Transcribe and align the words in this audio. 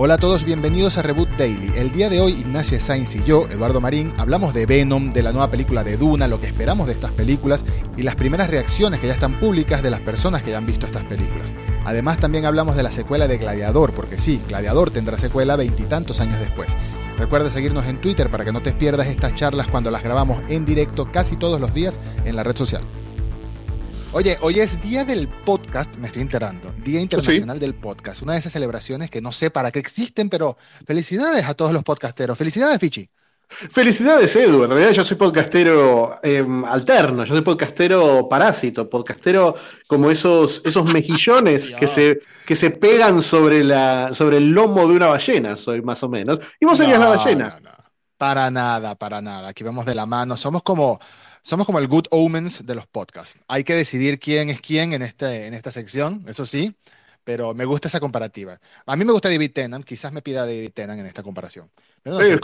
Hola 0.00 0.14
a 0.14 0.18
todos, 0.18 0.44
bienvenidos 0.44 0.96
a 0.96 1.02
Reboot 1.02 1.28
Daily. 1.30 1.72
El 1.74 1.90
día 1.90 2.08
de 2.08 2.20
hoy, 2.20 2.34
Ignacio 2.34 2.78
Sainz 2.78 3.16
y 3.16 3.24
yo, 3.24 3.48
Eduardo 3.50 3.80
Marín, 3.80 4.12
hablamos 4.16 4.54
de 4.54 4.64
Venom, 4.64 5.10
de 5.10 5.24
la 5.24 5.32
nueva 5.32 5.50
película 5.50 5.82
de 5.82 5.96
Duna, 5.96 6.28
lo 6.28 6.40
que 6.40 6.46
esperamos 6.46 6.86
de 6.86 6.92
estas 6.92 7.10
películas 7.10 7.64
y 7.96 8.04
las 8.04 8.14
primeras 8.14 8.48
reacciones 8.48 9.00
que 9.00 9.08
ya 9.08 9.14
están 9.14 9.40
públicas 9.40 9.82
de 9.82 9.90
las 9.90 9.98
personas 9.98 10.44
que 10.44 10.52
ya 10.52 10.58
han 10.58 10.66
visto 10.66 10.86
estas 10.86 11.02
películas. 11.02 11.52
Además, 11.84 12.18
también 12.20 12.44
hablamos 12.44 12.76
de 12.76 12.84
la 12.84 12.92
secuela 12.92 13.26
de 13.26 13.38
Gladiador, 13.38 13.92
porque 13.92 14.20
sí, 14.20 14.40
Gladiador 14.46 14.90
tendrá 14.90 15.18
secuela 15.18 15.56
veintitantos 15.56 16.20
años 16.20 16.38
después. 16.38 16.68
Recuerda 17.18 17.50
seguirnos 17.50 17.86
en 17.86 18.00
Twitter 18.00 18.30
para 18.30 18.44
que 18.44 18.52
no 18.52 18.62
te 18.62 18.74
pierdas 18.74 19.08
estas 19.08 19.34
charlas 19.34 19.66
cuando 19.66 19.90
las 19.90 20.04
grabamos 20.04 20.48
en 20.48 20.64
directo 20.64 21.10
casi 21.10 21.34
todos 21.34 21.60
los 21.60 21.74
días 21.74 21.98
en 22.24 22.36
la 22.36 22.44
red 22.44 22.54
social. 22.56 22.84
Oye, 24.12 24.38
hoy 24.40 24.58
es 24.58 24.80
día 24.80 25.04
del 25.04 25.28
podcast, 25.28 25.94
me 25.96 26.06
estoy 26.06 26.22
enterando, 26.22 26.72
Día 26.82 26.98
Internacional 26.98 27.58
del 27.60 27.74
Podcast, 27.74 28.22
una 28.22 28.32
de 28.32 28.38
esas 28.38 28.52
celebraciones 28.52 29.10
que 29.10 29.20
no 29.20 29.32
sé 29.32 29.50
para 29.50 29.70
qué 29.70 29.80
existen, 29.80 30.30
pero 30.30 30.56
felicidades 30.86 31.46
a 31.46 31.52
todos 31.52 31.72
los 31.72 31.82
podcasteros. 31.82 32.38
Felicidades, 32.38 32.80
Fichi. 32.80 33.10
Felicidades, 33.48 34.34
Edu. 34.34 34.64
En 34.64 34.70
realidad 34.70 34.92
yo 34.92 35.04
soy 35.04 35.18
podcastero 35.18 36.18
em, 36.22 36.64
alterno, 36.64 37.24
yo 37.24 37.34
soy 37.34 37.42
podcastero 37.42 38.26
parásito, 38.30 38.88
podcastero 38.88 39.54
como 39.86 40.10
esos, 40.10 40.62
esos 40.64 40.84
mejillones 40.92 41.70
que 41.72 41.86
se, 41.86 42.18
que 42.46 42.56
se 42.56 42.70
pegan 42.70 43.22
sobre, 43.22 43.62
la, 43.62 44.14
sobre 44.14 44.38
el 44.38 44.50
lomo 44.52 44.88
de 44.88 44.96
una 44.96 45.08
ballena, 45.08 45.54
soy 45.54 45.82
más 45.82 46.02
o 46.02 46.08
menos. 46.08 46.40
Y 46.58 46.64
vos 46.64 46.78
serías 46.78 46.98
la 46.98 47.08
ballena. 47.08 47.60
Para 48.16 48.50
nada, 48.50 48.94
para 48.94 49.20
nada. 49.20 49.48
Aquí 49.48 49.62
vamos 49.62 49.84
de 49.84 49.94
la 49.94 50.06
mano. 50.06 50.36
Somos 50.36 50.62
como 50.62 50.98
somos 51.48 51.64
como 51.64 51.78
el 51.78 51.88
good 51.88 52.04
omens 52.10 52.66
de 52.66 52.74
los 52.74 52.86
podcasts. 52.86 53.38
Hay 53.48 53.64
que 53.64 53.74
decidir 53.74 54.20
quién 54.20 54.50
es 54.50 54.60
quién 54.60 54.92
en, 54.92 55.00
este, 55.00 55.46
en 55.46 55.54
esta 55.54 55.70
sección, 55.70 56.22
eso 56.28 56.44
sí, 56.44 56.76
pero 57.24 57.54
me 57.54 57.64
gusta 57.64 57.88
esa 57.88 58.00
comparativa. 58.00 58.60
A 58.84 58.96
mí 58.96 59.04
me 59.06 59.12
gusta 59.12 59.30
David 59.30 59.52
Tennant, 59.52 59.84
quizás 59.86 60.12
me 60.12 60.20
pida 60.20 60.40
David 60.44 60.72
Tennant 60.74 61.00
en 61.00 61.06
esta 61.06 61.22
comparación. 61.22 61.70
Eh, 62.20 62.38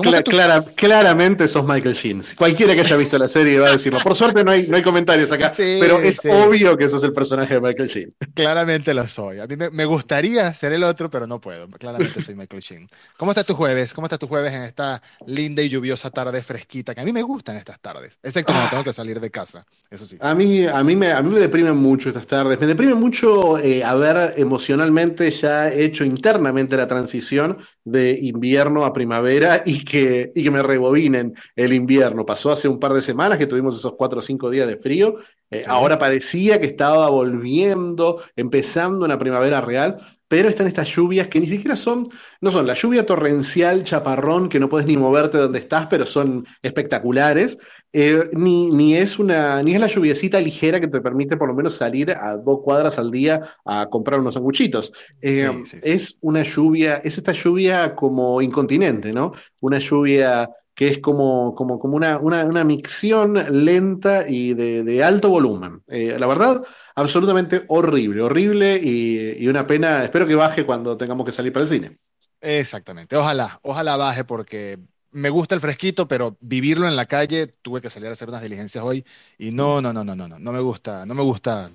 claramente 0.74 1.48
sos 1.48 1.65
Michael 1.65 1.95
Sheen. 1.95 2.23
Cualquiera 2.37 2.74
que 2.74 2.80
haya 2.80 2.96
visto 2.96 3.18
la 3.18 3.29
serie 3.29 3.59
va 3.59 3.68
a 3.68 3.73
decirlo. 3.73 3.98
Por 4.02 4.15
suerte 4.15 4.45
no 4.45 4.51
hay, 4.51 4.66
no 4.66 4.76
hay 4.76 4.82
comentarios 4.82 5.32
acá, 5.32 5.52
pero 5.57 6.01
es 6.01 6.20
obvio 6.24 6.76
que 6.76 6.88
sos 6.88 7.02
el 7.04 7.12
personaje 7.12 7.54
de 7.54 7.60
Michael 7.60 7.88
Sheen. 7.88 8.15
Claramente 8.35 8.92
lo 8.95 9.07
soy. 9.09 9.40
A 9.40 9.46
mí 9.46 9.57
me, 9.57 9.85
gustaría 9.85 10.52
ser 10.54 10.73
el 10.73 10.82
otro, 10.82 11.10
pero 11.10 11.26
no 11.26 11.40
puedo. 11.40 11.68
Claramente 11.68 12.23
soy 12.23 12.35
Michael 12.35 12.62
Sheen. 12.62 12.88
¿Cómo 13.16 13.30
está 13.30 13.45
tu 13.45 13.54
jueves? 13.54 13.95
¿Cómo 13.95 14.07
está 14.07 14.18
tu 14.18 14.26
jueves 14.26 14.52
en 14.52 14.62
esta 14.62 15.02
linda 15.26 15.62
y 15.62 15.68
lluviosa 15.68 16.10
tarde 16.10 16.42
fresquita? 16.42 16.95
Que 16.95 17.01
a 17.01 17.04
mí 17.04 17.12
me 17.12 17.23
gustan 17.23 17.57
estas 17.57 17.80
tardes, 17.80 18.18
excepto 18.23 18.52
cuando 18.52 18.70
tengo 18.70 18.85
que 18.85 18.92
salir 18.92 19.20
de 19.20 19.30
casa. 19.30 19.65
Eso 19.90 20.07
sí. 20.07 20.16
A 20.20 20.35
mí, 20.35 20.66
a 20.66 20.82
mí, 20.82 20.96
me, 20.96 21.12
a 21.12 21.23
mí 21.23 21.30
me 21.30 21.38
deprimen 21.38 21.76
mucho 21.76 22.09
estas 22.09 22.26
tardes. 22.26 22.59
Me 22.59 22.66
deprime 22.66 22.95
mucho 22.95 23.59
eh, 23.59 23.85
haber 23.85 24.35
emocionalmente 24.37 25.30
ya 25.30 25.73
hecho 25.73 26.04
internamente 26.04 26.76
la 26.76 26.88
transición 26.88 27.59
de 27.85 28.18
invierno 28.21 28.85
a 28.85 28.93
primavera 28.93 29.63
y 29.65 29.85
que, 29.85 30.32
y 30.35 30.43
que 30.43 30.51
me 30.51 30.63
rebobinen 30.63 31.35
el 31.54 31.73
invierno. 31.73 32.24
Pasó 32.24 32.51
hace 32.51 32.66
un 32.66 32.80
par 32.80 32.95
de 32.95 33.02
semanas 33.02 33.38
que 33.38 33.46
tuvimos 33.46 33.76
esos 33.76 33.95
cuatro 33.95 34.21
o 34.21 34.23
cinco 34.23 34.51
días 34.51 34.66
de 34.66 34.79
frío. 34.79 35.16
Eh, 35.51 35.65
ahora 35.66 35.99
parecía 35.99 36.59
que 36.60 36.66
estaba 36.66 37.09
volviendo, 37.10 38.23
empezando 38.37 39.04
una 39.04 39.18
primavera 39.18 39.60
real, 39.60 39.96
pero 40.35 40.49
están 40.49 40.66
estas 40.66 40.88
lluvias 40.88 41.29
que 41.29 41.38
ni 41.38 41.46
siquiera 41.46 41.77
son, 41.77 42.09
no 42.40 42.51
son 42.51 42.66
la 42.66 42.74
lluvia 42.74 43.07
torrencial, 43.07 43.85
chaparrón, 43.85 44.49
que 44.49 44.59
no 44.59 44.68
puedes 44.68 44.85
ni 44.85 44.96
moverte 44.96 45.38
donde 45.38 45.60
estás, 45.60 45.87
pero 45.87 46.04
son 46.04 46.45
espectaculares, 46.60 47.57
eh, 47.93 48.30
ni, 48.32 48.73
ni, 48.73 48.96
es 48.96 49.21
una, 49.21 49.63
ni 49.63 49.74
es 49.74 49.80
la 49.80 49.87
lluviecita 49.87 50.41
ligera 50.41 50.80
que 50.80 50.88
te 50.88 51.01
permite 51.01 51.37
por 51.37 51.46
lo 51.46 51.54
menos 51.54 51.76
salir 51.76 52.10
a 52.10 52.37
dos 52.37 52.63
cuadras 52.65 52.99
al 52.99 53.13
día 53.13 53.43
a 53.65 53.87
comprar 53.88 54.18
unos 54.18 54.35
sanguchitos. 54.35 54.93
Eh, 55.23 55.49
es 55.85 56.18
una 56.21 56.43
lluvia, 56.43 56.96
es 56.96 57.16
esta 57.16 57.30
lluvia 57.30 57.95
como 57.95 58.43
incontinente, 58.43 59.13
¿no? 59.13 59.35
Una 59.60 59.79
lluvia 59.79 60.51
que 60.74 60.88
es 60.88 60.98
como, 60.98 61.54
como, 61.54 61.79
como 61.79 61.95
una, 61.95 62.19
una, 62.19 62.65
micción 62.65 63.35
lenta 63.65 64.28
y 64.28 64.53
de, 64.54 65.04
alto 65.04 65.28
volumen. 65.28 65.82
Eh, 65.87 66.16
la 66.19 66.26
verdad, 66.26 66.64
absolutamente 66.94 67.65
horrible, 67.69 68.22
horrible 68.22 68.81
y, 68.82 69.47
una 69.49 69.66
pena. 69.66 70.05
Espero 70.05 70.27
que 70.27 70.34
baje 70.34 70.65
cuando 70.65 70.97
tengamos 70.97 71.25
que 71.27 71.32
salir 71.32 71.53
para 71.53 71.62
el 71.65 71.69
cine. 71.69 71.99
Exactamente, 72.41 73.16
ojalá, 73.16 73.59
ojalá 73.62 73.97
baje 73.97 74.25
porque 74.25 74.78
me 75.10 75.31
gusta 75.31 75.55
el 75.55 75.60
fresquito, 75.60 76.06
pero 76.09 76.37
vivirlo 76.41 76.87
en 76.87 76.97
la 76.97 77.06
calle, 77.06 77.47
tuve 77.47 77.81
que 77.81 77.88
salir 77.88 78.09
a 78.09 78.12
hacer 78.12 78.28
unas 78.28 78.43
diligencias 78.43 78.84
hoy 78.84 79.05
y 79.38 79.50
no, 79.53 79.81
no, 79.81 79.93
no, 79.93 80.05
no, 80.05 80.15
no, 80.15 80.28
no, 80.28 80.38
no 80.38 80.53
me 80.53 80.60
gusta, 80.60 81.06
no 81.06 81.15
me 81.15 81.22
gusta, 81.22 81.71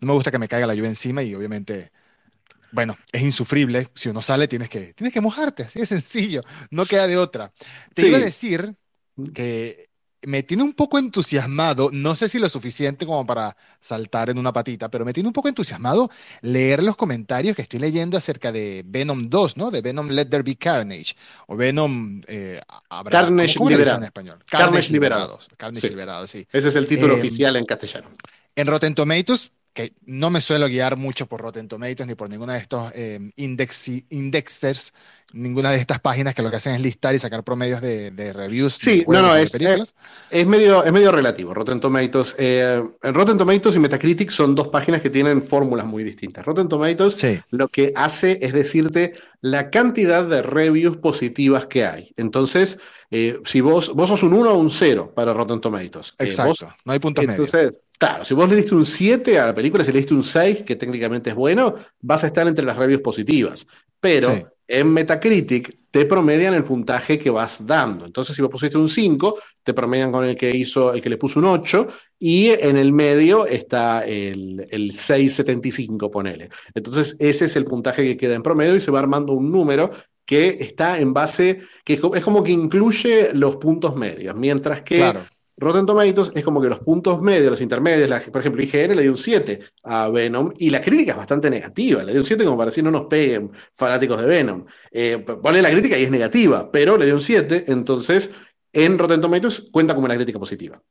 no 0.00 0.06
me 0.06 0.12
gusta 0.12 0.30
que 0.30 0.38
me 0.38 0.46
caiga 0.46 0.66
la 0.66 0.74
lluvia 0.74 0.90
encima 0.90 1.22
y 1.22 1.34
obviamente 1.34 1.90
bueno, 2.74 2.98
es 3.12 3.22
insufrible. 3.22 3.88
Si 3.94 4.08
uno 4.08 4.20
sale, 4.20 4.48
tienes 4.48 4.68
que, 4.68 4.94
tienes 4.94 5.14
que 5.14 5.20
mojarte, 5.20 5.62
así 5.62 5.78
de 5.78 5.86
sencillo. 5.86 6.42
No 6.70 6.84
queda 6.84 7.06
de 7.06 7.16
otra. 7.16 7.52
Te 7.94 8.08
iba 8.08 8.18
a 8.18 8.20
decir 8.20 8.74
que 9.32 9.90
me 10.26 10.42
tiene 10.42 10.62
un 10.62 10.72
poco 10.72 10.98
entusiasmado, 10.98 11.90
no 11.92 12.14
sé 12.14 12.28
si 12.28 12.38
lo 12.38 12.48
suficiente 12.48 13.06
como 13.06 13.26
para 13.26 13.56
saltar 13.80 14.30
en 14.30 14.38
una 14.38 14.52
patita, 14.52 14.90
pero 14.90 15.04
me 15.04 15.12
tiene 15.12 15.28
un 15.28 15.32
poco 15.32 15.48
entusiasmado 15.48 16.10
leer 16.40 16.82
los 16.82 16.96
comentarios 16.96 17.56
que 17.56 17.62
estoy 17.62 17.80
leyendo 17.80 18.16
acerca 18.16 18.52
de 18.52 18.82
Venom 18.86 19.28
2, 19.28 19.56
¿no? 19.56 19.70
De 19.70 19.80
Venom 19.80 20.08
Let 20.08 20.26
There 20.26 20.42
Be 20.42 20.56
Carnage, 20.56 21.14
o 21.46 21.56
Venom... 21.56 22.22
Eh, 22.26 22.60
Carnage 23.10 23.58
liberado. 23.58 23.98
en 23.98 24.04
español? 24.04 24.38
Carnage, 24.46 24.92
liberados. 24.92 25.48
Carnage 25.56 25.88
liberado, 25.88 26.26
sí. 26.26 26.46
Ese 26.52 26.68
es 26.68 26.76
el 26.76 26.86
título 26.86 27.14
eh, 27.14 27.18
oficial 27.18 27.56
en 27.56 27.64
castellano. 27.64 28.08
En 28.56 28.66
Rotten 28.66 28.94
Tomatoes 28.94 29.52
que 29.74 29.92
no 30.06 30.30
me 30.30 30.40
suelo 30.40 30.68
guiar 30.68 30.96
mucho 30.96 31.26
por 31.26 31.40
Rotten 31.40 31.66
Tomatoes 31.68 32.06
ni 32.06 32.14
por 32.14 32.30
ninguna 32.30 32.54
de 32.54 32.60
estos 32.60 32.92
eh, 32.94 33.18
indexers, 33.36 34.94
ninguna 35.34 35.72
de 35.72 35.78
estas 35.78 36.00
páginas 36.00 36.34
que 36.34 36.42
lo 36.42 36.50
que 36.50 36.56
hacen 36.56 36.74
es 36.74 36.80
listar 36.80 37.14
y 37.14 37.18
sacar 37.18 37.42
promedios 37.42 37.80
de, 37.80 38.32
reviews. 38.32 38.74
Sí, 38.74 39.04
no, 39.08 39.20
no, 39.20 39.36
es, 39.36 39.54
es, 40.30 40.46
medio, 40.46 40.84
es 40.84 40.92
medio 40.92 41.12
relativo. 41.12 41.52
Rotten 41.52 41.80
Tomatoes, 41.80 42.36
eh, 42.38 42.82
Rotten 43.02 43.36
Tomatoes 43.36 43.76
y 43.76 43.78
Metacritic 43.80 44.30
son 44.30 44.54
dos 44.54 44.68
páginas 44.68 45.02
que 45.02 45.10
tienen 45.10 45.42
fórmulas 45.42 45.86
muy 45.86 46.04
distintas. 46.04 46.44
Rotten 46.46 46.68
Tomatoes 46.68 47.24
lo 47.50 47.68
que 47.68 47.92
hace 47.96 48.38
es 48.40 48.52
decirte 48.52 49.14
la 49.40 49.70
cantidad 49.70 50.24
de 50.26 50.42
reviews 50.42 50.96
positivas 50.96 51.66
que 51.66 51.84
hay. 51.84 52.12
Entonces, 52.16 52.78
eh, 53.10 53.40
si 53.44 53.60
vos, 53.60 53.92
vos 53.94 54.08
sos 54.08 54.22
un 54.22 54.32
1 54.32 54.52
o 54.52 54.58
un 54.58 54.70
0 54.70 55.12
para 55.14 55.32
Rotten 55.34 55.60
Tomatoes. 55.60 56.14
Eh, 56.18 56.24
Exacto, 56.24 56.74
no 56.84 56.92
hay 56.92 56.98
puntos 56.98 57.24
entonces, 57.24 57.80
Claro, 57.98 58.24
si 58.24 58.34
vos 58.34 58.48
le 58.48 58.56
diste 58.56 58.74
un 58.74 58.84
7 58.84 59.38
a 59.38 59.46
la 59.46 59.54
película, 59.54 59.84
si 59.84 59.92
le 59.92 59.98
diste 59.98 60.14
un 60.14 60.24
6, 60.24 60.64
que 60.64 60.76
técnicamente 60.76 61.30
es 61.30 61.36
bueno, 61.36 61.74
vas 62.00 62.24
a 62.24 62.26
estar 62.26 62.46
entre 62.48 62.64
las 62.64 62.76
reviews 62.76 63.02
positivas. 63.02 63.66
Pero 64.00 64.53
en 64.66 64.92
Metacritic 64.92 65.78
te 65.90 66.06
promedian 66.06 66.54
el 66.54 66.64
puntaje 66.64 67.18
que 67.18 67.30
vas 67.30 67.64
dando. 67.64 68.04
Entonces, 68.04 68.34
si 68.34 68.42
vos 68.42 68.50
pusiste 68.50 68.76
un 68.76 68.88
5, 68.88 69.38
te 69.62 69.72
promedian 69.72 70.10
con 70.10 70.24
el 70.24 70.34
que 70.34 70.50
hizo, 70.50 70.92
el 70.92 71.00
que 71.00 71.08
le 71.08 71.16
puso 71.16 71.38
un 71.38 71.44
8, 71.44 71.86
y 72.18 72.48
en 72.48 72.76
el 72.76 72.92
medio 72.92 73.46
está 73.46 74.04
el, 74.04 74.66
el 74.70 74.90
6.75, 74.90 76.10
ponele. 76.10 76.48
Entonces, 76.74 77.16
ese 77.20 77.44
es 77.44 77.54
el 77.54 77.64
puntaje 77.64 78.02
que 78.02 78.16
queda 78.16 78.34
en 78.34 78.42
promedio 78.42 78.74
y 78.74 78.80
se 78.80 78.90
va 78.90 78.98
armando 78.98 79.34
un 79.34 79.52
número 79.52 79.92
que 80.24 80.56
está 80.60 80.98
en 80.98 81.12
base, 81.12 81.60
que 81.84 81.94
es 81.94 82.24
como 82.24 82.42
que 82.42 82.52
incluye 82.52 83.32
los 83.32 83.56
puntos 83.56 83.94
medios, 83.94 84.34
mientras 84.34 84.82
que 84.82 85.12
Rotten 85.56 85.86
Tomatoes 85.86 86.32
es 86.34 86.44
como 86.44 86.60
que 86.60 86.68
los 86.68 86.80
puntos 86.80 87.20
medios, 87.20 87.50
los 87.50 87.60
intermedios, 87.60 88.24
por 88.24 88.40
ejemplo, 88.40 88.62
IGN 88.62 88.96
le 88.96 89.02
dio 89.02 89.12
un 89.12 89.16
7 89.16 89.60
a 89.84 90.08
Venom 90.08 90.52
y 90.58 90.70
la 90.70 90.80
crítica 90.80 91.12
es 91.12 91.18
bastante 91.18 91.48
negativa, 91.48 92.02
le 92.02 92.12
dio 92.12 92.20
un 92.20 92.26
7 92.26 92.44
como 92.44 92.56
para 92.56 92.70
decir 92.70 92.82
no 92.82 92.90
nos 92.90 93.06
peguen 93.06 93.52
fanáticos 93.72 94.20
de 94.20 94.26
Venom. 94.26 94.64
Eh, 94.90 95.24
la 95.26 95.70
crítica 95.70 95.98
y 95.98 96.04
es 96.04 96.10
negativa, 96.10 96.70
pero 96.70 96.96
le 96.96 97.06
dio 97.06 97.14
un 97.14 97.20
7, 97.20 97.64
entonces 97.68 98.32
en 98.72 98.98
Rotten 98.98 99.20
Tomatoes 99.20 99.68
cuenta 99.70 99.94
como 99.94 100.06
una 100.06 100.16
crítica 100.16 100.38
positiva. 100.38 100.82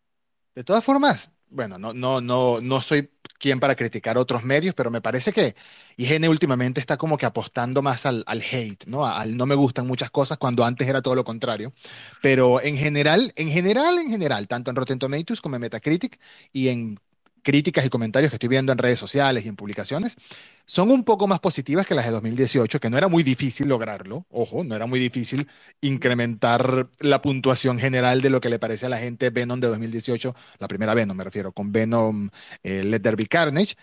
De 0.56 0.64
todas 0.64 0.84
formas, 0.84 1.32
bueno, 1.50 1.78
no, 1.78 1.94
no, 1.94 2.22
no, 2.22 2.62
no 2.62 2.82
soy 2.82 3.10
quien 3.40 3.60
para 3.60 3.76
criticar 3.76 4.18
otros 4.18 4.44
medios, 4.44 4.74
pero 4.74 4.90
me 4.90 5.02
parece 5.02 5.34
que 5.34 5.56
IGN 5.98 6.28
últimamente 6.30 6.80
está 6.80 6.98
como 6.98 7.18
que 7.18 7.26
apostando 7.26 7.82
más 7.82 8.06
al, 8.06 8.24
hate, 8.28 8.86
¿no? 8.86 9.06
Al 9.06 9.36
no 9.36 9.46
me 9.46 9.56
gustan 9.56 9.86
muchas 9.86 10.10
cosas 10.10 10.38
cuando 10.38 10.64
antes 10.64 10.88
era 10.88 11.02
todo 11.02 11.16
lo 11.16 11.24
contrario. 11.24 11.74
Pero 12.22 12.62
en 12.62 12.78
general, 12.78 13.34
en 13.36 13.50
general, 13.50 14.00
en 14.00 14.10
general, 14.10 14.48
tanto 14.48 14.70
en 14.72 14.76
Rotten 14.78 15.00
Tomatoes 15.00 15.42
como 15.42 15.56
en 15.56 15.62
Metacritic 15.62 16.20
y 16.52 16.70
en 16.70 17.00
críticas 17.44 17.86
y 17.86 17.90
comentarios 17.90 18.32
que 18.32 18.38
estoy 18.38 18.50
viendo 18.50 18.72
en 18.72 18.78
redes 18.80 19.00
sociales 19.00 19.46
y 19.46 19.50
en 19.50 19.56
publicaciones 19.56 20.18
son 20.66 20.92
un 20.92 21.04
poco 21.04 21.28
más 21.28 21.40
positivas 21.40 21.86
que 21.86 21.96
las 21.96 22.06
de 22.06 22.12
2018, 22.12 22.80
que 22.80 22.90
no 22.90 22.98
era 22.98 23.08
muy 23.08 23.24
difícil 23.24 23.68
lograrlo, 23.68 24.26
ojo, 24.32 24.64
no 24.64 24.76
era 24.76 24.86
muy 24.86 25.00
difícil 25.00 25.48
incrementar 25.82 26.90
la 27.00 27.22
puntuación 27.22 27.80
general 27.80 28.22
de 28.22 28.30
lo 28.30 28.42
que 28.42 28.50
le 28.50 28.60
parece 28.60 28.86
a 28.88 28.90
la 28.90 28.98
gente 28.98 29.30
Venom 29.30 29.60
de 29.60 29.68
2018, 29.68 30.36
la 30.60 30.68
primera 30.68 30.94
Venom 30.94 31.18
me 31.18 31.24
refiero, 31.24 31.52
con 31.52 31.72
Venom 31.72 32.30
eh, 32.64 32.84
Let 32.84 33.02
There 33.02 33.16
Be 33.18 33.28
Carnage, 33.28 33.76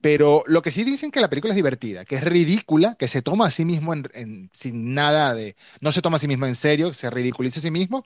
pero 0.00 0.44
lo 0.46 0.62
que 0.62 0.70
sí 0.70 0.84
dicen 0.84 1.10
que 1.10 1.20
la 1.20 1.28
película 1.28 1.52
es 1.52 1.56
divertida, 1.56 2.04
que 2.04 2.16
es 2.16 2.24
ridícula, 2.24 2.94
que 2.94 3.08
se 3.08 3.22
toma 3.22 3.46
a 3.46 3.50
sí 3.50 3.64
mismo 3.64 3.94
en, 3.94 4.50
sin 4.52 4.94
nada 4.94 5.34
de, 5.34 5.56
no 5.80 5.90
se 5.92 6.02
toma 6.02 6.16
a 6.16 6.20
sí 6.20 6.28
mismo 6.28 6.46
en 6.46 6.54
serio, 6.54 6.94
se 6.94 7.10
ridiculiza 7.10 7.58
a 7.58 7.62
sí 7.62 7.70
mismo, 7.70 8.04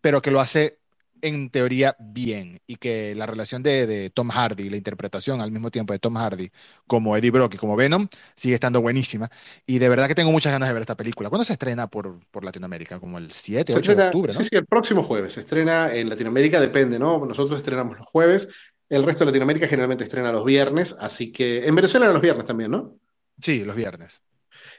pero 0.00 0.22
que 0.22 0.30
lo 0.30 0.40
hace 0.40 0.80
en 1.22 1.50
teoría 1.50 1.96
bien 1.98 2.60
y 2.66 2.76
que 2.76 3.14
la 3.14 3.26
relación 3.26 3.62
de, 3.62 3.86
de 3.86 4.10
Tom 4.10 4.30
Hardy, 4.30 4.68
la 4.70 4.76
interpretación 4.76 5.40
al 5.40 5.50
mismo 5.52 5.70
tiempo 5.70 5.92
de 5.92 5.98
Tom 5.98 6.16
Hardy 6.16 6.50
como 6.86 7.16
Eddie 7.16 7.30
Brock 7.30 7.54
y 7.54 7.58
como 7.58 7.76
Venom 7.76 8.08
sigue 8.36 8.54
estando 8.54 8.82
buenísima. 8.82 9.30
Y 9.66 9.78
de 9.78 9.88
verdad 9.88 10.08
que 10.08 10.14
tengo 10.14 10.32
muchas 10.32 10.52
ganas 10.52 10.68
de 10.68 10.72
ver 10.74 10.82
esta 10.82 10.96
película. 10.96 11.28
¿Cuándo 11.30 11.44
se 11.44 11.54
estrena 11.54 11.86
por, 11.88 12.20
por 12.30 12.44
Latinoamérica? 12.44 13.00
Como 13.00 13.18
el 13.18 13.32
7, 13.32 13.72
Se 13.72 13.78
8 13.78 13.94
de 13.94 14.02
octubre, 14.06 14.32
sí, 14.32 14.38
¿no? 14.38 14.44
sí, 14.44 14.56
el 14.56 14.66
próximo 14.66 15.02
jueves. 15.02 15.34
Se 15.34 15.40
estrena 15.40 15.94
en 15.94 16.08
Latinoamérica, 16.08 16.60
depende, 16.60 16.98
¿no? 16.98 17.24
Nosotros 17.24 17.58
estrenamos 17.58 17.96
los 17.98 18.06
jueves. 18.06 18.48
El 18.88 19.04
resto 19.04 19.20
de 19.20 19.26
Latinoamérica 19.26 19.68
generalmente 19.68 20.04
estrena 20.04 20.32
los 20.32 20.44
viernes, 20.44 20.96
así 21.00 21.32
que 21.32 21.66
en 21.66 21.74
Venezuela 21.74 22.12
los 22.12 22.20
viernes 22.20 22.46
también, 22.46 22.70
¿no? 22.72 22.98
Sí, 23.40 23.64
los 23.64 23.76
viernes. 23.76 24.22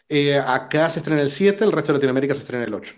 Eh, 0.07 0.37
acá 0.37 0.89
se 0.89 0.99
estrena 0.99 1.21
el 1.21 1.29
7, 1.31 1.63
el 1.63 1.71
resto 1.71 1.91
de 1.91 1.97
Latinoamérica 1.97 2.35
se 2.35 2.41
estrena 2.41 2.65
el 2.65 2.73
8. 2.73 2.95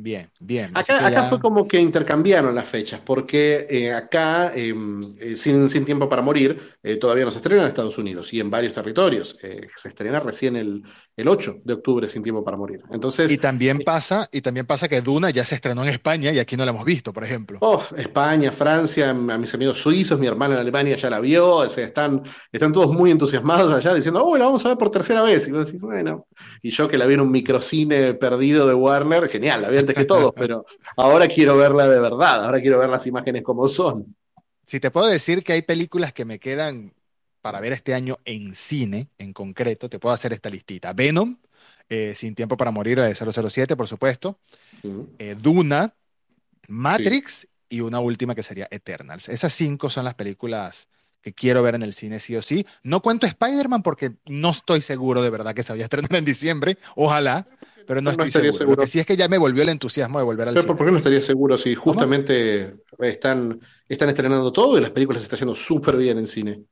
Bien, 0.00 0.30
bien. 0.38 0.70
Acá, 0.74 1.04
acá 1.04 1.24
fue 1.24 1.40
como 1.40 1.66
que 1.66 1.80
intercambiaron 1.80 2.54
las 2.54 2.68
fechas, 2.68 3.00
porque 3.04 3.66
eh, 3.68 3.92
acá, 3.92 4.52
eh, 4.54 4.72
eh, 5.18 5.36
sin, 5.36 5.68
Sin 5.68 5.84
Tiempo 5.84 6.08
para 6.08 6.22
Morir, 6.22 6.76
eh, 6.84 6.96
todavía 6.96 7.24
no 7.24 7.32
se 7.32 7.38
estrena 7.38 7.62
en 7.62 7.68
Estados 7.68 7.98
Unidos 7.98 8.32
y 8.32 8.38
en 8.38 8.48
varios 8.48 8.74
territorios. 8.74 9.36
Se 9.40 9.88
estrena 9.88 10.20
recién 10.20 10.54
el, 10.54 10.84
el 11.18 11.26
8 11.26 11.62
de 11.64 11.74
octubre, 11.74 12.06
Sin 12.06 12.22
Tiempo 12.22 12.44
para 12.44 12.56
Morir. 12.56 12.80
Y 12.88 12.94
Entonces, 12.94 13.40
también 13.40 13.80
pasa, 13.80 14.28
y 14.30 14.40
también 14.40 14.66
pasa 14.66 14.88
que 14.88 15.00
Duna 15.02 15.30
ya 15.30 15.44
se 15.44 15.56
estrenó 15.56 15.82
en 15.82 15.88
España 15.88 16.30
y 16.30 16.38
aquí 16.38 16.56
no 16.56 16.64
la 16.64 16.70
hemos 16.70 16.84
visto, 16.84 17.12
por 17.12 17.24
ejemplo. 17.24 17.58
oh, 17.60 17.82
España, 17.96 18.52
Francia, 18.52 19.10
a 19.10 19.14
mis 19.14 19.52
amigos 19.52 19.78
suizos, 19.78 20.16
mi 20.20 20.28
hermana 20.28 20.54
en 20.54 20.60
Alemania 20.60 20.96
ya 20.96 21.10
la 21.10 21.18
vio, 21.18 21.56
o 21.56 21.68
sea, 21.68 21.84
están, 21.84 22.22
están 22.52 22.72
todos 22.72 22.92
muy 22.92 23.10
entusiasmados 23.10 23.72
allá 23.72 23.92
diciendo, 23.94 24.24
oh, 24.24 24.38
la 24.38 24.44
vamos 24.44 24.64
a 24.64 24.68
ver 24.68 24.78
por 24.78 24.90
tercera 24.90 25.22
vez. 25.22 25.48
Y 25.48 25.50
vos 25.50 25.66
decís, 25.66 25.82
bueno, 25.82 26.28
y 26.62 26.70
yo 26.70 26.86
que 26.86 26.96
la 26.96 27.04
vi 27.04 27.14
en 27.14 27.20
un 27.22 27.32
microcine 27.32 28.14
perdido 28.14 28.68
de 28.68 28.74
Warner, 28.74 29.28
genial, 29.28 29.62
la 29.62 29.70
vi 29.70 29.78
antes 29.78 29.96
que 29.96 30.04
todos, 30.04 30.32
pero 30.36 30.66
ahora 30.96 31.26
quiero 31.26 31.56
verla 31.56 31.88
de 31.88 31.98
verdad, 31.98 32.44
ahora 32.44 32.60
quiero 32.60 32.78
ver 32.78 32.90
las 32.90 33.04
imágenes 33.08 33.42
como 33.42 33.66
son. 33.66 34.14
Si 34.64 34.78
te 34.78 34.92
puedo 34.92 35.08
decir 35.08 35.42
que 35.42 35.54
hay 35.54 35.62
películas 35.62 36.12
que 36.12 36.24
me 36.24 36.38
quedan 36.38 36.92
para 37.48 37.60
ver 37.60 37.72
este 37.72 37.94
año 37.94 38.18
en 38.26 38.54
cine, 38.54 39.08
en 39.16 39.32
concreto, 39.32 39.88
te 39.88 39.98
puedo 39.98 40.14
hacer 40.14 40.34
esta 40.34 40.50
listita. 40.50 40.92
Venom, 40.92 41.38
eh, 41.88 42.14
Sin 42.14 42.34
Tiempo 42.34 42.58
para 42.58 42.70
Morir, 42.70 42.98
la 42.98 43.06
de 43.06 43.14
007, 43.14 43.74
por 43.74 43.88
supuesto. 43.88 44.38
Eh, 45.18 45.36
Duna, 45.40 45.94
Sí. 46.62 46.68
Matrix 46.68 47.48
y 47.68 47.80
una 47.80 48.00
última 48.00 48.34
que 48.34 48.42
sería 48.42 48.68
Eternals. 48.70 49.28
Esas 49.28 49.52
cinco 49.52 49.90
son 49.90 50.04
las 50.04 50.14
películas 50.14 50.88
que 51.22 51.32
quiero 51.34 51.62
ver 51.62 51.74
en 51.74 51.82
el 51.82 51.94
cine 51.94 52.20
sí 52.20 52.36
o 52.36 52.42
sí. 52.42 52.66
No 52.82 53.00
cuento 53.02 53.26
Spider-Man 53.26 53.82
porque 53.82 54.12
no 54.26 54.50
estoy 54.50 54.80
seguro 54.80 55.22
de 55.22 55.30
verdad 55.30 55.54
que 55.54 55.62
se 55.62 55.72
vaya 55.72 55.84
a 55.84 55.86
estrenar 55.86 56.14
en 56.16 56.24
diciembre. 56.24 56.78
Ojalá, 56.96 57.46
pero 57.86 58.00
no 58.02 58.10
No, 58.10 58.12
estoy 58.12 58.30
seguro. 58.30 58.52
Lo 58.52 58.76
que 58.76 58.86
seguro. 58.86 58.86
sí 58.86 59.00
es 59.00 59.06
que 59.06 59.16
ya 59.16 59.28
me 59.28 59.38
volvió 59.38 59.62
el 59.62 59.70
entusiasmo 59.70 60.18
de 60.18 60.24
volver 60.24 60.48
al 60.48 60.54
Pero 60.54 60.66
¿por 60.66 60.76
cine. 60.76 60.86
qué 60.86 60.92
no 60.92 60.98
estaría 60.98 61.20
seguro 61.20 61.58
si 61.58 61.74
¿Cómo? 61.74 61.94
justamente 61.94 62.76
están, 63.00 63.60
están 63.88 64.08
estrenando 64.10 64.52
todo 64.52 64.78
y 64.78 64.80
las 64.80 64.90
películas 64.90 65.22
se 65.22 65.26
están 65.26 65.38
yendo 65.40 65.54
súper 65.54 65.96
bien 65.96 66.18
en 66.18 66.26
cine? 66.26 66.64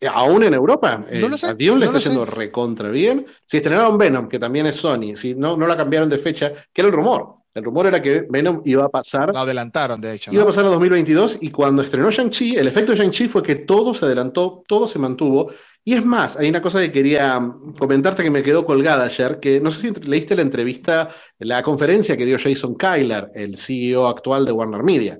Eh, 0.00 0.08
Aún 0.12 0.44
en 0.44 0.54
Europa, 0.54 0.98
No 0.98 1.06
eh, 1.08 1.24
a 1.24 1.54
le 1.54 1.86
está 1.86 1.98
yendo 1.98 2.24
recontra 2.24 2.88
bien. 2.88 3.26
Si 3.44 3.56
estrenaron 3.56 3.98
Venom, 3.98 4.28
que 4.28 4.38
también 4.38 4.66
es 4.66 4.76
Sony, 4.76 5.14
si 5.14 5.34
no, 5.34 5.56
no 5.56 5.66
la 5.66 5.76
cambiaron 5.76 6.08
de 6.08 6.18
fecha, 6.18 6.52
que 6.72 6.80
era 6.80 6.88
el 6.88 6.94
rumor. 6.94 7.38
El 7.54 7.64
rumor 7.64 7.86
era 7.86 8.00
que 8.00 8.24
Venom 8.28 8.62
iba 8.66 8.84
a 8.84 8.88
pasar 8.88 9.32
Lo 9.32 9.38
adelantaron, 9.40 10.00
de 10.00 10.14
hecho, 10.14 10.32
Iba 10.32 10.44
a 10.44 10.46
pasar 10.46 10.66
a 10.66 10.68
2022 10.68 11.38
y 11.40 11.50
cuando 11.50 11.82
estrenó 11.82 12.10
Shang-Chi, 12.10 12.56
el 12.56 12.68
efecto 12.68 12.92
de 12.92 12.98
Shang-Chi 12.98 13.26
fue 13.26 13.42
que 13.42 13.56
todo 13.56 13.94
se 13.94 14.04
adelantó, 14.04 14.62
todo 14.68 14.86
se 14.86 15.00
mantuvo. 15.00 15.50
Y 15.82 15.94
es 15.94 16.04
más, 16.04 16.36
hay 16.36 16.48
una 16.48 16.62
cosa 16.62 16.80
que 16.80 16.92
quería 16.92 17.40
mm, 17.40 17.74
comentarte 17.76 18.22
que 18.22 18.30
me 18.30 18.44
quedó 18.44 18.64
colgada 18.64 19.06
ayer, 19.06 19.40
que 19.40 19.60
no 19.60 19.72
sé 19.72 19.80
si 19.80 20.00
leíste 20.08 20.36
la 20.36 20.42
entrevista, 20.42 21.08
la 21.38 21.62
conferencia 21.62 22.16
que 22.16 22.26
dio 22.26 22.38
Jason 22.38 22.76
Kyler, 22.76 23.30
el 23.34 23.56
CEO 23.56 24.06
actual 24.06 24.44
de 24.44 24.52
Warner 24.52 24.84
Media, 24.84 25.18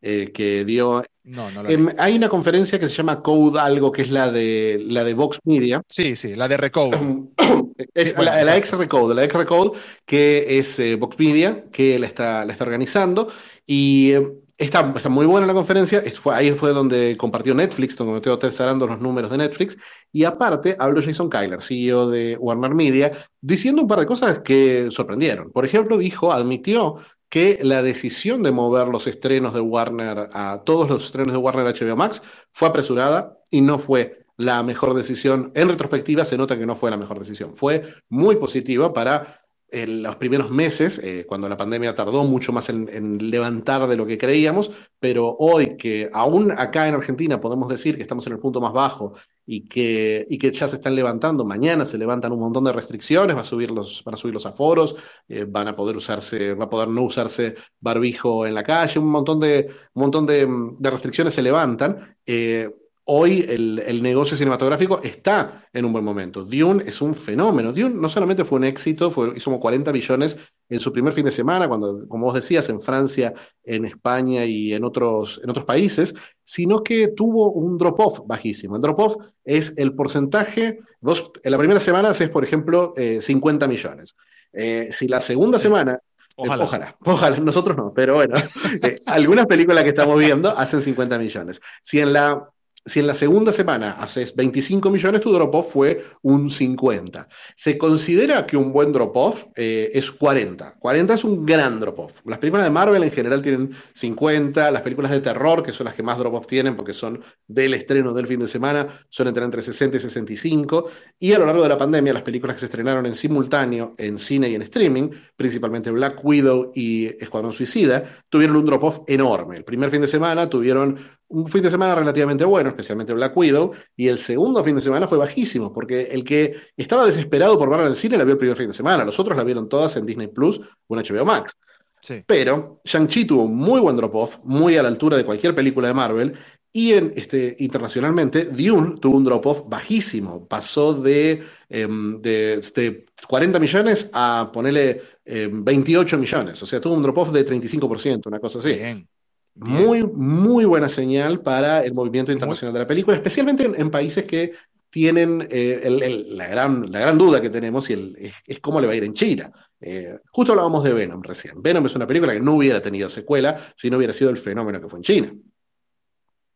eh, 0.00 0.30
que 0.32 0.64
dio... 0.64 1.04
No, 1.24 1.50
no 1.50 1.66
em, 1.68 1.86
vi. 1.86 1.92
hay 1.98 2.16
una 2.16 2.28
conferencia 2.28 2.78
que 2.78 2.86
se 2.86 2.94
llama 2.94 3.22
Code 3.22 3.58
algo, 3.58 3.90
que 3.90 4.02
es 4.02 4.10
la 4.10 4.30
de, 4.30 4.84
la 4.88 5.04
de 5.04 5.14
Vox 5.14 5.38
Media, 5.44 5.82
Sí, 5.88 6.16
sí, 6.16 6.34
la 6.34 6.48
de 6.48 6.56
Recode. 6.58 6.98
Sí, 6.98 7.30
es 7.94 8.14
bueno, 8.14 8.30
la, 8.32 8.44
la 8.44 8.56
ex. 8.56 8.72
Recode, 8.72 9.14
la 9.14 9.24
ex 9.24 9.34
Recode, 9.34 9.72
que 10.04 10.58
es 10.58 10.78
eh, 10.78 10.96
Vox 10.96 11.18
Media, 11.18 11.64
que 11.72 11.98
la 11.98 12.06
está, 12.06 12.44
la 12.44 12.52
está 12.52 12.64
organizando. 12.64 13.28
Y 13.66 14.12
eh, 14.12 14.22
está, 14.58 14.92
está 14.96 15.08
muy 15.08 15.24
buena 15.26 15.46
la 15.46 15.54
conferencia. 15.54 16.00
Es- 16.00 16.18
fue- 16.20 16.34
ahí 16.34 16.50
fue 16.52 16.70
donde 16.72 17.16
compartió 17.16 17.54
Netflix, 17.54 17.96
donde 17.96 18.12
me 18.12 18.18
estoy 18.18 18.32
atesorando 18.34 18.86
los 18.86 19.00
números 19.00 19.30
de 19.30 19.38
Netflix. 19.38 19.78
Y 20.12 20.24
aparte, 20.24 20.76
habló 20.78 21.02
Jason 21.02 21.30
Kyler, 21.30 21.62
CEO 21.62 22.10
de 22.10 22.36
Warner 22.36 22.74
Media, 22.74 23.12
diciendo 23.40 23.80
un 23.82 23.88
par 23.88 24.00
de 24.00 24.06
cosas 24.06 24.40
que 24.40 24.88
sorprendieron. 24.90 25.50
Por 25.52 25.64
ejemplo, 25.64 25.96
dijo, 25.96 26.32
admitió 26.32 26.96
que 27.34 27.58
la 27.64 27.82
decisión 27.82 28.44
de 28.44 28.52
mover 28.52 28.86
los 28.86 29.08
estrenos 29.08 29.54
de 29.54 29.60
Warner 29.60 30.28
a 30.34 30.62
todos 30.64 30.88
los 30.88 31.06
estrenos 31.06 31.32
de 31.32 31.38
Warner 31.38 31.66
HBO 31.66 31.96
Max 31.96 32.22
fue 32.52 32.68
apresurada 32.68 33.40
y 33.50 33.60
no 33.60 33.80
fue 33.80 34.24
la 34.36 34.62
mejor 34.62 34.94
decisión. 34.94 35.50
En 35.56 35.68
retrospectiva 35.68 36.24
se 36.24 36.38
nota 36.38 36.56
que 36.56 36.64
no 36.64 36.76
fue 36.76 36.92
la 36.92 36.96
mejor 36.96 37.18
decisión. 37.18 37.56
Fue 37.56 37.92
muy 38.08 38.36
positiva 38.36 38.92
para 38.92 39.43
eh, 39.68 39.86
los 39.86 40.16
primeros 40.16 40.50
meses, 40.50 40.98
eh, 40.98 41.24
cuando 41.26 41.48
la 41.48 41.56
pandemia 41.56 41.94
tardó 41.94 42.24
mucho 42.24 42.52
más 42.52 42.68
en, 42.68 42.88
en 42.92 43.30
levantar 43.30 43.86
de 43.86 43.96
lo 43.96 44.06
que 44.06 44.18
creíamos, 44.18 44.70
pero 45.00 45.36
hoy 45.38 45.76
que 45.76 46.08
aún 46.12 46.52
acá 46.52 46.88
en 46.88 46.94
Argentina 46.94 47.40
podemos 47.40 47.68
decir 47.68 47.96
que 47.96 48.02
estamos 48.02 48.26
en 48.26 48.34
el 48.34 48.38
punto 48.38 48.60
más 48.60 48.72
bajo 48.72 49.14
y 49.46 49.68
que, 49.68 50.24
y 50.28 50.38
que 50.38 50.50
ya 50.50 50.66
se 50.66 50.76
están 50.76 50.94
levantando, 50.94 51.44
mañana 51.44 51.84
se 51.84 51.98
levantan 51.98 52.32
un 52.32 52.40
montón 52.40 52.64
de 52.64 52.72
restricciones, 52.72 53.36
va 53.36 53.40
a 53.40 53.44
subir 53.44 53.70
los, 53.70 54.02
van 54.04 54.14
a 54.14 54.16
subir 54.16 54.34
los 54.34 54.46
aforos, 54.46 54.96
eh, 55.28 55.44
van 55.48 55.68
a 55.68 55.76
poder 55.76 55.96
usarse, 55.96 56.54
va 56.54 56.64
a 56.64 56.70
poder 56.70 56.88
no 56.88 57.02
usarse 57.02 57.54
barbijo 57.80 58.46
en 58.46 58.54
la 58.54 58.62
calle, 58.62 58.98
un 58.98 59.10
montón 59.10 59.40
de, 59.40 59.66
un 59.94 60.00
montón 60.02 60.26
de, 60.26 60.46
de 60.78 60.90
restricciones 60.90 61.34
se 61.34 61.42
levantan. 61.42 62.16
Eh, 62.24 62.70
Hoy 63.06 63.44
el, 63.46 63.82
el, 63.86 64.02
negocio 64.02 64.34
cinematográfico 64.34 65.00
está 65.02 65.68
en 65.72 65.84
un 65.84 65.92
buen 65.92 66.04
momento. 66.04 66.42
Dune 66.42 66.84
es 66.86 67.02
un 67.02 67.14
fenómeno. 67.14 67.70
Dune 67.70 67.94
no 67.94 68.08
solamente 68.08 68.44
fue 68.44 68.58
un 68.58 68.64
éxito, 68.64 69.10
fue, 69.10 69.36
hizo 69.36 69.50
como 69.50 69.60
40 69.60 69.92
millones 69.92 70.38
en 70.70 70.80
su 70.80 70.90
primer 70.90 71.12
fin 71.12 71.26
de 71.26 71.30
semana, 71.30 71.68
cuando, 71.68 72.08
como 72.08 72.24
vos 72.24 72.34
decías, 72.34 72.66
en 72.70 72.80
Francia, 72.80 73.34
en 73.62 73.84
España 73.84 74.46
y 74.46 74.72
en 74.72 74.84
otros, 74.84 75.38
en 75.44 75.50
otros 75.50 75.66
países, 75.66 76.14
sino 76.42 76.82
que 76.82 77.08
tuvo 77.08 77.52
un 77.52 77.76
drop-off 77.76 78.20
bajísimo. 78.26 78.76
El 78.76 78.82
drop-off 78.82 79.16
es 79.44 79.76
el 79.76 79.94
porcentaje, 79.94 80.78
vos 81.00 81.30
en 81.42 81.52
la 81.52 81.58
primera 81.58 81.80
semana 81.80 82.08
haces, 82.08 82.30
por 82.30 82.42
ejemplo, 82.42 82.94
eh, 82.96 83.20
50 83.20 83.68
millones. 83.68 84.16
Eh, 84.50 84.88
si 84.92 85.08
la 85.08 85.20
segunda 85.20 85.58
semana 85.58 86.00
Ojalá. 86.36 86.62
eh, 86.62 86.66
ojalá, 86.66 86.96
ojalá, 87.04 87.36
nosotros 87.38 87.76
no, 87.76 87.92
pero 87.94 88.14
bueno, 88.14 88.34
eh, 88.82 89.00
algunas 89.06 89.46
películas 89.46 89.82
que 89.84 89.90
estamos 89.90 90.18
viendo 90.18 90.56
hacen 90.56 90.82
50 90.82 91.18
millones. 91.18 91.60
Si 91.82 92.00
en 92.00 92.12
la 92.12 92.48
si 92.86 93.00
en 93.00 93.06
la 93.06 93.14
segunda 93.14 93.52
semana 93.52 93.92
haces 93.92 94.36
25 94.36 94.90
millones, 94.90 95.20
tu 95.22 95.32
drop-off 95.32 95.72
fue 95.72 96.04
un 96.22 96.50
50. 96.50 97.28
Se 97.56 97.78
considera 97.78 98.44
que 98.44 98.58
un 98.58 98.72
buen 98.72 98.92
drop-off 98.92 99.46
eh, 99.56 99.90
es 99.94 100.10
40. 100.10 100.76
40 100.78 101.14
es 101.14 101.24
un 101.24 101.46
gran 101.46 101.80
drop-off. 101.80 102.20
Las 102.26 102.38
películas 102.38 102.66
de 102.66 102.70
Marvel 102.70 103.02
en 103.02 103.10
general 103.10 103.40
tienen 103.40 103.70
50. 103.94 104.70
Las 104.70 104.82
películas 104.82 105.12
de 105.12 105.20
terror, 105.20 105.62
que 105.62 105.72
son 105.72 105.86
las 105.86 105.94
que 105.94 106.02
más 106.02 106.18
drop-off 106.18 106.46
tienen 106.46 106.76
porque 106.76 106.92
son 106.92 107.22
del 107.46 107.72
estreno 107.72 108.12
del 108.12 108.26
fin 108.26 108.40
de 108.40 108.48
semana, 108.48 109.06
suelen 109.08 109.32
tener 109.32 109.46
entre 109.46 109.62
60 109.62 109.96
y 109.96 110.00
65. 110.00 110.90
Y 111.18 111.32
a 111.32 111.38
lo 111.38 111.46
largo 111.46 111.62
de 111.62 111.70
la 111.70 111.78
pandemia, 111.78 112.12
las 112.12 112.22
películas 112.22 112.56
que 112.56 112.60
se 112.60 112.66
estrenaron 112.66 113.06
en 113.06 113.14
simultáneo 113.14 113.94
en 113.96 114.18
cine 114.18 114.50
y 114.50 114.56
en 114.56 114.62
streaming, 114.62 115.08
principalmente 115.36 115.90
Black 115.90 116.22
Widow 116.22 116.72
y 116.74 117.06
Escuadrón 117.22 117.52
Suicida, 117.52 118.24
tuvieron 118.28 118.56
un 118.56 118.66
drop-off 118.66 119.00
enorme. 119.06 119.56
El 119.56 119.64
primer 119.64 119.90
fin 119.90 120.02
de 120.02 120.08
semana 120.08 120.50
tuvieron 120.50 120.98
un 121.28 121.46
fin 121.46 121.62
de 121.62 121.70
semana 121.70 121.94
relativamente 121.94 122.44
bueno, 122.44 122.70
especialmente 122.70 123.12
Black 123.12 123.36
Widow, 123.36 123.72
y 123.96 124.08
el 124.08 124.18
segundo 124.18 124.62
fin 124.62 124.74
de 124.74 124.80
semana 124.80 125.06
fue 125.06 125.18
bajísimo, 125.18 125.72
porque 125.72 126.02
el 126.12 126.24
que 126.24 126.54
estaba 126.76 127.06
desesperado 127.06 127.58
por 127.58 127.68
verla 127.68 127.84
en 127.84 127.90
el 127.90 127.96
cine 127.96 128.16
la 128.16 128.24
vio 128.24 128.32
el 128.32 128.38
primer 128.38 128.56
fin 128.56 128.68
de 128.68 128.72
semana, 128.72 129.04
los 129.04 129.18
otros 129.18 129.36
la 129.36 129.44
vieron 129.44 129.68
todas 129.68 129.96
en 129.96 130.06
Disney 130.06 130.28
Plus 130.28 130.60
o 130.86 130.96
en 130.96 131.04
HBO 131.04 131.24
Max. 131.24 131.58
Sí. 132.00 132.22
Pero 132.26 132.80
Shang-Chi 132.84 133.24
tuvo 133.24 133.44
un 133.44 133.56
muy 133.56 133.80
buen 133.80 133.96
drop-off, 133.96 134.38
muy 134.44 134.76
a 134.76 134.82
la 134.82 134.88
altura 134.88 135.16
de 135.16 135.24
cualquier 135.24 135.54
película 135.54 135.88
de 135.88 135.94
Marvel, 135.94 136.34
y 136.76 136.92
en, 136.92 137.12
este, 137.14 137.54
internacionalmente, 137.60 138.46
Dune 138.46 138.96
tuvo 139.00 139.16
un 139.16 139.24
drop-off 139.24 139.62
bajísimo. 139.68 140.44
Pasó 140.44 140.92
de, 140.92 141.40
eh, 141.68 141.86
de, 142.18 142.60
de, 142.74 143.06
40 143.28 143.60
millones 143.60 144.10
a 144.12 144.50
ponerle 144.52 145.00
eh, 145.24 145.48
28 145.50 146.18
millones. 146.18 146.60
O 146.60 146.66
sea, 146.66 146.80
tuvo 146.80 146.94
un 146.94 147.02
drop-off 147.02 147.30
de 147.30 147.46
35%, 147.46 148.26
una 148.26 148.40
cosa 148.40 148.58
así. 148.58 148.74
Bien. 148.74 149.08
Muy, 149.56 150.02
muy 150.02 150.64
buena 150.64 150.88
señal 150.88 151.40
para 151.40 151.84
el 151.84 151.94
movimiento 151.94 152.32
internacional 152.32 152.72
de 152.72 152.80
la 152.80 152.86
película, 152.86 153.16
especialmente 153.16 153.64
en, 153.64 153.80
en 153.80 153.90
países 153.90 154.24
que 154.24 154.52
tienen 154.90 155.46
eh, 155.50 155.80
el, 155.84 156.02
el, 156.02 156.36
la, 156.36 156.46
gran, 156.48 156.90
la, 156.90 157.00
gran, 157.00 157.18
duda 157.18 157.40
que 157.40 157.50
tenemos 157.50 157.88
y 157.90 157.94
el, 157.94 158.16
es, 158.18 158.34
es, 158.46 158.60
cómo 158.60 158.80
le 158.80 158.86
va 158.86 158.92
a 158.92 158.96
ir 158.96 159.04
en 159.04 159.12
China. 159.12 159.52
Eh, 159.80 160.18
justo 160.30 160.52
hablábamos 160.52 160.82
de 160.84 160.92
Venom 160.92 161.22
recién. 161.22 161.60
Venom 161.60 161.86
es 161.86 161.96
una 161.96 162.06
película 162.06 162.32
que 162.32 162.40
no 162.40 162.54
hubiera 162.54 162.80
tenido 162.80 163.08
secuela 163.08 163.72
si 163.76 163.90
no 163.90 163.96
hubiera 163.96 164.12
sido 164.12 164.30
el 164.30 164.36
fenómeno 164.36 164.80
que 164.80 164.88
fue 164.88 165.00
en 165.00 165.02
China. 165.02 165.34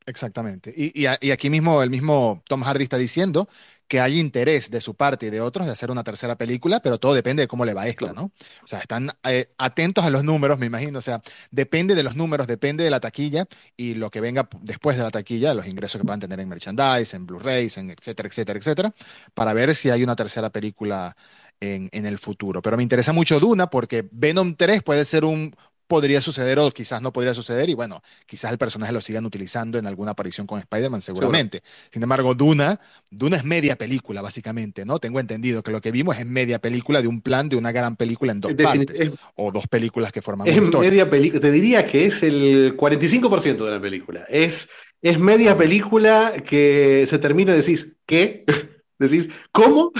Exactamente. 0.06 0.72
Y, 0.74 1.04
y, 1.04 1.08
y 1.20 1.30
aquí 1.30 1.50
mismo 1.50 1.82
el 1.82 1.90
mismo 1.90 2.42
Tom 2.48 2.62
Hardy 2.62 2.84
está 2.84 2.96
diciendo 2.96 3.48
que 3.88 4.00
hay 4.00 4.20
interés 4.20 4.70
de 4.70 4.80
su 4.80 4.94
parte 4.94 5.26
y 5.26 5.30
de 5.30 5.40
otros 5.40 5.66
de 5.66 5.72
hacer 5.72 5.90
una 5.90 6.04
tercera 6.04 6.36
película, 6.36 6.80
pero 6.80 6.98
todo 6.98 7.14
depende 7.14 7.42
de 7.42 7.48
cómo 7.48 7.64
le 7.64 7.72
va 7.72 7.82
a 7.82 7.88
esta, 7.88 8.12
¿no? 8.12 8.30
O 8.62 8.66
sea, 8.66 8.80
están 8.80 9.10
eh, 9.24 9.50
atentos 9.56 10.04
a 10.04 10.10
los 10.10 10.22
números, 10.22 10.58
me 10.58 10.66
imagino. 10.66 10.98
O 10.98 11.02
sea, 11.02 11.22
depende 11.50 11.94
de 11.94 12.02
los 12.02 12.14
números, 12.14 12.46
depende 12.46 12.84
de 12.84 12.90
la 12.90 13.00
taquilla 13.00 13.46
y 13.76 13.94
lo 13.94 14.10
que 14.10 14.20
venga 14.20 14.48
después 14.60 14.96
de 14.98 15.02
la 15.02 15.10
taquilla, 15.10 15.54
los 15.54 15.66
ingresos 15.66 15.98
que 16.00 16.04
puedan 16.04 16.20
tener 16.20 16.38
en 16.38 16.48
merchandise, 16.48 17.16
en 17.16 17.26
Blu-rays, 17.26 17.78
en 17.78 17.90
etcétera, 17.90 18.28
etcétera, 18.28 18.58
etcétera, 18.58 18.94
para 19.32 19.54
ver 19.54 19.74
si 19.74 19.88
hay 19.88 20.02
una 20.02 20.14
tercera 20.14 20.50
película 20.50 21.16
en, 21.60 21.88
en 21.92 22.06
el 22.06 22.18
futuro. 22.18 22.60
Pero 22.60 22.76
me 22.76 22.82
interesa 22.82 23.12
mucho 23.12 23.40
Duna 23.40 23.70
porque 23.70 24.06
Venom 24.12 24.54
3 24.54 24.82
puede 24.82 25.04
ser 25.04 25.24
un, 25.24 25.56
podría 25.88 26.20
suceder 26.20 26.58
o 26.58 26.70
quizás 26.70 27.02
no 27.02 27.12
podría 27.12 27.34
suceder 27.34 27.68
y 27.68 27.74
bueno, 27.74 28.02
quizás 28.26 28.52
el 28.52 28.58
personaje 28.58 28.92
lo 28.92 29.00
sigan 29.00 29.26
utilizando 29.26 29.78
en 29.78 29.86
alguna 29.86 30.12
aparición 30.12 30.46
con 30.46 30.60
Spider-Man 30.60 31.00
seguramente. 31.00 31.62
Sin 31.90 32.02
embargo, 32.02 32.34
Duna, 32.34 32.78
Duna 33.10 33.38
es 33.38 33.44
media 33.44 33.76
película 33.76 34.22
básicamente, 34.22 34.84
¿no? 34.84 35.00
Tengo 35.00 35.18
entendido 35.18 35.62
que 35.62 35.72
lo 35.72 35.80
que 35.80 35.90
vimos 35.90 36.16
es 36.18 36.26
media 36.26 36.58
película 36.60 37.02
de 37.02 37.08
un 37.08 37.22
plan 37.22 37.48
de 37.48 37.56
una 37.56 37.72
gran 37.72 37.96
película 37.96 38.32
en 38.32 38.40
dos 38.40 38.52
partes 38.54 39.10
o 39.34 39.50
dos 39.50 39.66
películas 39.66 40.12
que 40.12 40.22
forman 40.22 40.46
es 40.46 40.60
media 40.60 41.08
película, 41.08 41.40
te 41.40 41.50
diría 41.50 41.86
que 41.86 42.04
es 42.04 42.22
el 42.22 42.76
45% 42.76 43.64
de 43.64 43.70
la 43.70 43.80
película. 43.80 44.24
Es, 44.28 44.68
es 45.00 45.18
media 45.18 45.56
película 45.56 46.34
que 46.46 47.06
se 47.08 47.18
termina 47.18 47.54
y 47.54 47.56
decís, 47.56 47.96
¿qué? 48.04 48.44
decís, 48.98 49.30
¿cómo? 49.52 49.92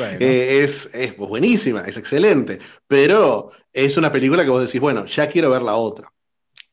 Eh, 0.00 0.60
es, 0.62 0.90
es 0.94 1.16
buenísima, 1.16 1.82
es 1.82 1.96
excelente, 1.96 2.58
pero 2.86 3.50
es 3.72 3.96
una 3.96 4.10
película 4.10 4.44
que 4.44 4.50
vos 4.50 4.64
decís, 4.64 4.80
bueno, 4.80 5.04
ya 5.06 5.28
quiero 5.28 5.50
ver 5.50 5.62
la 5.62 5.74
otra. 5.74 6.12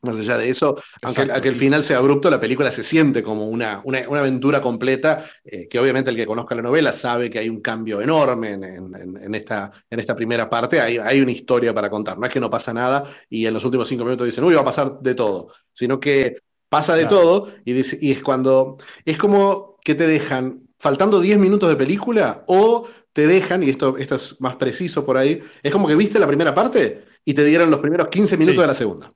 Más 0.02 0.16
allá 0.16 0.38
de 0.38 0.48
eso, 0.48 0.76
aunque, 1.02 1.48
el 1.48 1.56
final 1.56 1.84
sea 1.84 1.98
abrupto, 1.98 2.30
la 2.30 2.40
película 2.40 2.72
se 2.72 2.82
siente 2.82 3.22
como 3.22 3.46
una, 3.46 3.82
una, 3.84 3.98
aventura 3.98 4.62
completa, 4.62 5.26
eh, 5.44 5.68
que 5.68 5.78
obviamente 5.78 6.08
el 6.08 6.16
que 6.16 6.24
conozca 6.24 6.54
la 6.54 6.62
novela 6.62 6.90
sabe 6.90 7.28
que 7.28 7.38
hay 7.38 7.50
un 7.50 7.60
cambio 7.60 8.00
enorme 8.00 8.52
en, 8.52 9.34
esta, 9.34 9.70
en 9.90 10.00
esta 10.00 10.14
primera 10.14 10.48
parte, 10.48 10.80
hay, 10.80 10.96
hay, 10.96 11.20
una 11.20 11.32
historia 11.32 11.74
para 11.74 11.90
contar, 11.90 12.18
no 12.18 12.26
es 12.26 12.32
que 12.32 12.40
no 12.40 12.48
pasa 12.48 12.72
nada 12.72 13.04
y 13.28 13.44
en 13.44 13.52
los 13.52 13.62
últimos 13.62 13.88
cinco 13.88 14.04
minutos 14.04 14.24
dicen, 14.24 14.42
uy, 14.42 14.54
va 14.54 14.62
a 14.62 14.64
pasar 14.64 15.00
de 15.00 15.14
todo, 15.14 15.52
sino 15.70 16.00
que 16.00 16.38
pasa 16.70 16.96
de 16.96 17.04
todo 17.04 17.52
y, 17.66 17.74
y 17.74 18.12
es 18.12 18.22
cuando, 18.22 18.78
es 19.04 19.18
como 19.18 19.76
que 19.84 19.94
te 19.94 20.06
dejan 20.06 20.60
faltando 20.78 21.20
10 21.20 21.38
minutos 21.38 21.68
de 21.68 21.76
película 21.76 22.42
o 22.46 22.88
te 23.12 23.26
dejan, 23.26 23.62
y 23.62 23.70
esto, 23.70 23.96
esto 23.96 24.16
es 24.16 24.40
más 24.40 24.56
preciso 24.56 25.04
por 25.04 25.16
ahí, 25.16 25.42
es 25.62 25.72
como 25.72 25.88
que 25.88 25.94
viste 25.94 26.18
la 26.18 26.26
primera 26.26 26.54
parte 26.54 27.04
y 27.24 27.34
te 27.34 27.44
dieron 27.44 27.70
los 27.70 27.80
primeros 27.80 28.08
15 28.08 28.36
minutos 28.36 28.62
de 28.62 28.66
la 28.66 28.74
segunda. 28.74 29.12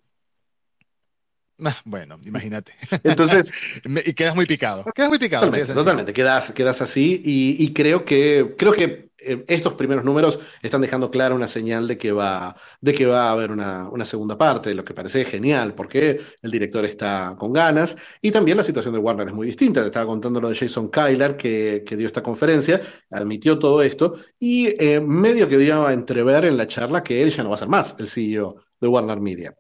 Ah, 1.63 1.75
bueno, 1.85 2.19
imagínate. 2.25 2.73
Entonces. 3.05 3.53
y 4.05 4.13
quedas 4.13 4.35
muy 4.35 4.47
picado. 4.47 4.85
Quedas 4.95 5.09
muy 5.09 5.19
picado. 5.19 5.51
Totalmente, 5.51 6.13
Quedas, 6.13 6.53
quedas 6.53 6.83
así. 6.83 7.21
Y, 7.25 7.73
creo 7.73 8.05
que, 8.05 8.55
creo 8.59 8.73
que 8.73 9.04
estos 9.47 9.75
primeros 9.75 10.05
números 10.05 10.39
están 10.63 10.81
dejando 10.81 11.11
clara 11.11 11.35
una 11.35 11.49
señal 11.49 11.89
de 11.89 11.97
que 11.97 12.13
va, 12.13 12.57
de 12.81 12.93
que 12.93 13.07
va 13.07 13.29
a 13.29 13.31
haber 13.33 13.51
una, 13.51 14.05
segunda 14.05 14.37
parte, 14.37 14.75
lo 14.75 14.85
que 14.85 14.95
parece 14.95 15.25
genial, 15.25 15.75
porque 15.75 16.21
el 16.43 16.51
director 16.51 16.85
está 16.85 17.35
con 17.39 17.53
ganas. 17.53 17.97
Y 18.21 18.31
también 18.31 18.57
la 18.57 18.65
situación 18.65 18.95
de 18.95 19.01
Warner 19.01 19.29
es 19.29 19.35
muy 19.35 19.47
distinta. 19.47 19.81
Te 19.81 19.87
estaba 19.87 20.07
contando 20.07 20.41
lo 20.41 20.49
de 20.49 20.57
Jason 20.57 20.89
Kyler, 20.89 21.37
que, 21.37 21.85
dio 21.97 22.07
esta 22.07 22.23
conferencia, 22.23 22.81
admitió 23.11 23.59
todo 23.59 23.83
esto. 23.83 24.15
Y 24.39 24.69
eh, 24.83 25.01
medio 25.01 25.49
que 25.49 25.59
dio 25.59 25.87
a 25.87 25.93
entrever 25.93 26.45
en 26.47 26.57
la 26.57 26.67
charla 26.67 27.03
que 27.03 27.23
él 27.23 27.31
ya 27.31 27.43
no 27.43 27.51
va 27.51 27.55
a 27.57 27.59
ser 27.59 27.69
más 27.69 27.95
el 27.99 28.09
CEO 28.09 28.57
de 28.81 28.89
Warner 28.89 29.21
Media. 29.21 29.55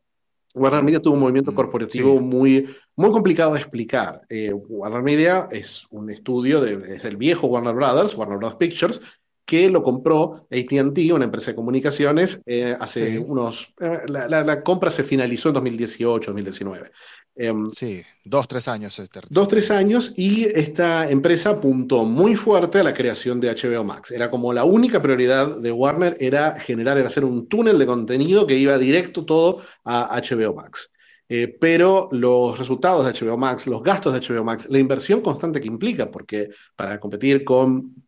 Warner 0.54 0.84
Media 0.84 1.02
tuvo 1.02 1.14
un 1.14 1.20
movimiento 1.20 1.52
mm, 1.52 1.54
corporativo 1.54 2.20
muy, 2.20 2.68
muy 2.94 3.10
complicado 3.10 3.54
de 3.54 3.58
explicar. 3.58 4.22
Eh, 4.28 4.52
Warner 4.52 5.02
Media 5.02 5.48
es 5.50 5.86
un 5.90 6.10
estudio 6.10 6.60
de, 6.60 6.96
es 6.96 7.04
el 7.04 7.16
viejo 7.16 7.48
Warner 7.48 7.74
Brothers, 7.74 8.14
Warner 8.16 8.38
Brothers 8.38 8.58
Pictures, 8.58 9.00
que 9.44 9.68
lo 9.70 9.82
compró 9.82 10.46
ATT, 10.50 11.12
una 11.12 11.26
empresa 11.26 11.50
de 11.50 11.56
comunicaciones, 11.56 12.40
eh, 12.46 12.76
hace 12.78 13.18
unos... 13.18 13.74
Eh, 13.80 14.00
la, 14.08 14.26
la, 14.28 14.62
compra 14.62 14.90
se 14.90 15.04
finalizó 15.04 15.48
en 15.48 15.54
2018, 15.54 16.30
2019. 16.30 16.90
Em, 17.36 17.66
sí, 17.66 18.02
dos, 18.24 18.46
tres 18.46 18.68
años. 18.68 18.98
Este 18.98 19.20
dos, 19.28 19.48
tres 19.48 19.70
años 19.70 20.12
y 20.16 20.44
esta 20.44 21.10
empresa 21.10 21.50
apuntó 21.50 22.04
muy 22.04 22.36
fuerte 22.36 22.78
a 22.78 22.84
la 22.84 22.94
creación 22.94 23.40
de 23.40 23.50
HBO 23.50 23.82
Max. 23.82 24.12
Era 24.12 24.30
como 24.30 24.52
la 24.52 24.64
única 24.64 25.02
prioridad 25.02 25.56
de 25.56 25.72
Warner 25.72 26.16
era 26.20 26.58
generar, 26.58 26.96
era 26.96 27.08
hacer 27.08 27.24
un 27.24 27.48
túnel 27.48 27.78
de 27.78 27.86
contenido 27.86 28.46
que 28.46 28.56
iba 28.56 28.78
directo 28.78 29.24
todo 29.24 29.62
a 29.84 30.20
HBO 30.20 30.54
Max. 30.54 30.92
Eh, 31.28 31.56
pero 31.58 32.08
los 32.12 32.58
resultados 32.58 33.04
de 33.04 33.26
HBO 33.26 33.36
Max, 33.36 33.66
los 33.66 33.82
gastos 33.82 34.12
de 34.12 34.20
HBO 34.20 34.44
Max, 34.44 34.68
la 34.70 34.78
inversión 34.78 35.20
constante 35.20 35.60
que 35.60 35.68
implica, 35.68 36.10
porque 36.10 36.50
para 36.76 37.00
competir 37.00 37.44
con 37.44 38.03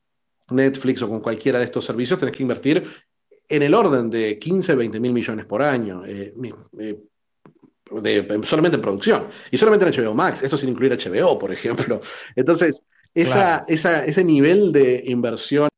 Netflix 0.50 1.02
o 1.02 1.08
con 1.08 1.20
cualquiera 1.20 1.58
de 1.58 1.64
estos 1.64 1.84
servicios 1.84 2.18
tenés 2.18 2.36
que 2.36 2.42
invertir 2.42 2.86
en 3.48 3.62
el 3.62 3.74
orden 3.74 4.10
de 4.10 4.38
15, 4.38 4.74
20 4.74 5.00
mil 5.00 5.12
millones 5.12 5.46
por 5.46 5.62
año. 5.62 6.04
Eh, 6.04 6.34
eh, 6.78 8.38
solamente 8.42 8.76
en 8.76 8.82
producción. 8.82 9.28
Y 9.50 9.56
solamente 9.56 9.86
en 9.86 9.92
HBO 9.92 10.14
Max, 10.14 10.42
esto 10.42 10.56
sin 10.56 10.70
incluir 10.70 10.92
HBO, 10.92 11.38
por 11.38 11.52
ejemplo. 11.52 12.00
Entonces, 12.34 12.84
esa, 13.14 13.64
ese 13.68 14.24
nivel 14.24 14.72
de 14.72 15.04
inversión 15.06 15.68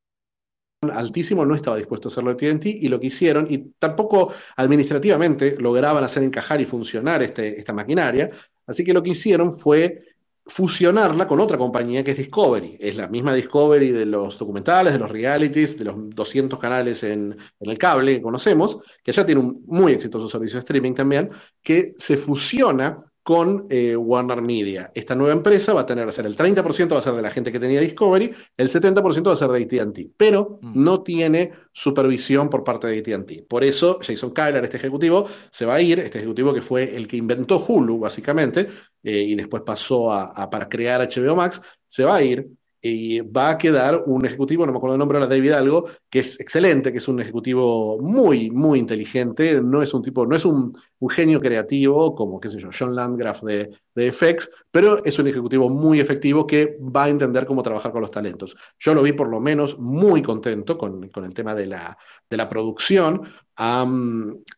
altísimo 0.93 1.45
no 1.45 1.55
estaba 1.55 1.77
dispuesto 1.77 2.09
a 2.09 2.11
hacerlo 2.11 2.35
de 2.35 2.37
TNT 2.37 2.67
y 2.67 2.89
lo 2.89 3.01
que 3.01 3.09
hicieron, 3.09 3.47
y 3.49 3.59
tampoco 3.79 4.33
administrativamente 4.57 5.57
lograban 5.59 6.05
hacer 6.05 6.23
encajar 6.23 6.61
y 6.61 6.67
funcionar 6.67 7.23
este, 7.23 7.59
esta 7.59 7.73
maquinaria, 7.73 8.31
así 8.67 8.85
que 8.85 8.93
lo 8.93 9.03
que 9.03 9.11
hicieron 9.11 9.53
fue 9.53 10.08
fusionarla 10.49 11.29
con 11.29 11.41
otra 11.41 11.59
compañía 11.59 12.03
que 12.03 12.13
es 12.13 12.17
Discovery. 12.17 12.79
Es 12.81 12.97
la 12.97 13.07
misma 13.07 13.35
Discovery 13.35 13.91
de 13.91 14.07
los 14.07 14.39
documentales, 14.39 14.95
de 14.95 14.99
los 14.99 15.11
realities, 15.11 15.79
de 15.79 15.85
los 15.85 15.95
200 15.99 16.59
canales 16.59 17.03
en, 17.05 17.37
en 17.61 17.71
el 17.71 17.79
cable 17.79 18.17
que 18.17 18.23
conocemos, 18.23 18.81
que 19.05 19.13
ya 19.13 19.25
tiene 19.25 19.43
un 19.43 19.63
muy 19.67 19.93
exitoso 19.93 20.27
servicio 20.27 20.57
de 20.59 20.61
streaming 20.65 20.95
también, 20.95 21.29
que 21.63 21.93
se 21.97 22.17
fusiona 22.17 23.08
con 23.29 23.67
eh, 23.69 23.95
Warner 23.95 24.41
Media. 24.41 24.91
Esta 24.95 25.15
nueva 25.15 25.35
empresa 25.35 25.75
va 25.75 25.83
a 25.83 25.87
tener, 25.87 26.09
a 26.09 26.13
ser 26.13 26.25
el 26.25 26.35
30% 26.35 26.95
va 26.95 26.99
a 27.01 27.03
ser 27.03 27.13
de 27.13 27.21
la 27.21 27.29
gente 27.29 27.53
que 27.53 27.61
tenía 27.61 27.79
Discovery, 27.79 28.33
el 28.57 28.69
70% 28.69 29.27
va 29.27 29.33
a 29.35 29.37
ser 29.37 29.51
de 29.51 29.81
ATT, 29.81 30.15
pero 30.17 30.59
mm. 30.63 30.83
no 30.83 31.03
tiene 31.03 31.53
supervisión 31.71 32.49
por 32.49 32.65
parte 32.65 32.87
de 32.87 33.01
ATT. 33.01 33.47
Por 33.47 33.65
eso 33.65 33.99
Jason 34.01 34.31
Kyler, 34.31 34.65
este 34.65 34.79
ejecutivo, 34.79 35.27
se 35.51 35.67
va 35.67 35.75
a 35.75 35.83
ir, 35.83 35.99
este 35.99 36.21
ejecutivo 36.21 36.55
que 36.55 36.63
fue 36.63 36.97
el 36.97 37.07
que 37.07 37.19
inventó 37.19 37.63
Hulu, 37.69 37.99
básicamente, 37.99 38.67
eh, 39.03 39.21
y 39.21 39.35
después 39.35 39.63
pasó 39.63 40.11
a, 40.11 40.49
para 40.49 40.67
crear 40.67 41.07
HBO 41.07 41.37
Max, 41.37 41.61
se 41.87 42.05
va 42.05 42.17
a 42.17 42.23
ir 42.23 42.49
y 42.81 43.21
va 43.21 43.51
a 43.51 43.59
quedar 43.59 44.05
un 44.07 44.25
ejecutivo, 44.25 44.65
no 44.65 44.73
me 44.73 44.79
acuerdo 44.79 44.95
el 44.95 45.01
nombre 45.01 45.19
ahora, 45.19 45.29
David 45.29 45.53
Algo, 45.53 45.87
que 46.09 46.21
es 46.21 46.39
excelente, 46.41 46.93
que 46.93 46.99
es 46.99 47.09
un 47.09 47.21
ejecutivo 47.21 48.01
muy, 48.01 48.51
muy 48.51 48.79
inteligente, 48.79 49.61
no 49.61 49.83
es 49.83 49.93
un 49.95 50.03
tipo, 50.03 50.27
no 50.27 50.37
es 50.37 50.45
un, 50.45 50.73
un 51.01 51.11
genio 51.11 51.41
creativo 51.41 52.15
como, 52.15 52.41
qué 52.41 52.49
sé 52.49 52.61
yo, 52.61 52.71
John 52.77 52.95
Landgraf 52.95 53.43
de, 53.43 53.71
de 53.95 54.13
FX, 54.13 54.51
pero 54.71 55.05
es 55.05 55.19
un 55.19 55.29
ejecutivo 55.29 55.69
muy 55.69 56.01
efectivo 56.01 56.47
que 56.47 56.79
va 56.81 57.05
a 57.05 57.09
entender 57.09 57.47
cómo 57.47 57.63
trabajar 57.63 57.93
con 57.93 58.01
los 58.01 58.11
talentos. 58.11 58.57
Yo 58.79 58.95
lo 58.95 59.03
vi 59.03 59.13
por 59.13 59.29
lo 59.29 59.41
menos 59.41 59.79
muy 59.79 60.23
contento 60.23 60.77
con, 60.77 61.09
con 61.09 61.25
el 61.25 61.35
tema 61.35 61.55
de 61.55 61.67
la, 61.67 61.97
de 62.29 62.37
la 62.37 62.49
producción. 62.49 63.23
A, 63.61 63.85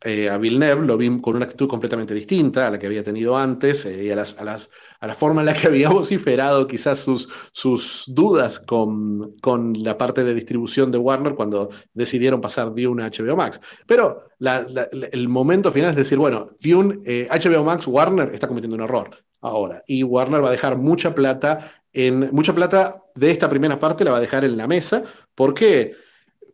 eh, 0.05 0.29
a 0.29 0.37
Villeneuve 0.37 0.87
lo 0.87 0.99
vi 0.99 1.21
con 1.23 1.37
una 1.37 1.47
actitud 1.47 1.67
completamente 1.67 2.13
distinta 2.13 2.67
a 2.67 2.71
la 2.71 2.79
que 2.79 2.85
había 2.85 3.03
tenido 3.03 3.35
antes 3.35 3.87
eh, 3.87 4.05
y 4.05 4.11
a 4.11 4.17
las, 4.17 4.39
a 4.39 4.45
las 4.45 4.69
a 5.01 5.07
la 5.07 5.15
forma 5.15 5.41
en 5.41 5.47
la 5.47 5.55
que 5.55 5.67
había 5.67 5.89
vociferado 5.89 6.67
quizás 6.67 7.01
sus, 7.01 7.29
sus 7.53 8.05
dudas 8.07 8.61
con, 8.61 9.37
con 9.41 9.73
la 9.83 9.97
parte 9.99 10.23
de 10.23 10.35
distribución 10.35 10.93
de 10.93 10.99
Warner 10.99 11.35
cuando 11.35 11.71
decidieron 11.93 12.41
pasar 12.41 12.75
Dune 12.75 13.03
a 13.03 13.11
HBO 13.11 13.37
Max. 13.37 13.61
Pero 13.87 14.30
el 14.41 15.29
momento 15.29 15.71
final 15.71 15.91
es 15.91 15.97
decir, 15.97 16.19
bueno, 16.19 16.49
Dune, 16.61 16.97
HBO 17.29 17.61
eh, 17.61 17.65
Max, 17.65 17.87
Warner 17.87 18.35
está 18.35 18.49
cometiendo 18.49 18.77
un 18.77 18.83
error 18.83 19.11
ahora 19.43 19.83
y 19.87 20.03
Warner 20.03 20.43
va 20.43 20.49
a 20.49 20.53
dejar 20.53 20.77
mucha 20.77 21.15
plata 21.15 21.71
en 21.93 22.31
mucha 22.33 22.55
plata 22.55 23.03
de 23.15 23.31
esta 23.31 23.49
primera 23.49 23.79
parte 23.79 24.05
la 24.05 24.13
va 24.13 24.19
a 24.19 24.21
dejar 24.21 24.45
en 24.45 24.57
la 24.57 24.67
mesa 24.67 25.03
porque 25.35 25.95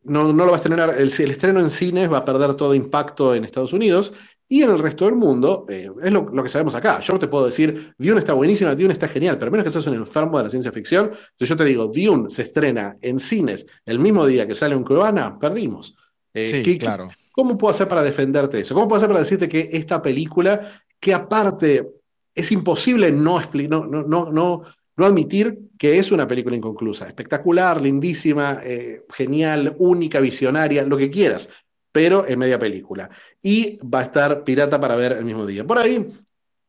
no, 0.05 0.33
no 0.33 0.45
lo 0.45 0.53
va 0.53 0.57
a 0.57 0.61
estrenar, 0.61 0.91
el, 0.99 1.13
el, 1.17 1.31
estreno 1.31 1.61
en 1.61 1.71
cines 1.71 2.11
va 2.11 2.19
a 2.19 2.25
perder 2.25 2.55
todo 2.55 2.75
impacto 2.75 3.35
en 3.35 3.45
Estados 3.45 3.73
Unidos 3.73 4.13
y 4.49 4.63
en 4.63 4.71
el 4.71 4.79
resto 4.79 5.07
del 5.07 5.17
mundo, 5.17 5.67
eh, 5.69 5.91
es 6.03 6.13
lo, 6.13 6.43
que 6.43 6.49
sabemos 6.49 6.75
acá. 6.77 7.01
Yo 7.01 7.13
no 7.13 7.19
te 7.19 7.27
puedo 7.27 7.47
decir, 7.47 7.95
Dune 7.99 8.21
está 8.21 8.33
buenísima, 8.33 8.77
Dune 8.77 8.93
está 8.93 9.09
genial, 9.09 9.39
pero 9.39 9.51
menos 9.51 9.65
que 9.65 9.71
seas 9.73 9.87
un 9.89 9.95
enfermo 9.95 10.39
de 10.39 10.45
la 10.45 10.51
ciencia 10.51 10.71
ficción. 10.71 11.13
Si 11.37 11.47
yo 11.47 11.57
te 11.57 11.65
digo, 11.65 11.89
Dune 11.89 12.31
se 12.31 12.43
estrena 12.43 12.97
en 13.01 13.19
cines 13.19 13.67
el 13.85 13.99
mismo 13.99 14.25
día 14.25 14.47
que 14.47 14.55
sale 14.55 14.77
un 14.77 14.85
Cubana, 14.85 15.37
perdimos. 15.39 15.97
Eh, 16.33 16.63
sí, 16.65 16.79
claro. 16.79 17.09
¿Cómo 17.37 17.59
puedo 17.59 17.71
hacer 17.71 17.87
para 17.87 18.03
defenderte 18.03 18.59
eso? 18.59 18.75
¿Cómo 18.75 18.89
puedo 18.89 18.97
hacer 18.97 19.09
para 19.11 19.21
decirte 19.21 19.47
que 19.47 19.69
esta 19.73 20.01
película, 20.01 20.83
que 20.99 21.13
aparte 21.13 21.87
es 22.35 22.51
imposible 22.51 23.13
no, 23.13 23.41
no, 23.69 23.87
no, 23.87 24.33
no, 24.33 24.63
no 24.97 25.07
admitir 25.07 25.59
que 25.79 25.99
es 25.99 26.11
una 26.11 26.27
película 26.27 26.57
inconclusa, 26.57 27.07
espectacular, 27.07 27.81
lindísima, 27.81 28.61
eh, 28.65 29.05
genial, 29.11 29.77
única, 29.79 30.19
visionaria, 30.21 30.83
lo 30.85 30.97
que 30.97 31.11
quieras, 31.11 31.51
pero 31.93 32.27
en 32.27 32.39
media 32.39 32.59
película. 32.59 33.11
Y 33.43 33.79
va 33.87 34.01
a 34.01 34.05
estar 34.05 34.43
pirata 34.43 34.81
para 34.81 34.97
ver 34.97 35.13
el 35.13 35.25
mismo 35.27 35.45
día. 35.45 35.67
Por 35.67 35.79
ahí, 35.79 36.11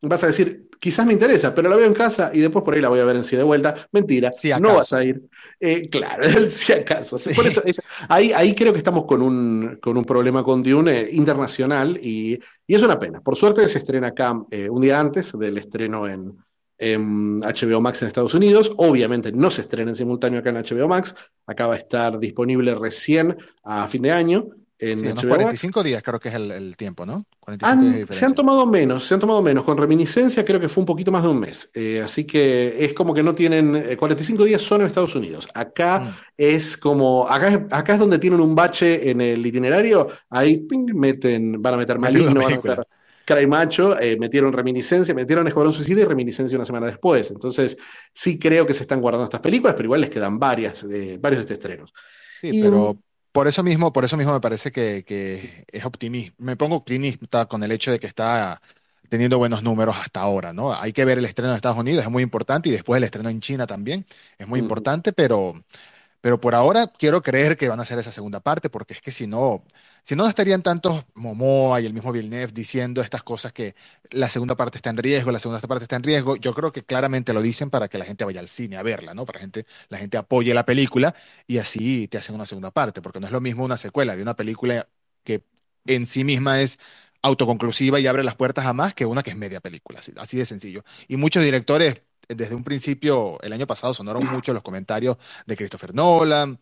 vas 0.01 0.23
a 0.23 0.27
decir, 0.27 0.69
quizás 0.79 1.05
me 1.05 1.13
interesa, 1.13 1.53
pero 1.55 1.69
la 1.69 1.75
veo 1.75 1.85
en 1.87 1.93
casa 1.93 2.31
y 2.33 2.39
después 2.39 2.63
por 2.63 2.75
ahí 2.75 2.81
la 2.81 2.89
voy 2.89 2.99
a 2.99 3.05
ver 3.05 3.15
en 3.15 3.23
sí 3.23 3.35
de 3.35 3.43
vuelta. 3.43 3.75
Mentira, 3.91 4.31
Si 4.31 4.49
no 4.59 4.75
vas 4.75 4.93
a 4.93 5.03
ir. 5.03 5.21
Eh, 5.59 5.89
claro, 5.89 6.23
el 6.27 6.49
si 6.49 6.73
acaso. 6.73 7.17
Sí. 7.17 7.33
Por 7.33 7.47
eso, 7.47 7.61
es- 7.65 7.81
ahí, 8.09 8.31
ahí 8.33 8.53
creo 8.55 8.71
que 8.73 8.77
estamos 8.79 9.05
con 9.05 9.21
un, 9.21 9.77
con 9.81 9.97
un 9.97 10.05
problema 10.05 10.43
con 10.43 10.61
Dune 10.63 11.01
eh, 11.01 11.09
internacional 11.13 11.97
y, 12.01 12.39
y 12.67 12.75
es 12.75 12.81
una 12.81 12.99
pena. 12.99 13.21
Por 13.21 13.35
suerte 13.35 13.67
se 13.67 13.79
estrena 13.79 14.07
acá 14.07 14.39
eh, 14.51 14.69
un 14.69 14.81
día 14.81 14.99
antes 14.99 15.37
del 15.37 15.57
estreno 15.57 16.07
en, 16.07 16.37
en 16.77 17.37
HBO 17.43 17.81
Max 17.81 18.01
en 18.03 18.09
Estados 18.09 18.33
Unidos. 18.35 18.71
Obviamente 18.77 19.31
no 19.31 19.49
se 19.49 19.61
estrena 19.61 19.89
en 19.91 19.95
simultáneo 19.95 20.39
acá 20.39 20.49
en 20.51 20.57
HBO 20.57 20.87
Max. 20.87 21.15
Acaba 21.47 21.73
de 21.73 21.79
estar 21.79 22.19
disponible 22.19 22.75
recién 22.75 23.35
a 23.63 23.87
fin 23.87 24.03
de 24.03 24.11
año 24.11 24.45
en 24.79 24.99
Sí, 24.99 25.07
unos 25.07 25.25
HBO 25.25 25.39
Max. 25.39 25.69
45 25.69 25.83
días 25.83 26.03
creo 26.03 26.19
que 26.19 26.29
es 26.29 26.35
el, 26.35 26.51
el 26.51 26.77
tiempo, 26.77 27.05
¿no? 27.05 27.25
45 27.39 27.85
días 27.87 28.05
de 28.05 28.05
se 28.09 28.25
han 28.25 28.35
tomado 28.35 28.65
menos, 28.67 29.05
se 29.07 29.13
han 29.13 29.19
tomado 29.19 29.41
menos. 29.41 29.63
Con 29.63 29.77
reminiscencia 29.77 30.43
creo 30.45 30.59
que 30.59 30.69
fue 30.69 30.81
un 30.81 30.85
poquito 30.85 31.11
más 31.11 31.23
de 31.23 31.29
un 31.29 31.39
mes. 31.39 31.69
Eh, 31.73 32.01
así 32.03 32.25
que 32.25 32.83
es 32.85 32.93
como 32.93 33.13
que 33.13 33.23
no 33.23 33.33
tienen, 33.35 33.75
eh, 33.75 33.97
45 33.97 34.43
días 34.43 34.61
son 34.61 34.81
en 34.81 34.87
Estados 34.87 35.15
Unidos. 35.15 35.47
Acá 35.53 35.99
Mm. 35.99 36.15
es 36.37 36.77
como, 36.77 37.27
acá, 37.27 37.47
es- 37.49 37.59
acá 37.73 37.93
es 37.93 37.99
donde 37.99 38.19
tienen 38.19 38.39
un 38.39 38.55
bache 38.55 39.09
en 39.09 39.21
el 39.21 39.45
itinerario, 39.45 40.07
ahí 40.29 40.57
ping, 40.59 40.93
meten, 40.95 41.61
van 41.61 41.73
a 41.75 41.77
meter 41.77 41.97
Maligno, 41.99 42.41
van 42.41 42.53
a 42.53 42.57
meter 42.57 42.87
Cry 43.25 43.45
Macho, 43.47 43.99
eh, 43.99 44.17
metieron 44.17 44.53
reminiscencia, 44.53 45.13
metieron 45.13 45.47
Escuadrón 45.47 45.73
Suicida 45.73 46.01
y 46.01 46.05
reminiscencia 46.05 46.57
una 46.57 46.65
semana 46.65 46.85
después. 46.87 47.29
Entonces 47.31 47.77
sí 48.13 48.39
creo 48.39 48.65
que 48.65 48.73
se 48.73 48.83
están 48.83 49.01
guardando 49.01 49.25
estas 49.25 49.41
películas, 49.41 49.75
pero 49.75 49.87
igual 49.87 50.01
les 50.01 50.09
quedan 50.09 50.39
varias, 50.39 50.87
de, 50.87 51.17
varios 51.17 51.39
de 51.41 51.53
estos 51.53 51.55
estrenos. 51.57 51.93
Sí, 52.41 52.53
Y, 52.53 52.61
pero 52.61 52.99
por 53.37 53.47
eso 53.47 53.61
mismo, 53.61 53.93
por 53.93 54.03
eso 54.03 54.17
mismo 54.17 54.33
me 54.33 54.41
parece 54.41 54.71
que, 54.71 55.03
que 55.05 55.63
es 55.71 55.85
optimista. 55.85 56.33
Me 56.39 56.55
pongo 56.55 56.75
optimista 56.75 57.45
con 57.45 57.61
el 57.61 57.71
hecho 57.71 57.91
de 57.91 57.99
que 57.99 58.07
está 58.07 58.59
teniendo 59.09 59.37
buenos 59.37 59.61
números 59.61 59.95
hasta 59.95 60.21
ahora, 60.21 60.53
¿no? 60.53 60.73
Hay 60.73 60.91
que 60.91 61.05
ver 61.05 61.19
el 61.19 61.25
estreno 61.25 61.51
de 61.51 61.57
Estados 61.57 61.77
Unidos, 61.77 62.03
es 62.03 62.09
muy 62.09 62.23
importante, 62.23 62.69
y 62.69 62.71
después 62.71 62.97
el 62.97 63.03
estreno 63.03 63.29
en 63.29 63.39
China 63.39 63.67
también, 63.67 64.07
es 64.39 64.47
muy 64.47 64.59
importante, 64.59 65.13
pero, 65.13 65.53
pero 66.27 66.41
por 66.41 66.55
ahora 66.55 66.87
quiero 66.87 67.21
creer 67.23 67.55
que 67.55 67.69
van 67.69 67.79
a 67.79 67.83
hacer 67.83 67.97
esa 67.99 68.11
segunda 68.11 68.41
parte, 68.41 68.69
porque 68.69 68.93
es 68.93 69.01
que 69.01 69.13
si 69.13 69.27
no, 69.27 69.63
si 70.03 70.13
no, 70.13 70.27
estarían 70.27 70.61
tantos 70.61 71.05
Momoa 71.15 71.79
y 71.79 71.85
el 71.85 71.93
mismo 71.93 72.11
Villeneuve 72.11 72.51
diciendo 72.51 73.01
estas 73.01 73.23
cosas 73.23 73.53
que 73.53 73.75
la 74.11 74.27
segunda 74.27 74.57
parte 74.57 74.77
está 74.77 74.89
en 74.89 74.97
riesgo, 74.97 75.31
la 75.31 75.39
segunda 75.39 75.61
parte 75.61 75.85
está 75.85 75.95
en 75.95 76.03
riesgo. 76.03 76.35
Yo 76.35 76.53
creo 76.53 76.73
que 76.73 76.83
claramente 76.83 77.31
lo 77.31 77.41
dicen 77.41 77.69
para 77.69 77.87
que 77.87 77.97
la 77.97 78.03
gente 78.03 78.25
vaya 78.25 78.41
al 78.41 78.49
cine 78.49 78.75
a 78.75 78.83
verla, 78.83 79.13
¿no? 79.13 79.25
Para 79.25 79.39
gente, 79.39 79.65
la 79.87 79.99
gente 79.99 80.17
apoye 80.17 80.53
la 80.53 80.65
película 80.65 81.15
y 81.47 81.59
así 81.59 82.09
te 82.09 82.17
hacen 82.17 82.35
una 82.35 82.45
segunda 82.45 82.71
parte, 82.71 83.01
porque 83.01 83.21
no 83.21 83.27
es 83.27 83.31
lo 83.31 83.39
mismo 83.39 83.63
una 83.63 83.77
secuela 83.77 84.13
de 84.17 84.21
una 84.21 84.35
película 84.35 84.89
que 85.23 85.43
en 85.85 86.05
sí 86.05 86.25
misma 86.25 86.59
es 86.61 86.77
autoconclusiva 87.21 88.01
y 88.01 88.07
abre 88.07 88.25
las 88.25 88.35
puertas 88.35 88.65
a 88.65 88.73
más 88.73 88.93
que 88.93 89.05
una 89.05 89.23
que 89.23 89.29
es 89.31 89.37
media 89.37 89.61
película, 89.61 89.99
así, 89.99 90.11
así 90.17 90.37
de 90.37 90.45
sencillo. 90.45 90.83
Y 91.07 91.15
muchos 91.15 91.41
directores, 91.43 92.01
desde 92.29 92.55
un 92.55 92.63
principio, 92.63 93.39
el 93.41 93.53
año 93.53 93.67
pasado 93.67 93.93
sonaron 93.93 94.25
mucho 94.25 94.53
los 94.53 94.61
comentarios 94.63 95.17
de 95.45 95.55
Christopher 95.55 95.93
Nolan, 95.93 96.59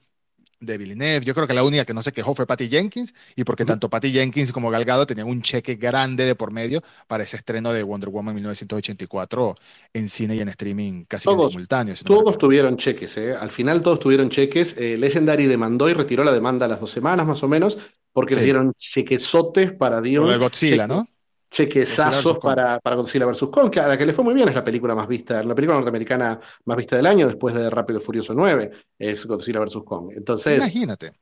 de 0.59 0.77
Villeneuve. 0.77 1.25
Yo 1.25 1.33
creo 1.35 1.47
que 1.47 1.53
la 1.53 1.63
única 1.63 1.85
que 1.85 1.93
no 1.93 2.01
se 2.01 2.11
quejó 2.13 2.33
fue 2.35 2.47
Patty 2.47 2.69
Jenkins, 2.69 3.13
y 3.35 3.43
porque 3.43 3.65
tanto 3.65 3.89
Patty 3.89 4.11
Jenkins 4.11 4.51
como 4.51 4.69
Gal 4.71 4.85
Gadot 4.85 5.07
tenían 5.07 5.27
un 5.27 5.41
cheque 5.41 5.75
grande 5.75 6.25
de 6.25 6.35
por 6.35 6.51
medio 6.51 6.81
para 7.07 7.23
ese 7.23 7.37
estreno 7.37 7.73
de 7.73 7.83
Wonder 7.83 8.09
Woman 8.09 8.35
1984 8.35 9.55
en 9.93 10.07
cine 10.09 10.35
y 10.35 10.39
en 10.41 10.49
streaming 10.49 11.05
casi 11.05 11.27
que 11.27 11.33
en 11.33 11.37
Todos, 11.39 11.51
simultáneo, 11.51 11.95
si 11.95 12.05
no 12.05 12.11
me 12.11 12.17
Todos 12.17 12.37
tuvieron 12.37 12.77
cheques, 12.77 13.17
¿eh? 13.17 13.35
Al 13.35 13.49
final 13.51 13.81
todos 13.81 13.99
tuvieron 13.99 14.29
cheques. 14.29 14.77
Eh, 14.77 14.97
Legendary 14.97 15.45
demandó 15.45 15.89
y 15.89 15.93
retiró 15.93 16.23
la 16.23 16.31
demanda 16.31 16.65
a 16.65 16.69
las 16.69 16.79
dos 16.79 16.91
semanas 16.91 17.25
más 17.27 17.43
o 17.43 17.47
menos, 17.47 17.77
porque 18.13 18.35
Sí, 18.35 18.41
dieron 18.41 18.73
chequezotes 18.75 19.71
para 19.73 20.01
de 20.01 20.37
Godzilla, 20.37 20.87
cheque- 20.87 20.87
¿no? 20.87 21.07
Kong. 22.39 22.39
para, 22.41 22.79
para 22.79 22.95
Godzilla 22.95 23.25
vs. 23.25 23.47
Kong, 23.51 23.69
que 23.69 23.79
a 23.79 23.87
la 23.87 23.97
que 23.97 24.05
le 24.05 24.13
fue 24.13 24.23
muy 24.23 24.33
bien, 24.33 24.49
es 24.49 24.55
la 24.55 24.63
película 24.63 24.95
más 24.95 25.07
vista, 25.07 25.41
la 25.43 25.55
película 25.55 25.77
norteamericana 25.77 26.39
más 26.65 26.77
vista 26.77 26.95
del 26.95 27.05
año, 27.05 27.27
después 27.27 27.55
de 27.55 27.69
Rápido 27.69 27.99
y 27.99 28.01
Furioso 28.01 28.33
9, 28.33 28.71
es 28.99 29.25
Godzilla 29.25 29.59
vs. 29.59 29.77
Kong. 29.85 30.11
Entonces, 30.15 30.57
Imagínate. 30.57 31.13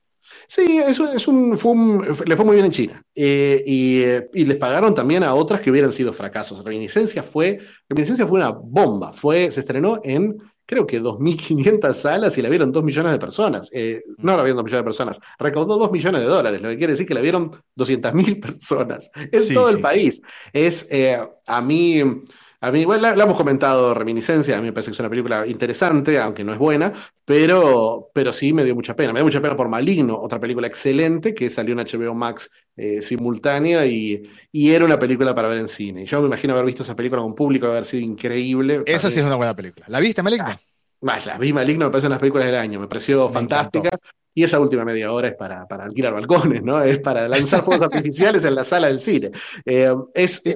Sí, 0.47 0.79
es 0.79 0.99
un, 0.99 1.09
es 1.09 1.27
un- 1.27 1.57
fue 1.57 1.71
un- 1.71 2.05
le 2.25 2.35
fue 2.35 2.45
muy 2.45 2.55
bien 2.55 2.65
en 2.65 2.71
China. 2.71 3.03
Eh, 3.15 3.61
y, 3.65 3.99
eh, 4.01 4.29
y 4.33 4.45
les 4.45 4.57
pagaron 4.57 4.93
también 4.93 5.23
a 5.23 5.33
otras 5.33 5.61
que 5.61 5.71
hubieran 5.71 5.91
sido 5.91 6.13
fracasos. 6.13 6.63
Reminiscencia 6.63 7.23
fue, 7.23 7.59
Reminiscencia 7.89 8.25
fue 8.27 8.39
una 8.39 8.49
bomba. 8.49 9.13
Fue, 9.13 9.51
se 9.51 9.59
estrenó 9.61 9.99
en, 10.03 10.37
creo 10.65 10.87
que 10.87 10.99
2.500 10.99 11.97
salas 11.97 12.37
y 12.37 12.41
la 12.41 12.49
vieron 12.49 12.71
2 12.71 12.83
millones 12.83 13.11
de 13.11 13.19
personas. 13.19 13.69
Eh, 13.73 14.03
no 14.19 14.35
la 14.37 14.43
vieron 14.43 14.57
2 14.57 14.65
millones 14.65 14.81
de 14.81 14.85
personas, 14.85 15.19
recaudó 15.39 15.77
2 15.77 15.91
millones 15.91 16.21
de 16.21 16.27
dólares, 16.27 16.61
lo 16.61 16.69
que 16.69 16.77
quiere 16.77 16.93
decir 16.93 17.07
que 17.07 17.13
la 17.13 17.21
vieron 17.21 17.51
200.000 17.75 18.39
personas 18.39 19.11
en 19.31 19.41
Sí, 19.43 19.53
todo 19.53 19.67
el 19.69 19.75
sí, 19.75 19.77
sí. 19.77 19.83
país. 19.83 20.21
Es, 20.53 20.87
eh, 20.91 21.19
a 21.47 21.61
mí, 21.61 22.01
a 22.65 22.71
mí, 22.71 22.85
bueno, 22.85 23.01
la, 23.01 23.15
la 23.15 23.25
hemos 23.25 23.35
comentado, 23.35 23.93
Reminiscencia, 23.93 24.57
a 24.57 24.61
mí 24.61 24.67
me 24.67 24.73
parece 24.73 24.89
que 24.91 24.93
es 24.93 24.99
una 25.01 25.09
película 25.09 25.45
interesante, 25.45 26.17
aunque 26.17 26.45
no 26.45 26.53
es 26.53 26.57
buena, 26.59 26.93
pero, 27.25 28.09
pero 28.13 28.31
sí 28.31 28.53
me 28.53 28.63
dio 28.63 28.73
mucha 28.73 28.95
pena. 28.95 29.11
Me 29.11 29.19
dio 29.19 29.25
mucha 29.25 29.41
pena 29.41 29.55
por 29.55 29.67
Maligno, 29.67 30.17
otra 30.17 30.39
película 30.39 30.67
excelente 30.67 31.33
que 31.33 31.49
salió 31.49 31.73
en 31.73 31.79
HBO 31.85 32.13
Max 32.15 32.49
eh, 32.77 33.01
simultánea 33.01 33.85
y, 33.85 34.23
y 34.51 34.71
era 34.71 34.85
una 34.85 34.97
película 34.97 35.35
para 35.35 35.49
ver 35.49 35.57
en 35.57 35.67
cine. 35.67 36.05
Yo 36.05 36.21
me 36.21 36.27
imagino 36.27 36.53
haber 36.53 36.65
visto 36.65 36.83
esa 36.83 36.95
película 36.95 37.21
con 37.21 37.35
público, 37.35 37.67
haber 37.67 37.85
sido 37.85 38.03
increíble. 38.05 38.81
Esa 38.85 39.09
sí 39.09 39.19
es 39.19 39.25
una 39.25 39.35
buena 39.35 39.55
película. 39.55 39.85
¿La 39.89 39.99
viste, 39.99 40.23
Maligno? 40.23 40.47
ah, 40.47 40.57
más, 41.01 41.25
la 41.25 41.37
vi 41.37 41.51
Maligno, 41.51 41.85
me 41.85 41.91
parece 41.91 42.07
una 42.07 42.15
de 42.15 42.17
las 42.17 42.21
películas 42.21 42.45
del 42.45 42.55
año, 42.55 42.79
me 42.79 42.87
pareció 42.87 43.29
Me 43.29 43.41
encantó. 43.41 43.81
fantástica. 43.81 43.89
Y 44.33 44.43
esa 44.43 44.59
última 44.59 44.83
media 44.85 45.11
hora 45.11 45.27
es 45.27 45.35
para, 45.35 45.67
para 45.67 45.83
alquilar 45.83 46.13
balcones, 46.13 46.63
¿no? 46.63 46.81
Es 46.81 46.99
para 46.99 47.27
lanzar 47.27 47.61
fuegos 47.63 47.83
artificiales 47.93 48.45
en 48.45 48.55
la 48.55 48.63
sala 48.63 48.87
del 48.87 48.99
cine. 48.99 49.31
Eh, 49.65 49.93
es, 50.15 50.41
eh, 50.45 50.55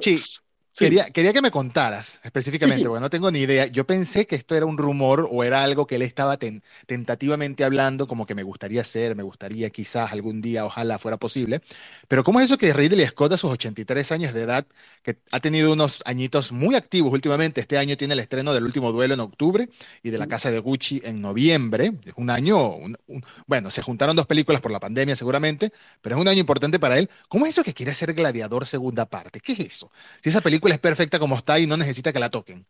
sí, 0.78 0.86
quería, 0.86 1.10
quería 1.10 1.32
que 1.32 1.42
me 1.42 1.50
contaras 1.50 2.20
sí, 2.56 2.70
específicamente, 2.70 2.88
sí. 2.88 2.88
porque 2.88 3.00
no 3.00 3.10
tengo 3.10 3.30
ni 3.30 3.40
idea. 3.40 3.66
Yo 3.66 3.86
pensé 3.86 4.26
que 4.26 4.36
esto 4.36 4.54
era 4.54 4.66
un 4.66 4.78
rumor 4.78 5.28
o 5.30 5.44
era 5.44 5.62
algo 5.64 5.86
que 5.86 5.96
él 5.96 6.02
estaba 6.02 6.36
ten- 6.38 6.62
tentativamente 6.86 7.64
hablando, 7.64 8.06
como 8.06 8.26
que 8.26 8.34
me 8.34 8.42
gustaría 8.44 8.80
hacer, 8.82 9.16
me 9.16 9.22
gustaría 9.22 9.70
quizás 9.70 10.12
algún 10.12 10.40
día, 10.40 10.64
ojalá 10.64 10.98
fuera 10.98 11.16
posible. 11.16 11.62
Pero 12.08 12.24
¿cómo 12.24 12.40
es 12.40 12.46
eso 12.46 12.58
que 12.58 12.72
Ridley 12.72 13.06
Scott 13.06 13.32
a 13.32 13.36
sus 13.36 13.50
83 13.50 14.12
años 14.12 14.32
de 14.34 14.42
edad, 14.42 14.66
que 15.02 15.18
ha 15.32 15.40
tenido 15.40 15.72
unos 15.72 16.02
añitos 16.06 16.52
muy 16.52 16.74
activos 16.74 17.12
últimamente, 17.12 17.60
este 17.60 17.78
año 17.78 17.96
tiene 17.96 18.14
el 18.14 18.20
estreno 18.20 18.54
del 18.54 18.64
último 18.64 18.92
duelo 18.92 19.14
en 19.14 19.20
octubre 19.20 19.68
y 20.02 20.10
de 20.10 20.18
La 20.18 20.26
Casa 20.26 20.50
de 20.50 20.58
Gucci 20.58 21.00
en 21.04 21.20
noviembre, 21.20 21.92
es 22.04 22.12
un 22.16 22.30
año, 22.30 22.70
un- 22.76 22.96
un- 23.06 23.24
bueno, 23.46 23.70
se 23.70 23.82
juntaron 23.82 24.16
dos 24.16 24.26
películas 24.26 24.60
por 24.60 24.70
la 24.72 24.80
pandemia 24.80 25.16
seguramente, 25.16 25.72
pero 26.00 26.16
es 26.16 26.20
un 26.20 26.28
año 26.28 26.40
importante 26.40 26.78
para 26.78 26.98
él. 26.98 27.10
¿Cómo 27.28 27.46
es 27.46 27.52
eso 27.52 27.64
que 27.64 27.74
quiere 27.74 27.92
hacer 27.92 28.14
Gladiador 28.14 28.66
segunda 28.66 29.06
parte? 29.06 29.40
¿Qué 29.40 29.52
es 29.52 29.60
eso? 29.60 29.90
Si 30.22 30.28
esa 30.30 30.40
película 30.40 30.67
es 30.72 30.78
perfecta 30.78 31.18
como 31.18 31.36
está 31.36 31.58
y 31.58 31.66
no 31.66 31.76
necesita 31.76 32.12
que 32.12 32.20
la 32.20 32.30
toquen. 32.30 32.66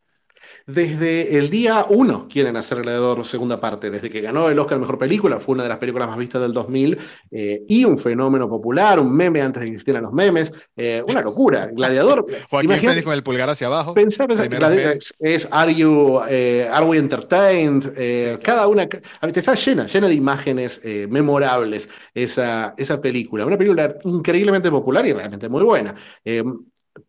Desde 0.66 1.38
el 1.38 1.50
día 1.50 1.86
uno 1.88 2.28
quieren 2.28 2.56
hacer 2.56 2.82
Gladiador 2.82 3.24
segunda 3.24 3.58
parte. 3.60 3.90
Desde 3.90 4.10
que 4.10 4.20
ganó 4.20 4.48
el 4.48 4.58
Oscar 4.58 4.78
Mejor 4.78 4.98
Película, 4.98 5.40
fue 5.40 5.54
una 5.54 5.62
de 5.62 5.68
las 5.68 5.78
películas 5.78 6.08
más 6.08 6.18
vistas 6.18 6.42
del 6.42 6.52
2000 6.52 6.98
eh, 7.30 7.62
y 7.68 7.84
un 7.84 7.98
fenómeno 7.98 8.48
popular, 8.48 9.00
un 9.00 9.10
meme 9.10 9.40
antes 9.40 9.60
de 9.60 9.66
que 9.66 9.72
existieran 9.72 10.02
los 10.02 10.12
memes. 10.12 10.52
eh, 10.76 11.02
una 11.06 11.22
locura. 11.22 11.66
Gladiador, 11.72 12.26
Joaquín 12.50 12.70
imagínate, 12.70 13.02
con 13.02 13.14
el 13.14 13.22
pulgar 13.22 13.48
hacia 13.48 13.66
abajo, 13.66 13.94
pensá, 13.94 14.26
pensá, 14.26 14.44
es, 14.44 15.14
es 15.18 15.48
Are 15.50 15.74
You, 15.74 16.20
eh, 16.28 16.68
Are 16.70 16.84
We 16.84 16.98
Entertained? 16.98 18.38
Cada 18.42 18.66
una, 18.68 18.82
a 18.82 19.26
ver, 19.26 19.32
te 19.32 19.40
está 19.40 19.54
llena, 19.54 19.86
llena 19.86 20.08
de 20.08 20.14
imágenes 20.14 20.80
memorables 21.08 21.88
esa, 22.14 22.74
esa 22.76 23.00
película. 23.00 23.46
Una 23.46 23.56
película 23.56 23.94
increíblemente 24.04 24.70
popular 24.70 25.06
y 25.06 25.12
realmente 25.12 25.48
muy 25.48 25.62
buena. 25.62 25.94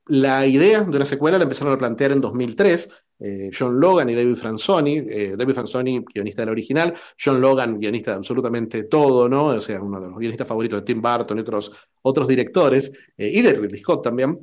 La 0.08 0.46
idea 0.46 0.82
de 0.84 0.96
una 0.96 1.06
secuela 1.06 1.38
la 1.38 1.44
empezaron 1.44 1.74
a 1.74 1.78
plantear 1.78 2.12
en 2.12 2.22
2003 2.22 2.90
eh, 3.20 3.50
John 3.58 3.80
Logan 3.80 4.10
y 4.10 4.16
David 4.16 4.36
Franzoni. 4.36 4.98
eh, 4.98 5.36
David 5.38 5.54
Franzoni, 5.54 6.04
guionista 6.14 6.42
del 6.42 6.50
original, 6.50 6.94
John 7.22 7.42
Logan, 7.42 7.80
guionista 7.80 8.12
de 8.12 8.18
absolutamente 8.18 8.84
todo, 8.84 9.28
¿no? 9.28 9.48
O 9.48 9.62
sea, 9.62 9.82
uno 9.82 10.00
de 10.00 10.08
los 10.08 10.18
guionistas 10.18 10.48
favoritos 10.48 10.80
de 10.80 10.86
Tim 10.86 11.02
Burton 11.02 11.38
y 11.38 11.42
otros, 11.42 11.72
otros 12.02 12.28
directores, 12.28 12.94
eh, 13.18 13.30
y 13.34 13.42
de 13.42 13.54
Ridley 13.54 13.82
Scott 13.82 14.04
también. 14.04 14.40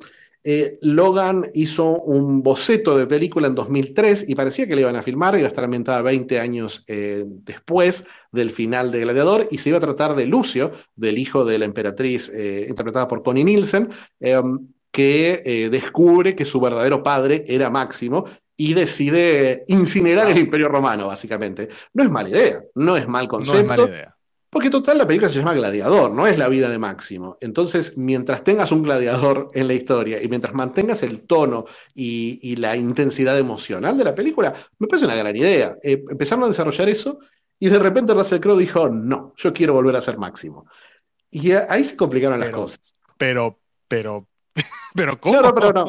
Logan 0.83 1.51
hizo 1.55 2.03
un 2.03 2.41
boceto 2.41 2.97
de 2.97 3.09
película 3.09 3.49
en 3.49 3.57
2003 3.57 4.29
y 4.29 4.37
parecía 4.37 4.69
que 4.69 4.77
le 4.77 4.83
iban 4.83 4.95
a 4.95 5.03
filmar, 5.03 5.37
iba 5.37 5.47
a 5.47 5.49
estar 5.49 5.65
ambientada 5.65 6.03
20 6.03 6.39
años 6.39 6.85
después 6.87 8.05
del 8.31 8.51
final 8.51 8.93
de 8.93 9.01
Gladiador 9.01 9.49
y 9.51 9.59
se 9.59 9.71
iba 9.71 9.79
a 9.79 9.81
tratar 9.81 10.15
de 10.15 10.25
Lucio, 10.25 10.71
del 10.95 11.19
hijo 11.19 11.45
de 11.45 11.59
la 11.59 11.65
emperatriz 11.65 12.33
interpretada 12.33 13.09
por 13.09 13.25
Connie 13.25 13.43
Nielsen, 13.43 13.89
eh, 14.21 14.41
que 14.91 15.43
eh, 15.45 15.69
descubre 15.71 16.35
que 16.35 16.45
su 16.45 16.61
verdadero 16.61 17.03
padre 17.03 17.45
era 17.47 17.71
Máximo 17.71 18.25
y 18.57 18.73
decide 18.75 19.65
incinerar 19.69 20.29
el. 20.31 20.39
Imperio 20.39 20.69
Romano, 20.69 21.07
básicamente. 21.09 21.69
No 21.93 22.03
es 22.03 22.11
mala 22.11 22.31
idea, 22.31 22.63
no 22.75 22.97
es 22.97 23.07
mal 23.07 23.29
No 23.29 23.39
es 23.39 23.47
mala 23.47 23.67
concepto, 23.77 23.89
idea. 23.89 24.17
porque 24.49 24.71
total 24.71 24.97
la 24.97 25.07
película 25.07 25.29
se 25.29 25.39
llama 25.41 25.53
Gladiador, 25.53 26.11
no 26.11 26.27
es 26.27 26.39
la 26.39 26.49
vida 26.49 26.71
de 26.71 26.79
Máximo. 26.79 27.37
Entonces, 27.43 27.99
mientras 27.99 28.43
tengas 28.45 28.73
un 28.73 28.83
gladiador 28.83 29.51
en 29.53 29.67
la 29.69 29.75
historia 29.75 30.23
y 30.23 30.29
mientras 30.29 30.55
mantengas 30.55 31.03
el 31.03 31.23
tono 31.27 31.67
y, 31.95 32.39
y 32.43 32.57
la 32.57 32.75
intensidad 32.77 33.39
emocional 33.39 33.99
de 33.99 34.05
la 34.05 34.15
película, 34.15 34.55
me 34.79 34.87
parece 34.87 35.05
una 35.05 35.17
gran 35.17 35.37
idea. 35.37 35.77
Eh, 35.83 36.03
empezaron 36.09 36.45
a 36.45 36.49
desarrollar 36.49 36.89
eso 36.89 37.19
y 37.59 37.69
de 37.69 37.79
repente 37.79 38.15
Russell 38.15 38.41
Crowe 38.41 38.59
dijo, 38.59 38.89
no, 38.89 39.35
yo 39.37 39.53
quiero 39.53 39.75
volver 39.75 39.97
a 39.97 40.01
ser 40.01 40.17
Máximo. 40.17 40.67
Y 41.31 41.53
ahí 41.53 41.85
se 41.85 41.97
complicaron 41.97 42.41
las 42.41 42.51
cosas. 42.51 42.95
pero, 43.19 43.59
pero, 43.89 44.27
pero 44.95 45.21
¿cómo? 45.21 45.41
no, 45.41 45.55
pero 45.55 45.73
no. 45.73 45.87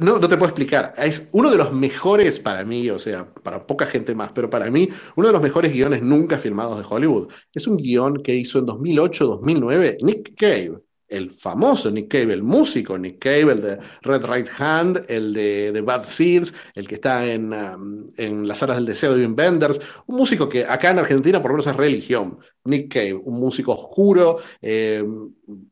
No, 0.00 0.18
no 0.18 0.28
te 0.28 0.36
puedo 0.36 0.48
explicar. 0.48 0.92
Es 0.98 1.28
uno 1.30 1.50
de 1.50 1.56
los 1.56 1.72
mejores 1.72 2.40
para 2.40 2.64
mí, 2.64 2.90
o 2.90 2.98
sea, 2.98 3.32
para 3.32 3.64
poca 3.64 3.86
gente 3.86 4.12
más, 4.14 4.32
pero 4.32 4.50
para 4.50 4.70
mí, 4.70 4.88
uno 5.14 5.28
de 5.28 5.32
los 5.32 5.42
mejores 5.42 5.72
guiones 5.72 6.02
nunca 6.02 6.36
filmados 6.36 6.78
de 6.78 6.86
Hollywood. 6.88 7.32
Es 7.54 7.68
un 7.68 7.76
guion 7.76 8.22
que 8.22 8.34
hizo 8.34 8.58
en 8.58 8.66
2008-2009 8.66 9.98
Nick 10.02 10.34
Cave 10.36 10.80
el 11.08 11.30
famoso 11.30 11.90
Nick 11.90 12.08
Cave, 12.08 12.34
el 12.34 12.42
músico 12.42 12.98
Nick 12.98 13.18
Cave, 13.18 13.52
el 13.52 13.62
de 13.62 13.78
Red 14.02 14.24
Right 14.24 14.48
Hand, 14.58 15.04
el 15.08 15.32
de, 15.32 15.80
Bad 15.80 16.04
Seeds, 16.04 16.52
el 16.74 16.86
que 16.86 16.96
está 16.96 17.26
en, 17.26 17.52
um, 17.52 18.06
en 18.16 18.46
las 18.46 18.58
salas 18.58 18.76
del 18.76 18.86
deseo 18.86 19.14
de 19.14 19.22
Wim 19.22 19.34
Benders, 19.34 19.80
un 20.06 20.16
músico 20.16 20.48
que 20.48 20.64
acá 20.64 20.90
en 20.90 20.98
Argentina 20.98 21.40
por 21.40 21.50
lo 21.50 21.56
menos 21.56 21.66
es 21.66 21.76
religión. 21.76 22.38
Nick 22.64 22.92
Cave, 22.92 23.14
un 23.14 23.40
músico 23.40 23.72
oscuro, 23.72 24.38
eh, 24.60 25.02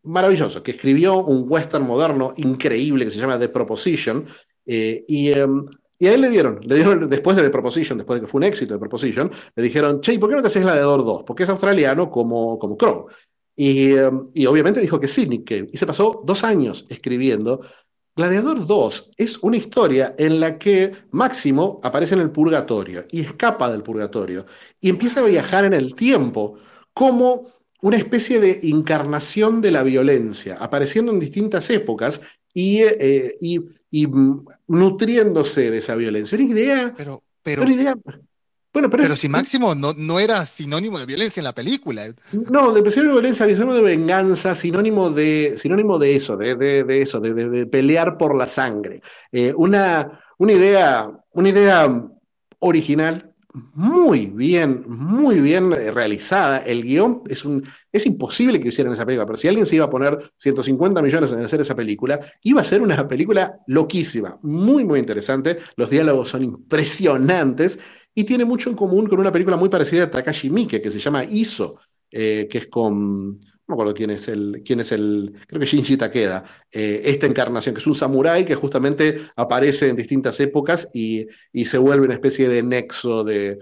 maravilloso, 0.05 0.63
que 0.63 0.71
escribió 0.71 1.19
un 1.19 1.45
western 1.47 1.87
moderno 1.87 2.33
increíble 2.37 3.05
que 3.05 3.11
se 3.11 3.19
llama 3.19 3.39
The 3.39 3.51
Proposition. 3.51 4.27
Eh, 4.65 5.05
y, 5.07 5.39
um, 5.39 5.69
y 5.99 6.07
a 6.07 6.15
él 6.15 6.21
le 6.21 6.29
dieron, 6.29 6.61
le 6.63 6.75
dieron, 6.75 7.09
después 7.09 7.37
de 7.37 7.43
The 7.43 7.51
Proposition, 7.51 7.99
después 7.99 8.19
de 8.19 8.27
que 8.27 8.31
fue 8.31 8.39
un 8.39 8.45
éxito 8.45 8.75
de 8.75 8.81
Proposition, 8.81 9.31
le 9.55 9.63
dijeron, 9.63 10.01
che, 10.01 10.19
¿por 10.19 10.29
qué 10.29 10.37
no 10.37 10.43
te 10.43 10.49
haces 10.49 10.63
Gladiador 10.63 11.05
2? 11.05 11.23
Porque 11.27 11.45
es 11.45 11.49
australiano 11.49 12.11
como, 12.11 12.59
como 12.59 12.77
Crow. 12.77 13.07
Em, 13.57 14.29
y, 14.35 14.47
obviamente 14.47 14.81
dijo 14.81 15.01
que 15.01 15.09
sí, 15.09 15.27
Nick 15.27 15.49
Cave. 15.49 15.69
Y 15.73 15.77
se 15.79 15.87
pasó 15.87 16.23
dos 16.25 16.45
años 16.45 16.87
escribiendo. 16.89 17.63
Gladiador 18.15 18.67
2 18.67 19.13
es 19.19 19.39
una 19.43 19.59
historia 19.59 20.15
en 20.19 20.41
la 20.41 20.59
que 20.59 20.93
Máximo 21.11 21.81
aparece 21.83 22.15
en 22.15 22.23
el 22.23 22.31
purgatorio 22.31 23.05
y 23.11 23.21
escapa 23.21 23.71
del 23.71 23.83
purgatorio 23.83 24.47
y 24.81 24.89
empieza 24.89 25.21
a 25.21 25.27
viajar 25.27 25.67
en 25.67 25.75
el 25.75 25.95
tiempo 25.95 26.55
como 26.95 27.53
una 27.83 27.99
especie 27.99 28.41
de 28.41 28.61
encarnación 28.71 29.61
de 29.61 29.71
la 29.71 29.83
violencia, 29.83 30.57
apareciendo 30.59 31.13
en 31.13 31.21
distintas 31.21 31.69
épocas 31.69 32.23
y, 32.55 32.81
eh, 32.81 33.37
y, 33.39 34.07
mm, 34.07 34.47
nutriéndose 34.69 35.71
de 35.71 35.79
esa 35.79 35.95
violencia. 35.95 36.39
Una 36.39 36.47
idea, 36.47 36.95
pero, 36.97 37.23
pero, 37.43 37.63
una 37.63 37.75
idea 37.75 37.95
bueno, 38.77 38.91
pero, 38.91 39.17
si 39.17 39.27
Máximo 39.31 39.75
no, 39.75 39.95
no, 39.97 40.21
era 40.21 40.45
sinónimo 40.45 40.99
de 40.99 41.07
violencia 41.07 41.41
en 41.41 41.45
la 41.45 41.55
película. 41.55 42.15
No, 42.31 42.75
de 42.75 42.91
sinónimo 42.91 43.15
de 43.15 43.21
violencia, 43.23 43.47
sinónimo 43.47 43.73
de 43.73 43.81
venganza, 43.81 44.55
sinónimo 44.55 45.09
de, 45.09 45.55
sinónimo 45.57 45.99
de 45.99 46.15
eso, 46.15 46.37
de, 46.37 46.57
de, 46.57 47.01
eso, 47.01 47.19
de, 47.19 47.65
pelear 47.65 48.19
por 48.19 48.37
la 48.37 48.47
sangre. 48.47 49.01
Eh, 49.33 49.55
una, 49.57 50.21
una, 50.37 50.53
idea, 50.53 51.11
una 51.33 51.49
idea 51.49 52.05
original, 52.59 53.33
muy 53.73 54.27
bien, 54.27 54.85
muy 54.87 55.41
bien 55.41 55.71
realizada. 55.71 56.59
El 56.59 56.83
guion 56.83 57.23
es, 57.31 57.47
un, 57.47 57.67
es 57.91 58.05
imposible 58.05 58.61
que 58.61 58.69
hicieran 58.69 58.93
esa 58.93 59.07
película, 59.07 59.25
pero 59.25 59.39
si 59.39 59.49
alguien 59.49 59.65
se 59.65 59.77
iba 59.77 59.87
a 59.87 59.91
poner 59.91 60.33
150 60.37 61.01
millones 61.01 61.33
en 61.33 61.41
hacer 61.41 61.63
esa 61.63 61.75
película, 61.75 62.21
iba 62.43 62.61
a 62.61 62.65
ser 62.65 62.83
una 62.83 63.09
película 63.09 63.59
loquísima, 63.69 64.39
muy, 64.43 64.85
muy 64.85 64.99
interesante. 64.99 65.61
Los 65.77 65.89
diálogos 65.89 66.29
son 66.29 66.45
impresionantes 66.45 67.79
y 68.19 68.25
tiene 68.25 68.47
mucho 68.47 68.71
en 68.71 68.77
común 68.77 69.07
con 69.07 69.21
una 69.21 69.31
película 69.31 69.59
muy 69.59 69.69
parecida 69.69 70.05
a 70.05 70.11
Takashi 70.11 70.49
Miike, 70.49 70.81
que 70.81 70.91
se 70.91 70.99
llama 70.99 71.23
Iso, 71.23 71.77
eh, 72.11 72.49
que 72.51 72.59
es 72.59 72.67
con 72.69 73.39
no 73.67 73.75
me 73.75 73.83
acuerdo 73.83 73.95
quién 73.95 74.11
es 74.11 74.29
el, 74.29 74.63
quién 74.65 74.79
es 74.79 74.93
el, 74.93 75.33
creo 75.47 75.59
que 75.59 75.67
Shinji 75.67 75.97
Takeda, 75.97 76.45
eh, 76.71 77.03
esta 77.07 77.27
encarnación, 77.27 77.75
que 77.75 77.81
es 77.81 77.87
un 77.87 77.97
samurái 77.97 78.45
que 78.45 78.55
justamente 78.55 79.23
aparece 79.35 79.89
en 79.89 79.97
distintas 79.97 80.39
épocas 80.39 80.89
y, 80.95 81.27
se 81.67 81.79
vuelve 81.79 82.05
una 82.05 82.15
especie 82.15 82.49
de 82.49 82.63
nexo 82.63 83.25
de, 83.25 83.59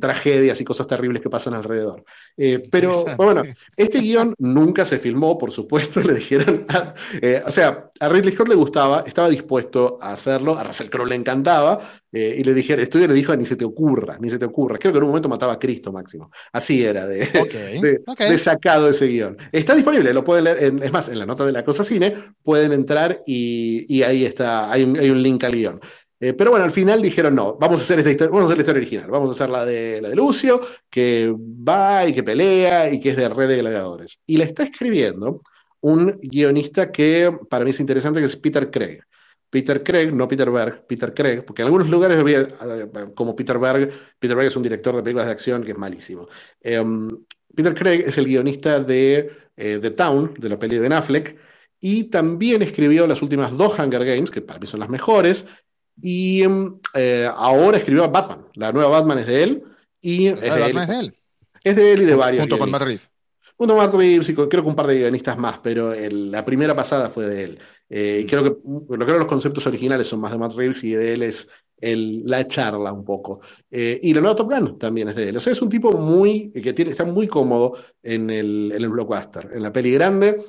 tragedias 0.00 0.60
y 0.60 0.64
cosas 0.64 0.88
terribles 0.88 1.22
que 1.22 1.30
pasan 1.30 1.54
alrededor. 1.54 2.04
Eh, 2.36 2.60
pero 2.70 3.04
bueno, 3.16 3.44
este 3.76 4.00
guion 4.00 4.34
nunca 4.38 4.84
se 4.84 4.98
filmó, 4.98 5.38
por 5.38 5.52
supuesto, 5.52 6.00
le 6.02 6.14
dijeron, 6.14 6.66
eh, 7.22 7.40
o 7.46 7.52
sea, 7.52 7.88
a 8.00 8.08
Ridley 8.08 8.34
Scott 8.34 8.48
le 8.48 8.56
gustaba, 8.56 9.04
estaba 9.06 9.28
dispuesto 9.28 9.98
a 10.02 10.12
hacerlo, 10.12 10.58
a 10.58 10.64
Russell 10.64 10.88
Crowe 10.88 11.06
le 11.06 11.14
encantaba, 11.14 12.02
y 12.12 12.42
le 12.44 12.54
dijeron, 12.54 12.80
el 12.80 12.84
estudio 12.84 13.08
le 13.08 13.12
dijo, 13.12 13.36
ni 13.36 13.44
se 13.44 13.56
te 13.56 13.64
ocurra, 13.66 14.16
ni 14.18 14.30
se 14.30 14.38
te 14.38 14.46
ocurra. 14.46 14.78
Creo 14.78 14.90
que 14.90 14.96
en 14.96 15.04
un 15.04 15.10
momento 15.10 15.28
mataba 15.28 15.52
a 15.52 15.58
Cristo 15.58 15.92
máximo. 15.92 16.30
Así 16.50 16.82
era 16.82 17.06
de, 17.06 17.28
de 18.18 18.38
sacado 18.38 18.88
ese 18.88 19.06
guion. 19.06 19.35
Está 19.52 19.74
disponible, 19.74 20.12
lo 20.12 20.24
pueden 20.24 20.44
leer, 20.44 20.74
es 20.82 20.92
más, 20.92 21.08
en 21.08 21.18
la 21.18 21.26
nota 21.26 21.44
de 21.44 21.52
la 21.52 21.64
cosa 21.64 21.84
cine 21.84 22.14
pueden 22.42 22.72
entrar 22.72 23.22
y, 23.26 24.02
ahí 24.02 24.24
está, 24.24 24.70
hay 24.70 24.82
un, 24.84 25.22
link 25.22 25.42
al 25.44 25.52
guion. 25.52 25.80
Eh, 26.18 26.32
pero 26.32 26.50
bueno, 26.50 26.64
al 26.64 26.70
final 26.70 27.02
dijeron, 27.02 27.34
no, 27.34 27.56
vamos 27.58 27.80
a 27.80 27.82
hacer 27.82 27.98
esta 27.98 28.10
historia, 28.10 28.30
vamos 28.30 28.44
a 28.44 28.46
hacer 28.46 28.56
la 28.56 28.62
historia 28.62 28.80
original, 28.80 29.10
vamos 29.10 29.28
a 29.28 29.32
hacer 29.32 29.50
la 29.50 29.64
de, 29.66 30.00
la 30.00 30.08
de 30.08 30.16
Lucio, 30.16 30.60
que 30.88 31.34
va 31.36 32.06
y 32.06 32.12
que 32.12 32.22
pelea 32.22 32.90
y 32.90 33.00
que 33.00 33.10
es 33.10 33.16
de 33.16 33.28
red 33.28 33.48
de 33.48 33.58
gladiadores. 33.58 34.18
Y 34.26 34.38
la 34.38 34.44
está 34.44 34.62
escribiendo 34.62 35.42
un 35.80 36.18
guionista 36.22 36.90
que 36.90 37.36
para 37.48 37.64
mí 37.64 37.70
es 37.70 37.80
interesante, 37.80 38.20
que 38.20 38.26
es 38.26 38.36
Peter 38.36 38.70
Craig. 38.70 39.00
Peter 39.48 39.82
Craig, 39.82 40.12
no 40.12 40.26
Peter 40.26 40.50
Berg, 40.50 40.86
Peter 40.86 41.14
Craig, 41.14 41.42
porque 41.44 41.62
en 41.62 41.66
algunos 41.66 41.88
lugares 41.88 42.18
eh, 42.26 42.48
como 43.14 43.36
Peter 43.36 43.58
Berg, 43.58 43.90
Peter 44.18 44.36
Berg 44.36 44.48
es 44.48 44.56
un 44.56 44.62
director 44.62 44.96
de 44.96 45.02
películas 45.02 45.26
de 45.26 45.32
acción 45.32 45.62
que 45.62 45.70
es 45.70 45.78
malísimo. 45.78 46.28
Em, 46.60 47.08
Peter 47.56 47.74
Craig 47.74 48.04
es 48.06 48.18
el 48.18 48.26
guionista 48.26 48.78
de 48.78 49.30
eh, 49.56 49.78
The 49.80 49.90
Town, 49.90 50.34
de 50.38 50.48
la 50.48 50.58
peli 50.58 50.76
de 50.76 50.82
Ben 50.82 50.92
Affleck, 50.92 51.36
y 51.80 52.04
también 52.04 52.62
escribió 52.62 53.06
las 53.06 53.22
últimas 53.22 53.56
dos 53.56 53.78
Hunger 53.78 54.04
Games, 54.04 54.30
que 54.30 54.42
para 54.42 54.60
mí 54.60 54.66
son 54.66 54.80
las 54.80 54.90
mejores, 54.90 55.46
y 56.00 56.42
em, 56.42 56.78
eh, 56.94 57.28
ahora 57.34 57.78
escribió 57.78 58.08
Batman. 58.10 58.46
La 58.54 58.72
nueva 58.72 58.90
Batman 58.90 59.18
es 59.18 59.26
de 59.26 59.42
él. 59.42 59.62
Y 60.00 60.26
es, 60.26 60.40
de 60.40 60.46
él. 60.48 60.78
es 60.78 60.88
de 60.88 61.00
él. 61.00 61.16
Es 61.64 61.76
de 61.76 61.92
él 61.92 62.02
y 62.02 62.04
de 62.04 62.14
varios. 62.14 62.40
Junto 62.42 62.58
con 62.58 62.70
Matt 62.70 62.82
Reeves. 62.82 63.10
Junto 63.56 63.74
con 63.74 63.84
Matt 63.84 63.94
Reeves 63.94 64.28
y 64.28 64.34
creo 64.34 64.48
que 64.48 64.60
un 64.60 64.76
par 64.76 64.86
de 64.86 64.98
guionistas 64.98 65.38
más, 65.38 65.58
pero 65.62 65.94
la 65.94 66.44
primera 66.44 66.74
pasada 66.74 67.08
fue 67.08 67.26
de 67.26 67.42
él. 67.42 67.58
Eh, 67.88 68.20
y 68.22 68.26
creo 68.26 68.44
que, 68.44 68.56
creo 68.94 69.06
que 69.06 69.18
los 69.18 69.26
conceptos 69.26 69.66
originales 69.66 70.06
son 70.06 70.20
más 70.20 70.32
de 70.32 70.38
Matt 70.38 70.54
Reeves 70.54 70.84
y 70.84 70.92
de 70.92 71.14
él 71.14 71.22
es 71.22 71.48
el, 71.78 72.24
la 72.24 72.46
charla 72.46 72.92
un 72.92 73.04
poco. 73.04 73.40
Eh, 73.70 73.98
y 74.02 74.14
la 74.14 74.20
nueva 74.20 74.36
Top 74.36 74.50
Gun 74.50 74.78
también 74.78 75.08
es 75.08 75.16
de 75.16 75.28
él. 75.28 75.36
O 75.36 75.40
sea, 75.40 75.52
es 75.52 75.62
un 75.62 75.68
tipo 75.68 75.92
muy, 75.92 76.50
que 76.50 76.72
tiene, 76.72 76.92
está 76.92 77.04
muy 77.04 77.26
cómodo 77.26 77.76
en 78.02 78.30
el, 78.30 78.72
en 78.74 78.82
el 78.82 78.88
blockbuster, 78.88 79.50
en 79.52 79.62
la 79.62 79.72
peli 79.72 79.92
grande. 79.92 80.42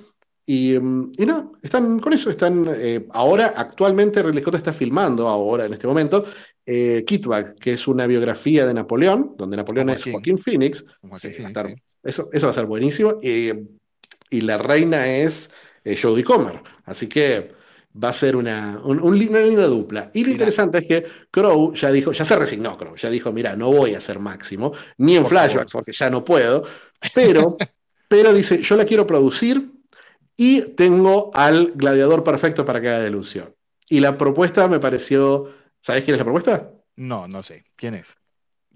Y, 0.46 0.80
mm, 0.80 1.12
y 1.18 1.26
no, 1.26 1.54
están 1.62 2.00
con 2.00 2.14
eso, 2.14 2.30
están 2.30 2.66
eh, 2.78 3.06
ahora, 3.12 3.54
actualmente 3.56 4.24
Ridley 4.24 4.42
Scott 4.42 4.56
está 4.56 4.72
filmando 4.72 5.28
ahora, 5.28 5.66
en 5.66 5.74
este 5.74 5.88
momento, 5.88 6.24
eh, 6.66 7.04
Kitbag, 7.06 7.56
que 7.56 7.74
es 7.74 7.88
una 7.88 8.08
biografía 8.08 8.66
de 8.66 8.74
Napoleón, 8.74 9.36
donde 9.38 9.58
Napoleón 9.58 9.90
es 9.90 10.06
Joaquín 10.06 10.38
Phoenix. 10.38 10.86
eso, 12.02 12.30
eso 12.32 12.48
va 12.48 12.52
a 12.52 12.54
ser 12.54 12.66
buenísimo. 12.66 13.20
y 13.22 14.42
la 14.42 14.58
reina 14.58 15.08
es 15.08 15.52
Jodie 16.02 16.24
Comer. 16.24 16.62
Así 16.86 17.08
que 17.08 17.52
va 18.04 18.10
a 18.10 18.14
ser 18.14 18.36
una, 18.36 18.80
una 18.84 19.40
linda 19.40 19.68
dupla. 19.68 20.12
Y 20.14 20.24
lo 20.24 20.32
interesante 20.32 20.80
es 20.80 20.88
que 20.88 21.06
Crow 21.32 21.74
ya 21.74 21.92
dijo, 21.92 22.12
ya 22.12 22.26
se 22.26 22.36
resignó 22.36 22.78
Crow, 22.78 22.96
ya 22.96 23.10
dijo, 23.10 23.32
mira, 23.32 23.56
no 23.56 23.72
voy 23.72 23.96
a 23.96 24.02
ser 24.02 24.20
máximo, 24.20 24.74
ni 24.98 25.16
en 25.16 25.26
flashbacks, 25.26 25.72
porque 25.72 25.92
ya 25.92 26.10
no 26.10 26.24
puedo, 26.24 26.64
pero, 27.14 27.58
pero 28.08 28.34
dice, 28.34 28.62
yo 28.62 28.76
la 28.76 28.86
quiero 28.86 29.08
producir 29.08 29.72
y 30.36 30.62
tengo 30.76 31.32
al 31.34 31.72
gladiador 31.76 32.24
perfecto 32.24 32.64
para 32.64 32.80
que 32.80 32.90
haga 32.90 33.00
de 33.00 33.10
Lucio. 33.10 33.56
Y 33.90 34.00
la 34.00 34.18
propuesta 34.18 34.68
me 34.68 34.80
pareció, 34.80 35.52
¿sabes 35.82 36.04
quién 36.04 36.16
es 36.16 36.20
la 36.20 36.26
propuesta? 36.26 36.72
No, 36.98 37.28
no 37.28 37.42
sé, 37.42 37.66
¿quién 37.76 37.96
es? 37.96 38.16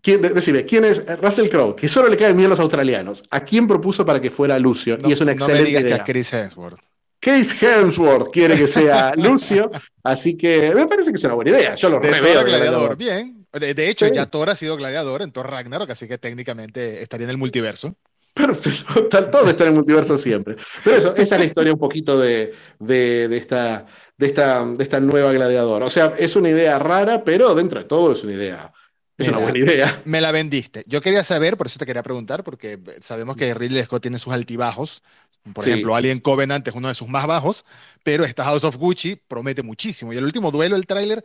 ¿Quién, 0.02 0.22
decime, 0.22 0.66
¿quién 0.66 0.84
es 0.86 1.06
Russell 1.22 1.48
Crowe? 1.48 1.76
Que 1.76 1.88
solo 1.88 2.10
le 2.10 2.18
caen 2.18 2.36
bien 2.36 2.50
los 2.50 2.60
australianos. 2.60 3.24
¿A 3.30 3.42
quién 3.42 3.68
propuso 3.68 4.04
para 4.04 4.20
que 4.20 4.32
fuera 4.32 4.58
Lucio? 4.58 4.98
y 5.06 5.12
es 5.12 5.22
una 5.22 5.34
excelente 5.34 5.80
idea. 5.80 6.04
Chris 6.04 6.34
Hemsworth. 6.34 6.80
Case 7.22 7.56
Hemsworth 7.64 8.32
quiere 8.32 8.58
que 8.58 8.68
sea 8.68 9.14
Lucio, 9.16 9.70
así 10.04 10.36
que 10.36 10.74
me 10.74 10.88
parece 10.88 11.12
que 11.12 11.18
es 11.18 11.24
una 11.24 11.36
buena 11.36 11.52
idea. 11.52 11.76
Yo 11.76 11.90
lo 11.90 12.00
de 12.00 12.10
reveo. 12.10 12.44
gladiador, 12.44 12.98
bien. 12.98 13.46
De, 13.54 13.90
hecho, 13.90 14.08
ya 14.08 14.26
Thor 14.26 14.50
ha 14.50 14.56
sido 14.56 14.76
gladiador 14.76 15.22
en 15.22 15.32
Thor 15.32 15.50
Ragnarok, 15.50 15.92
así 15.92 16.08
que 16.08 16.18
técnicamente 16.18 17.04
estaría 17.04 17.26
en 17.26 17.32
el 17.32 17.38
multiverso. 17.38 17.96
Perfecto, 18.34 19.08
todo 19.32 19.50
está 19.50 19.64
en 19.66 19.70
el 19.70 19.76
multiverso 19.76 20.18
siempre. 20.18 20.56
Pero 20.84 20.98
eso, 20.98 21.16
esa 21.16 21.36
es 21.36 21.40
la 21.40 21.46
historia 21.46 21.74
un 21.74 21.80
poquito 21.80 22.18
de, 22.18 22.54
de, 22.80 23.38
esta, 23.38 23.86
de, 24.18 24.26
esta, 24.26 24.66
de 24.66 24.84
esta 24.84 25.00
nueva 25.00 25.32
gladiador. 25.32 25.84
O 25.84 25.90
sea, 25.90 26.16
es 26.18 26.36
una 26.36 26.50
idea 26.50 26.80
rara, 26.80 27.24
pero 27.24 27.54
dentro 27.54 27.80
de 27.80 27.86
todo 27.86 28.14
es 28.14 28.24
una 28.24 28.34
idea 28.34 28.72
es 29.22 29.28
una 29.28 29.40
buena 29.40 29.60
idea. 29.60 30.02
Me 30.06 30.22
la 30.22 30.32
vendiste. 30.32 30.84
Yo 30.88 31.02
quería 31.02 31.24
saber, 31.24 31.58
por 31.58 31.68
eso 31.68 31.80
te 31.80 31.86
quería 31.86 32.04
preguntar, 32.04 32.44
porque 32.44 32.80
sabemos 33.02 33.36
que 33.36 33.54
Ridley 33.54 33.84
Scott 33.84 34.02
tiene 34.02 34.20
sus 34.20 34.34
altibajos. 34.34 35.04
Por 35.54 35.68
ejemplo, 35.68 35.96
Alien 35.96 36.20
Covenant 36.20 36.68
es 36.68 36.76
uno 36.76 36.88
de 36.88 36.94
sus 36.94 37.08
más 37.08 37.26
bajos, 37.26 37.66
pero 38.04 38.24
esta 38.24 38.44
House 38.44 38.64
of 38.64 38.76
Gucci 38.76 39.16
promete 39.16 39.64
muchísimo. 39.64 40.14
Y 40.14 40.18
el 40.18 40.24
último 40.24 40.52
duelo, 40.52 40.76
el 40.76 40.86
tráiler, 40.86 41.24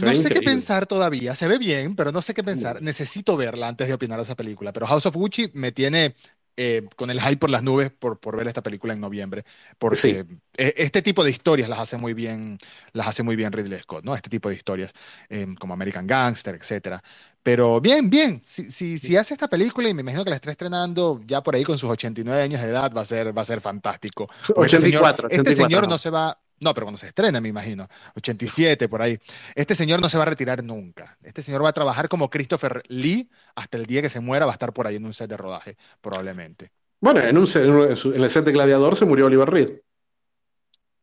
no 0.00 0.14
sé 0.14 0.28
qué 0.30 0.42
pensar 0.42 0.86
todavía. 0.86 1.36
Se 1.36 1.46
ve 1.46 1.58
bien, 1.58 1.94
pero 1.94 2.10
no 2.10 2.20
sé 2.20 2.34
qué 2.34 2.42
pensar. 2.42 2.82
Necesito 2.82 3.36
verla 3.36 3.68
antes 3.68 3.86
de 3.86 3.94
opinar 3.94 4.18
de 4.18 4.24
esa 4.24 4.34
película. 4.34 4.72
Pero 4.72 4.86
House 4.86 5.06
of 5.06 5.14
Gucci 5.14 5.50
me 5.54 5.70
tiene 5.70 6.16
eh, 6.60 6.88
con 6.96 7.08
el 7.08 7.20
hype 7.20 7.36
por 7.36 7.50
las 7.50 7.62
nubes 7.62 7.92
por, 7.92 8.18
por 8.18 8.36
ver 8.36 8.48
esta 8.48 8.64
película 8.64 8.92
en 8.92 9.00
noviembre, 9.00 9.44
porque 9.78 10.26
e, 10.56 10.74
este 10.76 11.02
tipo 11.02 11.22
de 11.22 11.30
historias 11.30 11.68
las 11.68 11.78
hace 11.78 11.96
muy 11.98 12.14
bien, 12.14 12.58
las 12.92 13.06
hace 13.06 13.22
muy 13.22 13.36
bien 13.36 13.52
Ridley 13.52 13.78
Scott, 13.78 14.04
¿no? 14.04 14.12
Este 14.12 14.28
tipo 14.28 14.48
de 14.48 14.56
historias, 14.56 14.92
em, 15.28 15.54
como 15.54 15.74
American 15.74 16.04
Gangster, 16.04 16.56
etcétera. 16.56 17.00
Pero 17.44 17.80
bien, 17.80 18.10
bien, 18.10 18.42
si, 18.44 18.72
si, 18.72 18.98
si, 18.98 19.16
hace 19.16 19.34
esta 19.34 19.46
película 19.46 19.88
y 19.88 19.94
me 19.94 20.00
imagino 20.00 20.24
que 20.24 20.30
la 20.30 20.36
está 20.36 20.50
estrenando 20.50 21.20
ya 21.24 21.44
por 21.44 21.54
ahí 21.54 21.62
con 21.62 21.78
sus 21.78 21.90
89 21.90 22.42
años 22.42 22.60
de 22.60 22.66
edad, 22.66 22.92
va 22.92 23.02
a 23.02 23.06
ser, 23.06 23.36
va 23.36 23.42
a 23.42 23.44
ser 23.44 23.60
fantástico. 23.60 24.28
84, 24.56 25.28
este 25.30 25.36
señor, 25.36 25.48
este 25.48 25.62
señor 25.62 25.88
no 25.88 25.96
se 25.96 26.10
va, 26.10 26.40
No, 26.60 26.74
pero 26.74 26.86
cuando 26.86 26.98
se 26.98 27.08
estrena, 27.08 27.40
me 27.40 27.48
imagino. 27.48 27.88
87, 28.16 28.88
por 28.88 29.02
ahí. 29.02 29.18
Este 29.54 29.74
señor 29.74 30.00
no 30.00 30.08
se 30.08 30.18
va 30.18 30.24
a 30.24 30.26
retirar 30.26 30.64
nunca. 30.64 31.16
Este 31.22 31.42
señor 31.42 31.64
va 31.64 31.68
a 31.68 31.72
trabajar 31.72 32.08
como 32.08 32.28
Christopher 32.28 32.82
Lee 32.88 33.30
hasta 33.54 33.78
el 33.78 33.86
día 33.86 34.02
que 34.02 34.08
se 34.08 34.20
muera, 34.20 34.46
va 34.46 34.52
a 34.52 34.54
estar 34.54 34.72
por 34.72 34.86
ahí 34.86 34.96
en 34.96 35.04
un 35.04 35.14
set 35.14 35.30
de 35.30 35.36
rodaje, 35.36 35.76
probablemente. 36.00 36.72
Bueno, 37.00 37.20
en, 37.20 37.38
un, 37.38 37.46
en 37.54 38.22
el 38.22 38.30
set 38.30 38.44
de 38.44 38.52
Gladiador 38.52 38.96
se 38.96 39.04
murió 39.04 39.26
Oliver 39.26 39.48
Reed. 39.48 39.70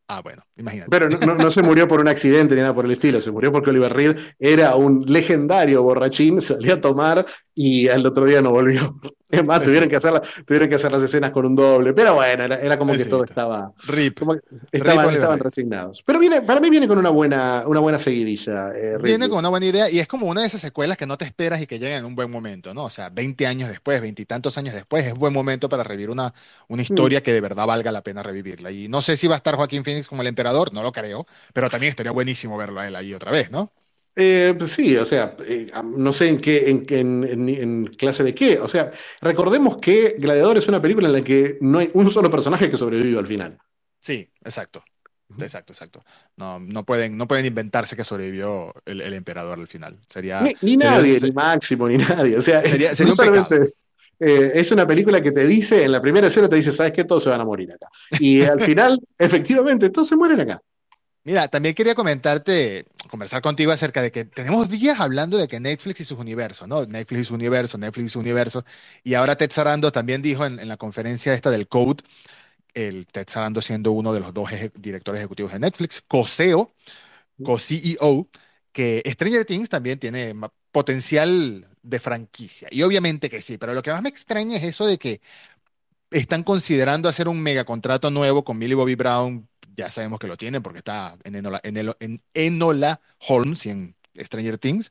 Ah, 0.08 0.20
bueno, 0.22 0.42
imagínate. 0.56 0.88
Pero 0.88 1.08
no, 1.08 1.50
se 1.50 1.62
murió 1.62 1.88
por 1.88 2.00
un 2.00 2.06
accidente 2.06 2.54
ni 2.54 2.60
nada 2.60 2.74
por 2.74 2.84
el 2.84 2.92
estilo, 2.92 3.20
se 3.20 3.32
murió 3.32 3.50
porque 3.50 3.70
Oliver 3.70 3.92
Reed 3.92 4.16
era 4.38 4.76
un 4.76 5.04
legendario 5.04 5.82
borrachín, 5.82 6.40
salía 6.40 6.74
a 6.74 6.80
tomar 6.80 7.26
y 7.58 7.88
al 7.88 8.04
otro 8.06 8.26
día 8.26 8.40
no 8.40 8.50
volvió. 8.50 9.00
Es 9.28 9.44
más, 9.44 9.60
tuvieron 9.60 9.88
que, 9.88 9.96
hacer 9.96 10.22
tuvieron 10.46 10.68
que 10.68 10.76
hacer 10.76 10.92
las 10.92 11.02
escenas 11.02 11.32
con 11.32 11.44
un 11.44 11.56
doble, 11.56 11.92
pero 11.92 12.14
bueno, 12.14 12.44
era, 12.44 12.78
como 12.78 12.94
que 12.94 13.06
todo 13.06 13.24
estaba... 13.24 13.72
Rip. 13.88 14.20
estaban, 14.70 15.40
resignados. 15.40 16.00
Pero 16.06 16.20
viene, 16.20 16.42
para 16.42 16.60
mí 16.60 16.70
viene 16.70 16.86
con 16.86 16.96
una 16.96 17.10
buena, 17.10 17.64
una 17.66 17.80
buena 17.80 17.98
seguidilla. 17.98 18.70
Eh, 18.72 18.98
viene 19.02 19.28
con 19.28 19.38
una 19.38 19.48
buena 19.48 19.66
idea 19.66 19.90
y 19.90 19.98
es 19.98 20.06
como 20.06 20.28
una 20.28 20.42
de 20.42 20.46
esas 20.46 20.60
secuelas 20.60 20.96
que 20.96 21.06
no 21.06 21.18
te 21.18 21.24
esperas 21.24 21.60
y 21.60 21.66
que 21.66 21.80
llegan 21.80 21.98
en 21.98 22.04
un 22.04 22.14
buen 22.14 22.30
momento, 22.30 22.72
¿no? 22.72 22.84
O 22.84 22.90
sea, 22.90 23.10
20 23.10 23.48
años 23.48 23.68
después, 23.68 24.00
veintitantos 24.00 24.56
años 24.58 24.72
después, 24.72 25.04
es 25.04 25.14
buen 25.14 25.32
momento 25.32 25.68
para 25.68 25.82
revivir 25.82 26.10
una, 26.10 26.32
una 26.68 26.82
historia 26.82 27.18
mm. 27.18 27.22
que 27.22 27.32
de 27.32 27.40
verdad 27.40 27.66
valga 27.66 27.90
la 27.90 28.02
pena 28.02 28.22
revivirla. 28.22 28.70
Y 28.70 28.86
no 28.86 29.02
sé 29.02 29.16
si 29.16 29.26
va 29.26 29.34
a 29.34 29.38
estar 29.38 29.56
Joaquín 29.56 29.82
Phoenix 29.82 30.06
como 30.06 30.22
el 30.22 30.28
emperador, 30.28 30.72
no 30.72 30.84
lo 30.84 30.92
creo, 30.92 31.26
pero 31.52 31.68
también 31.68 31.90
estaría 31.90 32.12
buenísimo 32.12 32.56
verlo 32.56 32.78
a 32.78 32.86
él 32.86 32.94
ahí 32.94 33.12
otra 33.12 33.32
vez, 33.32 33.50
¿no? 33.50 33.72
Eh, 34.18 34.54
pues 34.56 34.70
sí, 34.70 34.96
o 34.96 35.04
sea, 35.04 35.36
eh, 35.46 35.70
no 35.84 36.10
sé 36.10 36.28
en 36.28 36.40
qué, 36.40 36.70
en, 36.70 37.84
clase 37.98 38.24
de 38.24 38.34
qué. 38.34 38.58
O 38.58 38.68
sea, 38.68 38.90
recordemos 39.20 39.76
que 39.76 40.16
Gladiador 40.18 40.56
es 40.56 40.66
una 40.68 40.80
película 40.80 41.08
en 41.08 41.12
la 41.12 41.22
que 41.22 41.58
no 41.60 41.78
hay 41.78 41.90
un 41.92 42.10
solo 42.10 42.30
personaje 42.30 42.70
que 42.70 42.78
sobrevive 42.78 43.18
al 43.18 43.26
final. 43.26 43.58
Sí, 44.00 44.26
exacto. 44.42 44.82
Exacto, 45.38 45.72
exacto. 45.72 46.04
No, 46.36 46.58
no, 46.60 46.84
pueden, 46.84 47.16
no 47.18 47.26
pueden 47.26 47.44
inventarse 47.44 47.96
que 47.96 48.04
sobrevivió 48.04 48.72
el, 48.86 49.12
emperador 49.12 49.58
al 49.58 49.68
final. 49.68 49.98
Sería, 50.08 50.40
ni, 50.62 50.76
nadie, 50.76 51.18
ni 51.20 51.32
Máximo, 51.32 51.88
ni 51.88 51.98
nadie. 51.98 52.38
O 52.38 52.40
sea, 52.40 52.62
sería, 52.62 52.94
solamente, 52.94 53.74
eh, 54.18 54.52
es 54.54 54.70
una 54.70 54.86
película 54.86 55.20
que 55.20 55.32
te 55.32 55.46
dice, 55.46 55.84
en 55.84 55.92
la 55.92 56.00
primera 56.00 56.28
escena 56.28 56.48
te 56.48 56.56
dice, 56.56 56.72
¿sabes 56.72 56.92
qué? 56.92 57.04
Todos 57.04 57.24
se 57.24 57.30
van 57.30 57.40
a 57.40 57.44
morir 57.44 57.72
acá. 57.72 57.88
Y 58.18 58.42
al 58.42 58.60
final, 58.60 58.98
efectivamente, 59.18 59.90
todos 59.90 60.08
se 60.08 60.16
mueren 60.16 60.40
acá. 60.40 60.62
Mira, 61.26 61.48
también 61.48 61.74
quería 61.74 61.96
comentarte, 61.96 62.86
conversar 63.10 63.42
contigo 63.42 63.72
acerca 63.72 64.00
de 64.00 64.12
que 64.12 64.24
tenemos 64.26 64.70
días 64.70 65.00
hablando 65.00 65.36
de 65.36 65.48
que 65.48 65.58
Netflix 65.58 66.00
y 66.00 66.04
sus 66.04 66.20
universos, 66.20 66.68
¿no? 66.68 66.86
Netflix 66.86 67.22
y 67.22 67.24
su 67.24 67.34
universo, 67.34 67.76
Netflix 67.78 68.06
y 68.06 68.08
su 68.10 68.20
universo. 68.20 68.64
Y 69.02 69.14
ahora 69.14 69.36
Ted 69.36 69.50
Sarando 69.50 69.90
también 69.90 70.22
dijo 70.22 70.46
en, 70.46 70.68
la 70.68 70.76
conferencia 70.76 71.34
esta 71.34 71.50
del 71.50 71.66
Code, 71.66 72.04
el 72.74 73.08
Ted 73.08 73.26
Sarando 73.28 73.60
siendo 73.60 73.90
uno 73.90 74.12
de 74.12 74.20
los 74.20 74.32
dos 74.34 74.50
directores 74.76 75.18
ejecutivos 75.18 75.50
de 75.50 75.58
Netflix, 75.58 76.00
co-CEO, 76.06 76.72
co-CEO, 77.42 78.28
que 78.70 79.02
Stranger 79.04 79.44
Things 79.44 79.68
también 79.68 79.98
tiene 79.98 80.32
potencial 80.70 81.68
de 81.82 81.98
franquicia. 81.98 82.68
Y 82.70 82.82
obviamente 82.82 83.28
que 83.30 83.42
sí, 83.42 83.58
pero 83.58 83.74
lo 83.74 83.82
que 83.82 83.90
más 83.90 84.02
me 84.02 84.10
extraña 84.10 84.58
es 84.58 84.62
eso 84.62 84.86
de 84.86 84.96
que 84.98 85.20
están 86.10 86.44
considerando 86.44 87.08
hacer 87.08 87.28
un 87.28 87.40
megacontrato 87.40 88.10
nuevo 88.12 88.44
con 88.44 88.58
Millie 88.58 88.76
Bobby 88.76 88.94
Brown 88.94 89.48
ya 89.76 89.90
sabemos 89.90 90.18
que 90.18 90.26
lo 90.26 90.36
tiene 90.36 90.60
porque 90.60 90.78
está 90.78 91.16
en 91.24 91.36
Enola, 91.36 91.60
en 91.62 92.22
Enola 92.34 93.00
Holmes 93.28 93.66
y 93.66 93.70
en 93.70 93.96
Stranger 94.18 94.58
Things, 94.58 94.90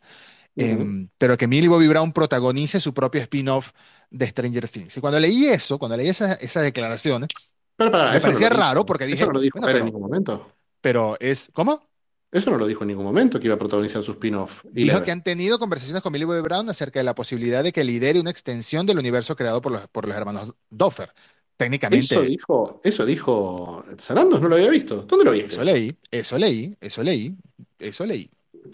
em, 0.55 1.09
pero 1.17 1.37
que 1.37 1.47
Millie 1.47 1.67
Bobby 1.67 1.87
Brown 1.87 2.13
protagonice 2.13 2.79
su 2.79 2.93
propio 2.93 3.21
spin-off 3.21 3.71
de 4.09 4.27
Stranger 4.27 4.69
Things. 4.69 4.95
Y 4.97 5.01
cuando 5.01 5.19
leí 5.19 5.47
eso, 5.47 5.77
cuando 5.77 5.97
leí 5.97 6.07
esas, 6.07 6.39
declaraciones, 6.39 7.29
me 7.77 7.89
parecía 7.89 8.49
raro 8.49 8.85
porque 8.85 9.05
dije... 9.05 9.17
Eso 9.17 9.27
no 9.27 9.33
lo 9.33 9.41
dijo 9.41 9.67
en 9.67 9.85
ningún 9.85 10.01
momento. 10.01 10.51
Pero 10.79 11.17
es... 11.19 11.49
¿Cómo? 11.51 11.89
Eso 12.31 12.51
no 12.51 12.57
lo 12.57 12.67
dijo 12.67 12.83
en 12.83 12.89
ningún 12.89 13.05
momento 13.05 13.39
que 13.39 13.47
iba 13.47 13.55
a 13.55 13.57
protagonizar 13.57 14.03
su 14.03 14.11
spin-off. 14.11 14.63
Dijo 14.69 15.01
que 15.03 15.11
han 15.11 15.23
tenido 15.23 15.57
conversaciones 15.57 16.03
con 16.03 16.11
Millie 16.11 16.25
Bobby 16.25 16.41
Brown 16.41 16.69
acerca 16.69 16.99
de 16.99 17.05
la 17.05 17.15
posibilidad 17.15 17.63
de 17.63 17.71
que 17.71 17.83
lidere 17.83 18.19
una 18.19 18.29
extensión 18.29 18.85
del 18.85 18.99
universo 18.99 19.35
creado 19.35 19.61
por 19.61 19.71
los, 19.71 19.87
por 19.87 20.07
los 20.07 20.15
hermanos 20.15 20.53
Doffer 20.69 21.13
técnicamente. 21.57 22.05
Eso 22.05 22.21
dijo, 22.21 22.81
eso 22.83 23.05
dijo 23.05 23.85
Sarandos, 23.97 24.41
no 24.41 24.49
lo 24.49 24.55
había 24.55 24.69
visto. 24.69 25.03
¿Dónde 25.07 25.25
lo 25.25 25.31
viste? 25.31 25.53
Eso 25.53 25.63
leí, 25.63 25.95
eso 26.11 26.37
leí, 26.37 26.75
eso 26.81 27.03
leí, 27.03 27.35
eso 27.79 28.05
leí. 28.05 28.29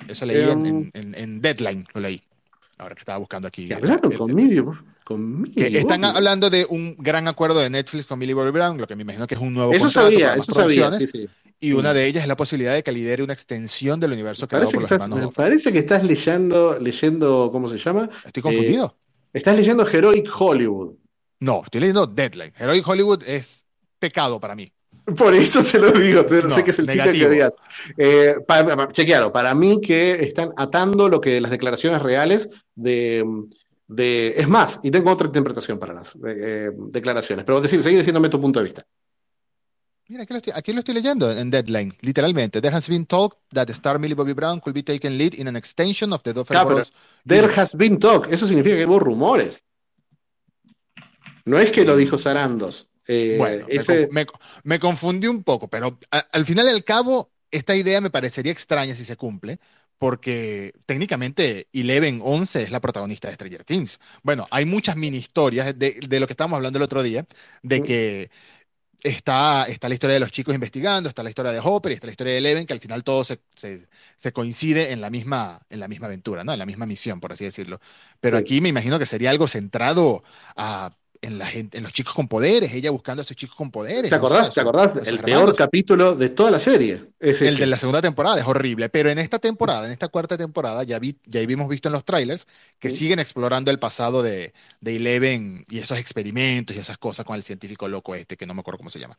Eso 0.08 0.26
leí 0.26 0.38
en, 0.50 0.92
em, 0.94 1.42
Deadline, 1.42 1.86
lo 1.94 2.02
leí. 2.02 2.22
Ahora 2.78 2.96
que 2.96 3.00
estaba 3.00 3.18
buscando 3.18 3.48
aquí. 3.48 3.68
¿Se 3.68 3.76
hablaron 3.76 4.12
conmigo? 4.14 4.78
que 5.56 5.78
están 5.78 6.06
hablando 6.06 6.50
de 6.50 6.66
un 6.70 6.96
gran 6.98 7.28
acuerdo 7.28 7.60
de 7.60 7.70
Netflix 7.70 8.06
con 8.06 8.18
Millie 8.18 8.34
Bobby 8.34 8.52
Brown, 8.52 8.78
lo 8.78 8.88
que 8.88 8.96
me 8.96 9.02
imagino 9.02 9.28
que 9.28 9.36
es 9.36 9.42
un 9.42 9.54
nuevo 9.54 9.74
Eso 9.74 9.90
sabía, 9.90 10.36
eso 10.36 10.54
sabía, 10.54 10.92
sí, 10.92 11.06
sí. 11.06 11.28
Y 11.60 11.74
una 11.74 11.94
de 11.94 12.08
ellas 12.08 12.24
es 12.24 12.28
la 12.28 12.36
posibilidad 12.36 12.74
de 12.74 12.82
que 12.82 12.92
lidere 12.92 13.22
una 13.22 13.34
extensión 13.34 14.00
del 14.00 14.14
universo 14.14 14.48
creado 14.48 14.72
por 14.72 14.90
los 14.90 15.10
Me 15.10 15.28
parece 15.28 15.72
que 15.72 15.80
estás 15.80 16.04
leyendo, 16.04 16.80
leyendo, 16.80 17.50
¿cómo 17.52 17.70
se 17.70 17.78
llama? 17.78 18.10
Estoy 18.26 18.42
confundido. 18.42 18.96
Eh, 18.98 19.38
estás 19.38 19.56
leyendo 19.56 19.88
Heroic 19.88 20.28
Hollywood. 20.36 20.96
No, 21.42 21.64
estoy 21.64 21.82
leyendo 21.82 22.06
Deadline. 22.08 22.54
Heroic 22.58 22.88
Hollywood 22.88 23.24
es 23.26 23.66
pecado 24.00 24.40
para 24.40 24.56
mí. 24.56 24.72
Por 25.18 25.34
eso 25.34 25.64
te 25.64 25.80
lo 25.80 25.92
digo, 25.92 26.24
sé 26.50 26.64
que 26.64 26.70
es 26.70 26.80
el 26.80 26.88
sitio 26.88 27.12
que 27.12 27.30
digas. 27.30 27.58
Eh, 27.98 28.36
para, 28.48 28.92
chequealo, 28.92 29.34
para 29.34 29.56
mí 29.56 29.82
que 29.82 30.24
están 30.24 30.52
atando 30.56 31.10
lo 31.10 31.20
que 31.20 31.42
las 31.42 31.50
declaraciones 31.50 32.02
reales 32.02 32.50
de, 32.76 33.26
de 33.88 34.36
es 34.38 34.48
más, 34.48 34.80
y 34.84 34.92
tengo 34.92 35.12
otra 35.12 35.28
interpretación 35.28 35.80
para 35.80 35.94
las 35.94 36.16
eh, 36.26 36.70
declaraciones, 36.76 37.44
pero 37.44 37.60
decir, 37.60 37.82
seguí 37.82 37.96
diciéndome 37.96 38.30
tu 38.30 38.40
punto 38.40 38.60
de 38.60 38.66
vista. 38.66 38.86
Mira, 40.08 40.24
aquí 40.24 40.34
lo, 40.34 40.38
estoy, 40.38 40.54
aquí 40.56 40.74
lo, 40.74 40.80
estoy, 40.80 40.94
leyendo 40.94 41.32
en 41.32 41.50
Deadline, 41.50 41.94
literalmente. 42.02 42.62
There 42.62 42.76
has 42.76 42.88
been 42.88 43.06
talk 43.06 43.38
that 43.54 43.66
the 43.66 43.74
star 43.74 43.98
Millie 43.98 44.14
Bobby 44.14 44.34
Brown 44.34 44.60
could 44.60 44.76
be 44.76 44.84
taken 44.84 45.18
lead 45.18 45.34
in 45.34 45.48
an 45.48 45.56
extension 45.56 46.14
of 46.14 46.22
the 46.22 46.34
Duffer 46.34 46.56
ah, 46.58 46.84
There 47.26 47.48
has 47.56 47.76
been 47.76 47.98
talk, 47.98 48.28
eso 48.30 48.46
significa 48.46 48.76
que 48.76 48.86
hubo 48.86 49.00
rumores. 49.00 49.64
No 51.52 51.60
es 51.60 51.70
que 51.70 51.84
lo 51.84 51.98
dijo 51.98 52.18
Sarandos. 52.18 52.88
Eh, 53.06 53.36
bueno, 53.38 53.66
me, 54.64 54.80
confundí 54.80 55.28
un 55.28 55.44
poco, 55.44 55.68
pero 55.68 56.00
al 56.10 56.46
final 56.46 56.66
y 56.68 56.70
al 56.70 56.86
cabo, 56.86 57.30
esta 57.52 57.76
idea 57.76 58.00
me 58.00 58.10
parecería 58.10 58.54
extraña 58.54 58.96
si 58.96 59.04
se 59.04 59.18
cumple, 59.18 59.60
porque 59.98 60.72
técnicamente 60.86 61.68
Eleven 61.74 62.22
11 62.24 62.64
es 62.64 62.72
la 62.72 62.80
protagonista 62.80 63.28
de 63.28 63.34
Stranger 63.34 63.66
Things. 63.66 64.00
Bueno, 64.24 64.48
hay 64.50 64.64
muchas 64.64 64.96
mini 64.96 65.18
historias 65.18 65.78
de, 65.78 66.00
lo 66.22 66.26
que 66.26 66.32
estábamos 66.32 66.56
hablando 66.56 66.78
el 66.78 66.84
otro 66.84 67.04
día, 67.04 67.26
de 67.62 67.82
mm. 67.82 67.84
que 67.84 68.32
está, 69.04 69.66
está 69.66 69.90
la 69.90 69.96
historia 69.96 70.14
de 70.14 70.22
los 70.22 70.32
chicos 70.32 70.56
investigando, 70.56 71.10
está 71.10 71.22
la 71.22 71.32
historia 71.32 71.52
de 71.52 71.60
Hopper 71.62 71.92
y 71.92 71.96
está 71.96 72.08
la 72.08 72.12
historia 72.12 72.32
de 72.32 72.40
Eleven, 72.40 72.66
que 72.66 72.72
al 72.72 72.80
final 72.80 73.04
todo 73.04 73.26
se, 73.26 73.42
coincide 74.32 74.94
en 74.94 75.02
la, 75.02 75.10
misma, 75.10 75.60
en 75.70 75.82
la 75.82 75.90
misma 75.90 76.08
aventura, 76.08 76.46
¿no? 76.46 76.54
En 76.54 76.60
la 76.60 76.66
misma 76.66 76.86
misión, 76.86 77.20
por 77.20 77.34
así 77.34 77.44
decirlo. 77.44 77.82
Pero 78.22 78.38
aquí 78.38 78.62
me 78.62 78.70
imagino 78.70 78.98
que 78.98 79.06
sería 79.06 79.32
algo 79.32 79.50
centrado 79.50 80.24
a 80.56 80.96
en, 81.22 81.38
la 81.38 81.46
gente, 81.46 81.78
en 81.78 81.84
los 81.84 81.94
chicos 81.94 82.14
con 82.14 82.28
poderes, 82.28 82.74
ella 82.74 82.90
buscando 82.90 83.22
a 83.22 83.24
esos 83.24 83.38
chicos 83.38 83.56
con 83.56 83.70
poderes. 83.70 84.10
¿Te 84.10 84.16
acordás? 84.16 84.54
¿Te 84.54 84.62
acordás? 84.62 84.96
El 85.08 85.20
peor 85.20 85.56
capítulo 85.56 86.16
de 86.16 86.30
toda 86.30 86.50
la 86.50 86.60
serie. 86.60 87.10
Es 87.20 87.42
el 87.42 87.58
de 87.58 87.68
la 87.68 87.78
segunda 87.78 88.02
temporada, 88.02 88.40
es 88.40 88.46
horrible. 88.46 88.90
Pero 88.90 89.10
en 89.10 89.20
esta 89.20 89.38
temporada, 89.38 89.86
en 89.86 89.92
esta 89.92 90.08
cuarta 90.08 90.38
temporada, 90.38 90.84
ya, 90.84 90.98
vi, 91.00 91.16
ya 91.26 91.42
habíamos 91.42 91.70
visto 91.70 91.90
en 91.90 91.94
los 91.94 92.04
trailers 92.04 92.48
que 92.80 92.90
siguen 92.90 93.20
explorando 93.20 93.70
el 93.70 93.80
pasado 93.80 94.24
de, 94.24 94.54
de, 94.80 94.96
Eleven 94.96 95.66
y 95.70 95.80
esos 95.80 96.00
experimentos 96.00 96.76
y 96.76 96.80
esas 96.80 96.98
cosas 96.98 97.26
con 97.26 97.36
el 97.36 97.44
científico 97.44 97.88
loco 97.88 98.16
este, 98.16 98.36
que 98.36 98.46
no 98.46 98.54
me 98.54 98.62
acuerdo 98.62 98.80
cómo 98.80 98.90
se 98.90 99.00
llama. 99.00 99.18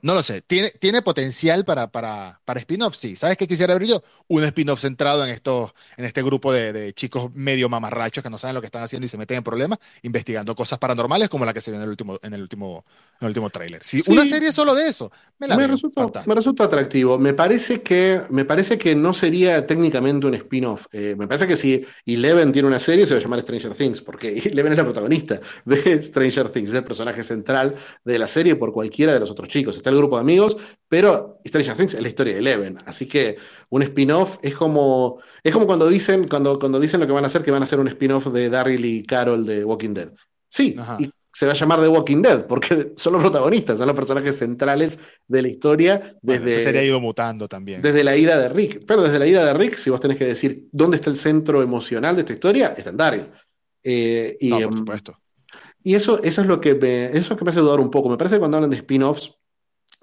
No 0.00 0.14
lo 0.14 0.22
sé. 0.22 0.42
¿Tiene, 0.42 0.70
tiene 0.70 1.02
potencial 1.02 1.64
para, 1.64 1.90
para, 1.90 2.40
para 2.44 2.60
spin-off? 2.60 2.94
Sí. 2.96 3.16
¿Sabes 3.16 3.36
qué 3.36 3.48
quisiera 3.48 3.74
ver 3.74 3.86
yo? 3.86 4.02
Un 4.28 4.44
spin-off 4.44 4.80
centrado 4.80 5.24
en, 5.24 5.30
estos, 5.30 5.72
en 5.96 6.04
este 6.04 6.22
grupo 6.22 6.52
de, 6.52 6.72
de, 6.72 6.92
chicos 6.92 7.34
medio 7.34 7.68
mamarrachos 7.68 8.22
que 8.22 8.30
no 8.30 8.38
saben 8.38 8.54
lo 8.54 8.60
que 8.60 8.66
están 8.66 8.82
haciendo 8.82 9.06
y 9.06 9.08
se 9.08 9.18
meten 9.18 9.38
en 9.38 9.42
problemas 9.42 9.78
investigando 10.02 10.54
cosas 10.54 10.78
paranormales 10.78 11.28
como 11.28 11.44
la 11.44 11.52
que 11.52 11.60
se 11.60 11.70
vio 11.70 11.78
en 11.78 11.84
el 11.84 11.90
último, 11.90 12.18
en 12.22 12.34
el 12.34 12.42
último, 12.42 12.84
en 13.20 13.26
el 13.26 13.28
último 13.28 13.50
tráiler. 13.50 13.82
Si 13.82 14.00
una 14.10 14.26
serie 14.26 14.52
solo 14.52 14.74
de 14.74 14.86
eso, 14.86 15.10
me, 15.38 15.48
me, 15.48 15.66
resulta, 15.66 16.24
me, 16.26 16.34
resulta, 16.34 16.64
atractivo. 16.64 17.18
Me 17.18 17.34
parece, 17.34 17.82
que, 17.82 18.22
me 18.30 18.44
parece 18.44 18.78
que 18.78 18.94
no 18.94 19.12
sería 19.12 19.66
técnicamente 19.66 20.26
un 20.26 20.34
spin-off. 20.34 20.86
Eh, 20.92 21.16
me 21.18 21.26
parece 21.26 21.46
que 21.46 21.56
si 21.56 21.84
Eleven 22.06 22.52
tiene 22.52 22.68
una 22.68 22.78
serie 22.78 23.06
se 23.06 23.14
va 23.14 23.20
a 23.20 23.22
llamar 23.22 23.40
Stranger 23.40 23.74
Things, 23.74 24.00
porque 24.00 24.38
Eleven 24.44 24.72
es 24.72 24.78
la 24.78 24.84
protagonista 24.84 25.40
de 25.64 26.02
Stranger 26.02 26.50
Things, 26.50 26.68
es 26.70 26.74
el 26.76 26.84
personaje 26.84 27.24
central 27.24 27.74
de 28.04 28.18
la 28.18 28.28
serie 28.28 28.54
por 28.56 28.72
cualquiera 28.72 29.12
de 29.12 29.20
los 29.20 29.30
otros 29.30 29.48
chicos 29.48 29.82
el 29.88 29.96
grupo 29.96 30.16
de 30.16 30.20
amigos, 30.20 30.56
pero 30.88 31.40
Stranger 31.46 31.76
Things 31.76 31.94
es 31.94 32.02
la 32.02 32.08
historia 32.08 32.34
de 32.34 32.38
Eleven. 32.40 32.78
Así 32.86 33.06
que 33.06 33.36
un 33.70 33.82
spin-off 33.82 34.38
es 34.42 34.54
como, 34.54 35.20
es 35.42 35.52
como 35.52 35.66
cuando 35.66 35.88
dicen, 35.88 36.26
cuando, 36.28 36.58
cuando 36.58 36.80
dicen 36.80 37.00
lo 37.00 37.06
que 37.06 37.12
van 37.12 37.24
a 37.24 37.26
hacer, 37.26 37.42
que 37.42 37.50
van 37.50 37.62
a 37.62 37.64
hacer 37.64 37.80
un 37.80 37.88
spin-off 37.88 38.26
de 38.28 38.48
Daryl 38.48 38.84
y 38.84 39.02
Carol 39.04 39.44
de 39.44 39.64
Walking 39.64 39.94
Dead. 39.94 40.12
Sí, 40.48 40.76
y 40.98 41.10
se 41.32 41.46
va 41.46 41.52
a 41.52 41.54
llamar 41.54 41.80
The 41.80 41.88
Walking 41.88 42.22
Dead, 42.22 42.46
porque 42.46 42.92
son 42.96 43.12
los 43.12 43.22
protagonistas, 43.22 43.78
son 43.78 43.86
los 43.86 43.96
personajes 43.96 44.36
centrales 44.36 44.98
de 45.26 45.42
la 45.42 45.48
historia. 45.48 46.16
Desde, 46.22 46.62
se 46.62 46.76
ha 46.76 46.82
ido 46.82 47.00
mutando 47.00 47.48
también. 47.48 47.82
Desde 47.82 48.02
la 48.02 48.16
ida 48.16 48.38
de 48.38 48.48
Rick. 48.48 48.84
Pero 48.86 49.02
desde 49.02 49.18
la 49.18 49.26
ida 49.26 49.44
de 49.44 49.54
Rick, 49.54 49.76
si 49.76 49.90
vos 49.90 50.00
tenés 50.00 50.16
que 50.16 50.24
decir 50.24 50.68
dónde 50.72 50.96
está 50.96 51.10
el 51.10 51.16
centro 51.16 51.62
emocional 51.62 52.16
de 52.16 52.22
esta 52.22 52.32
historia, 52.32 52.74
está 52.76 52.90
en 52.90 52.96
Daryl. 52.96 53.26
Eh, 53.84 54.36
y, 54.40 54.50
por 54.50 54.62
em, 54.62 54.76
supuesto. 54.78 55.18
Y 55.82 55.94
eso, 55.94 56.20
eso 56.22 56.40
es 56.40 56.46
lo 56.46 56.60
que 56.60 56.74
me, 56.74 57.06
eso 57.16 57.34
es 57.34 57.38
que 57.38 57.44
me 57.44 57.50
hace 57.50 57.60
dudar 57.60 57.78
un 57.78 57.90
poco. 57.90 58.08
Me 58.08 58.16
parece 58.16 58.36
que 58.36 58.40
cuando 58.40 58.56
hablan 58.56 58.70
de 58.70 58.76
spin-offs, 58.78 59.37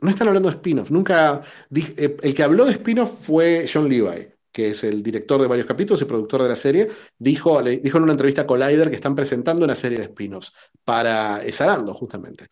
no 0.05 0.11
están 0.11 0.27
hablando 0.27 0.49
de 0.49 0.55
spin-off. 0.55 0.91
Nunca. 0.91 1.41
Eh, 1.75 2.17
el 2.21 2.33
que 2.33 2.43
habló 2.43 2.65
de 2.65 2.73
spin-off 2.73 3.11
fue 3.23 3.69
John 3.71 3.89
Levi, 3.89 4.27
que 4.51 4.69
es 4.69 4.83
el 4.83 5.03
director 5.03 5.41
de 5.41 5.47
varios 5.47 5.67
capítulos 5.67 6.01
y 6.01 6.05
productor 6.05 6.43
de 6.43 6.49
la 6.49 6.55
serie. 6.55 6.89
Dijo, 7.17 7.61
le, 7.61 7.77
dijo 7.77 7.97
en 7.97 8.03
una 8.03 8.13
entrevista 8.13 8.43
a 8.43 8.47
Collider 8.47 8.89
que 8.89 8.95
están 8.95 9.15
presentando 9.15 9.65
una 9.65 9.75
serie 9.75 9.97
de 9.97 10.05
spin-offs 10.05 10.53
para 10.83 11.41
Sarando, 11.51 11.93
justamente. 11.93 12.47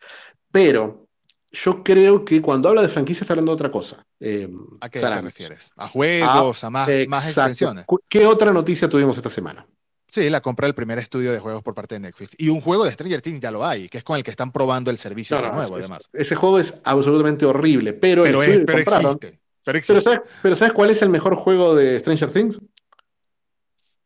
Pero 0.50 1.06
yo 1.50 1.82
creo 1.82 2.24
que 2.24 2.42
cuando 2.42 2.68
habla 2.68 2.82
de 2.82 2.88
franquicia 2.88 3.24
está 3.24 3.32
hablando 3.32 3.52
de 3.52 3.54
otra 3.54 3.70
cosa. 3.70 4.04
Eh, 4.20 4.48
¿A 4.80 4.88
qué 4.88 5.00
te 5.00 5.20
refieres? 5.20 5.70
¿A 5.76 5.88
juegos? 5.88 6.64
¿A, 6.64 6.70
más, 6.70 6.88
más 7.08 7.26
extensiones? 7.26 7.86
¿Qué 8.08 8.26
otra 8.26 8.52
noticia 8.52 8.88
tuvimos 8.88 9.16
esta 9.16 9.28
semana? 9.28 9.66
Sí, 10.14 10.30
la 10.30 10.40
compra 10.40 10.68
del 10.68 10.76
primer 10.76 10.96
estudio 11.00 11.32
de 11.32 11.40
juegos 11.40 11.64
por 11.64 11.74
parte 11.74 11.96
de 11.96 12.00
Netflix. 12.02 12.36
Y 12.38 12.48
un 12.48 12.60
juego 12.60 12.84
de 12.84 12.92
Stranger 12.92 13.20
Things 13.20 13.40
ya 13.40 13.50
lo 13.50 13.66
hay, 13.66 13.88
que 13.88 13.98
es 13.98 14.04
con 14.04 14.16
el 14.16 14.22
que 14.22 14.30
están 14.30 14.52
probando 14.52 14.92
el 14.92 14.96
servicio 14.96 15.40
nuevo, 15.40 15.74
además. 15.74 16.08
Ese 16.12 16.36
juego 16.36 16.60
es 16.60 16.80
absolutamente 16.84 17.44
horrible, 17.44 17.94
pero, 17.94 18.22
pero, 18.22 18.40
existe, 18.44 18.64
pero, 18.64 19.76
existe. 19.76 20.20
Pero, 20.40 20.54
¿sabes, 20.54 20.72
cuál 20.72 20.90
es 20.90 21.02
el 21.02 21.08
mejor 21.08 21.34
juego 21.34 21.74
de 21.74 21.98
Stranger 21.98 22.30
Things? 22.30 22.60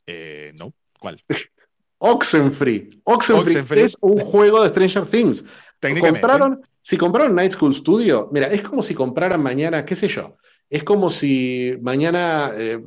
Eh, 0.07 0.55
no, 0.59 0.73
¿cuál? 0.99 1.23
Oxenfree. 1.99 2.89
Oxenfree. 3.05 3.83
es 3.83 3.99
un 4.01 4.17
juego 4.17 4.63
de 4.63 4.71
Stranger 4.71 5.05
Things. 5.05 5.45
Compraron, 6.01 6.63
si 6.81 6.97
compraron 6.97 7.35
Night 7.35 7.53
School 7.53 7.75
Studio, 7.75 8.31
mira, 8.33 8.47
es 8.47 8.63
como 8.63 8.83
si 8.83 8.95
compraran 8.95 9.43
mañana, 9.43 9.85
qué 9.85 9.95
sé 9.95 10.09
yo, 10.09 10.39
es 10.71 10.85
como 10.85 11.11
si 11.11 11.77
mañana, 11.81 12.53
eh, 12.57 12.81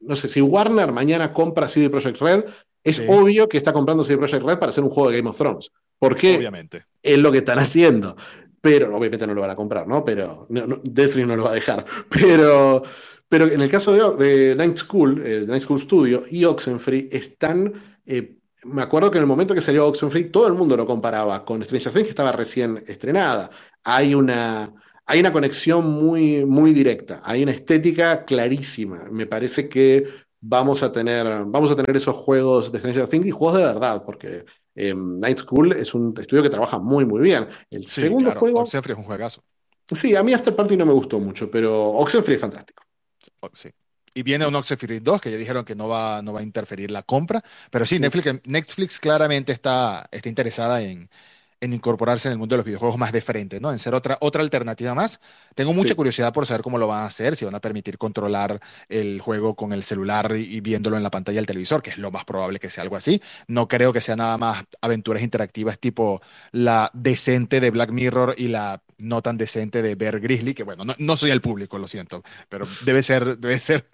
no 0.00 0.16
sé, 0.16 0.28
si 0.28 0.40
Warner 0.40 0.92
mañana 0.92 1.32
compra 1.32 1.68
CD 1.68 1.88
Projekt 1.88 2.20
Red, 2.20 2.44
es 2.82 3.02
obvio 3.08 3.48
que 3.48 3.58
está 3.58 3.72
comprando 3.72 4.04
CD 4.04 4.18
Projekt 4.18 4.44
Red 4.44 4.58
para 4.58 4.70
hacer 4.70 4.82
un 4.82 4.90
juego 4.90 5.10
de 5.10 5.18
Game 5.18 5.30
of 5.30 5.36
Thrones. 5.36 5.70
Porque 5.98 6.36
obviamente. 6.36 6.86
es 7.02 7.18
lo 7.18 7.30
que 7.30 7.38
están 7.38 7.58
haciendo. 7.58 8.16
Pero 8.60 8.94
obviamente 8.96 9.26
no 9.26 9.34
lo 9.34 9.40
van 9.40 9.50
a 9.50 9.54
comprar, 9.54 9.86
¿no? 9.86 10.04
Pero 10.04 10.46
no, 10.50 10.66
no, 10.66 10.80
no 10.82 11.36
lo 11.36 11.44
va 11.44 11.50
a 11.50 11.54
dejar. 11.54 11.84
Pero, 12.10 12.82
pero 13.28 13.46
en 13.46 13.60
el 13.60 13.70
caso 13.70 14.16
de, 14.16 14.54
Night 14.56 14.76
School, 14.76 15.22
eh, 15.24 15.44
Night 15.46 15.62
School 15.62 15.80
Studio 15.80 16.24
y 16.28 16.44
Oxenfree 16.44 17.08
están. 17.12 17.72
Eh, 18.04 18.36
me 18.64 18.82
acuerdo 18.82 19.10
que 19.10 19.18
en 19.18 19.22
el 19.22 19.28
momento 19.28 19.54
que 19.54 19.60
salió 19.60 19.86
Oxenfree, 19.86 20.24
todo 20.24 20.48
el 20.48 20.54
mundo 20.54 20.76
lo 20.76 20.84
comparaba 20.84 21.44
con 21.44 21.64
Stranger 21.64 21.92
Things, 21.92 22.06
que 22.06 22.10
estaba 22.10 22.32
recién 22.32 22.82
estrenada. 22.88 23.50
Hay 23.84 24.14
una 24.16 24.74
hay 25.10 25.18
una 25.18 25.32
conexión 25.32 25.90
muy, 25.90 26.44
muy 26.46 26.72
directa, 26.72 27.20
hay 27.24 27.42
una 27.42 27.50
estética 27.50 28.24
clarísima. 28.24 29.08
Me 29.10 29.26
parece 29.26 29.68
que 29.68 30.04
vamos 30.40 30.84
a 30.84 30.92
tener, 30.92 31.26
vamos 31.46 31.72
a 31.72 31.74
tener 31.74 31.96
esos 31.96 32.14
juegos 32.14 32.70
de 32.70 32.78
Stranger 32.78 33.08
Things 33.08 33.26
y 33.26 33.32
juegos 33.32 33.58
de 33.58 33.66
verdad, 33.66 34.04
porque 34.04 34.44
eh, 34.72 34.94
Night 34.94 35.38
School 35.38 35.72
es 35.72 35.94
un 35.94 36.14
estudio 36.16 36.44
que 36.44 36.48
trabaja 36.48 36.78
muy, 36.78 37.04
muy 37.04 37.22
bien. 37.22 37.48
El 37.70 37.88
segundo 37.88 38.32
juego. 38.36 38.60
Oxenfree 38.60 38.92
es 38.92 38.98
un 38.98 39.04
juegazo. 39.04 39.42
Sí, 39.84 40.14
a 40.14 40.22
mí 40.22 40.32
After 40.32 40.54
Party 40.54 40.76
no 40.76 40.86
me 40.86 40.92
gustó 40.92 41.18
mucho, 41.18 41.50
pero 41.50 41.90
Oxenfree 41.90 42.36
es 42.36 42.40
fantástico. 42.40 42.84
Sí. 43.52 43.70
Y 44.14 44.22
viene 44.22 44.46
un 44.46 44.54
Oxenfree 44.54 45.00
2 45.00 45.20
que 45.20 45.32
ya 45.32 45.38
dijeron 45.38 45.64
que 45.64 45.74
no 45.74 45.88
va, 45.88 46.22
no 46.22 46.32
va 46.32 46.38
a 46.38 46.44
interferir 46.44 46.92
la 46.92 47.02
compra, 47.02 47.42
pero 47.68 47.84
sí, 47.84 47.98
Netflix, 47.98 48.42
Netflix 48.44 49.00
claramente 49.00 49.50
está, 49.50 50.08
está 50.12 50.28
interesada 50.28 50.80
en, 50.82 51.10
en 51.60 51.74
incorporarse 51.74 52.28
en 52.28 52.32
el 52.32 52.38
mundo 52.38 52.54
de 52.54 52.58
los 52.58 52.64
videojuegos 52.64 52.96
más 52.96 53.12
de 53.12 53.20
frente, 53.20 53.60
¿no? 53.60 53.70
En 53.70 53.78
ser 53.78 53.94
otra, 53.94 54.16
otra 54.20 54.42
alternativa 54.42 54.94
más. 54.94 55.20
Tengo 55.54 55.72
mucha 55.74 55.94
curiosidad 55.94 56.32
por 56.32 56.46
saber 56.46 56.62
cómo 56.62 56.78
lo 56.78 56.86
van 56.86 57.02
a 57.02 57.06
hacer, 57.06 57.36
si 57.36 57.44
van 57.44 57.54
a 57.54 57.60
permitir 57.60 57.98
controlar 57.98 58.60
el 58.88 59.20
juego 59.20 59.54
con 59.54 59.72
el 59.72 59.82
celular 59.82 60.34
y, 60.36 60.60
viéndolo 60.60 60.96
en 60.96 61.02
la 61.02 61.10
pantalla 61.10 61.36
del 61.36 61.46
televisor, 61.46 61.82
que 61.82 61.90
es 61.90 61.98
lo 61.98 62.10
más 62.10 62.24
probable 62.24 62.58
que 62.58 62.70
sea 62.70 62.82
algo 62.82 62.96
así. 62.96 63.20
No 63.46 63.68
creo 63.68 63.92
que 63.92 64.00
sea 64.00 64.16
nada 64.16 64.38
más 64.38 64.64
aventuras 64.80 65.22
interactivas 65.22 65.78
tipo 65.78 66.22
la 66.52 66.90
decente 66.94 67.60
de 67.60 67.70
Black 67.70 67.90
Mirror 67.90 68.34
y 68.38 68.48
la 68.48 68.82
no 68.96 69.22
tan 69.22 69.36
decente 69.36 69.82
de 69.82 69.94
Bear 69.94 70.20
Grizzly, 70.20 70.54
que 70.54 70.62
bueno, 70.62 70.84
no, 70.98 71.16
soy 71.16 71.30
el 71.30 71.40
público, 71.40 71.78
lo 71.78 71.88
siento, 71.88 72.22
pero 72.48 72.66
debe 72.84 73.02
ser, 73.02 73.38
debe 73.38 73.58
ser. 73.58 73.86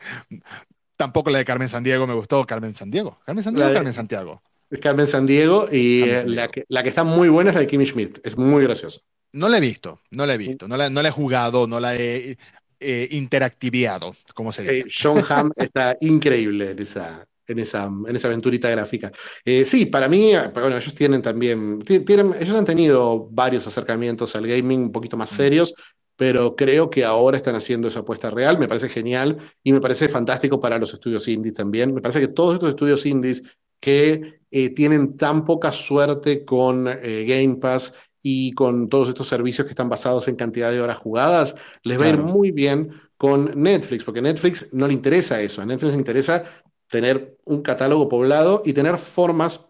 Tampoco 0.97 1.31
la 1.31 1.39
de 1.39 1.45
Carmen 1.45 1.69
Sandiego 1.69 2.07
me 2.07 2.15
gustó. 2.15 2.45
Carmen 2.47 2.75
Sandiego. 2.75 3.19
¿Carmen 3.27 3.45
Sandiego 3.45 3.71
o 3.71 3.73
Carmen 3.73 3.93
Santiago? 3.93 4.43
Es 4.71 4.81
Carmen 4.81 5.07
Sandiego 5.07 5.69
y 5.71 6.05
La, 6.27 6.49
que, 6.49 6.65
la, 6.69 6.83
que, 6.83 6.89
está 6.89 7.05
muy 7.05 7.29
buena 7.29 7.51
es 7.51 7.55
la 7.55 7.61
de 7.61 7.67
Kimmy 7.67 7.87
Schmidt. 7.87 8.19
Es 8.25 8.37
muy 8.37 8.65
graciosa. 8.65 9.01
No 9.33 9.49
la 9.49 9.59
he 9.59 9.61
visto, 9.61 10.01
no 10.11 10.25
la 10.25 10.35
he 10.35 10.39
visto, 10.39 10.67
no 10.67 10.77
la, 10.77 10.89
no 10.89 11.03
la 11.03 11.09
he 11.09 11.13
jugado, 11.13 11.67
no 11.67 11.79
la 11.79 11.95
he 11.95 12.39
eh, 12.81 13.09
interactiviado, 13.13 14.17
como 14.35 14.51
se 14.51 14.63
dice. 14.63 14.79
Eh, 14.79 14.85
John 14.91 15.23
Hamm 15.29 15.53
está 15.57 15.95
increíble 16.01 16.71
en 16.71 16.79
esa, 16.79 17.27
en 17.47 17.59
esa, 17.59 17.85
en 17.85 18.17
esa 18.17 18.29
aventurita 18.29 18.69
gráfica. 18.71 19.13
Eh, 19.45 19.65
sí, 19.65 19.87
para 19.87 20.09
mí, 20.09 20.33
bueno, 20.53 20.77
ellos 20.77 20.95
tienen 20.95 21.23
también, 21.23 21.81
tienen, 21.81 22.35
ellos 22.41 22.57
han 22.57 22.65
tenido 22.65 23.29
varios 23.31 23.67
acercamientos 23.67 24.35
al 24.37 24.47
gaming 24.47 24.81
un 24.81 24.93
poquito 24.93 25.17
más 25.17 25.33
mm. 25.33 25.37
serios, 25.37 25.75
pero 26.17 26.57
creo 26.57 26.89
que 26.89 27.05
ahora 27.05 27.37
están 27.37 27.55
haciendo 27.55 27.89
esa 27.89 28.01
apuesta 28.01 28.31
real, 28.31 28.59
me 28.59 28.69
parece 28.69 28.89
genial 28.89 29.39
y 29.63 29.73
me 29.73 29.81
parece 29.81 30.09
fantástico 30.09 30.59
para 30.59 30.79
los 30.79 30.93
estudios 30.95 31.29
indies 31.29 31.55
también. 31.55 31.95
Me 31.95 32.01
parece 32.01 32.21
que 32.21 32.29
todos 32.29 32.55
estos 32.55 32.71
estudios 32.71 33.05
indies 33.07 33.43
que 33.81 34.41
eh, 34.51 34.71
tienen 34.71 35.17
tan 35.17 35.45
poca 35.45 35.73
suerte 35.73 36.45
con 36.45 36.87
eh, 36.89 37.25
Game 37.27 37.57
Pass 37.57 37.95
y 38.23 38.53
con 38.53 38.89
todos 38.89 39.09
estos 39.09 39.27
servicios 39.29 39.67
que 39.67 39.73
están 39.73 39.89
basados 39.89 40.29
en 40.29 40.37
cantidad 40.37 40.71
de 40.71 40.81
horas 40.81 40.99
jugadas, 40.99 41.57
les 41.83 42.01
va 42.01 42.05
a 42.05 42.09
ir 42.11 42.19
muy 42.19 42.53
bien 42.53 42.91
con 43.17 43.61
Netflix, 43.61 44.05
porque 44.05 44.21
a 44.21 44.23
Netflix 44.23 44.73
no 44.73 44.87
le 44.87 44.95
interesa 44.95 45.41
eso, 45.41 45.63
a 45.63 45.67
Netflix 45.67 45.93
le 45.93 45.99
interesa 45.99 46.45
tener 46.89 47.37
un 47.45 47.63
catálogo 47.63 48.09
poblado 48.09 48.63
y 48.65 48.73
tener 48.73 48.99
formas 48.99 49.67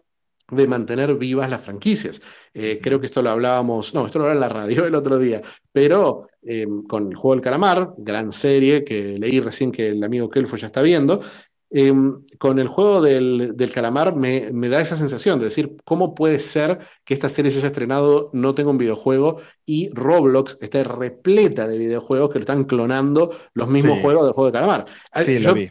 de 0.49 0.67
mantener 0.67 1.15
vivas 1.15 1.49
las 1.49 1.61
franquicias. 1.61 2.21
Eh, 2.53 2.79
creo 2.81 2.99
que 2.99 3.07
esto 3.07 3.21
lo 3.21 3.31
hablábamos, 3.31 3.93
no, 3.93 4.05
esto 4.05 4.19
lo 4.19 4.25
hablaba 4.25 4.45
en 4.45 4.53
la 4.53 4.61
radio 4.61 4.85
el 4.85 4.95
otro 4.95 5.17
día, 5.19 5.41
pero 5.71 6.27
con 6.87 7.09
el 7.09 7.15
juego 7.15 7.35
del 7.35 7.43
calamar, 7.43 7.93
gran 7.97 8.31
serie 8.31 8.85
que 8.85 9.17
leí 9.19 9.41
recién 9.41 9.69
que 9.69 9.89
el 9.89 10.01
amigo 10.01 10.29
Kelfo 10.29 10.55
ya 10.55 10.67
está 10.67 10.81
viendo, 10.81 11.19
Em, 11.69 12.23
con 12.37 12.59
el 12.59 12.67
juego 12.69 13.01
del, 13.01 13.71
calamar 13.73 14.15
me, 14.15 14.51
da 14.69 14.79
esa 14.79 14.95
sensación 14.95 15.37
de 15.37 15.45
decir, 15.45 15.75
¿cómo 15.83 16.15
puede 16.15 16.39
ser 16.39 16.79
que 17.03 17.13
esta 17.13 17.27
serie 17.27 17.51
se 17.51 17.59
haya 17.59 17.67
estrenado, 17.67 18.29
no 18.31 18.55
tenga 18.55 18.71
un 18.71 18.77
videojuego 18.77 19.41
y 19.65 19.89
Roblox 19.89 20.59
está 20.61 20.85
repleta 20.85 21.67
de 21.67 21.77
videojuegos 21.77 22.31
que 22.31 22.39
lo 22.39 22.43
están 22.43 22.63
clonando 22.63 23.37
los 23.53 23.67
mismos 23.67 23.99
juegos 23.99 24.23
del 24.25 24.33
juego 24.33 24.45
del 24.45 24.53
calamar? 24.53 24.85
Ah, 25.11 25.23
sí, 25.23 25.39
lo 25.39 25.53
vi. 25.53 25.69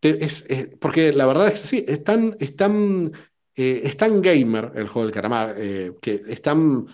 Es, 0.00 0.48
porque 0.80 1.12
la 1.12 1.26
verdad 1.26 1.48
es 1.48 1.60
que 1.60 1.66
sí, 1.66 1.84
es 1.86 2.02
tan, 2.02 3.12
eh, 3.54 3.96
gamer 4.20 4.72
el 4.74 4.88
juego 4.88 5.06
del 5.06 5.14
calamar, 5.14 5.54
eh, 5.56 5.92
que 6.00 6.20
están, 6.28 6.86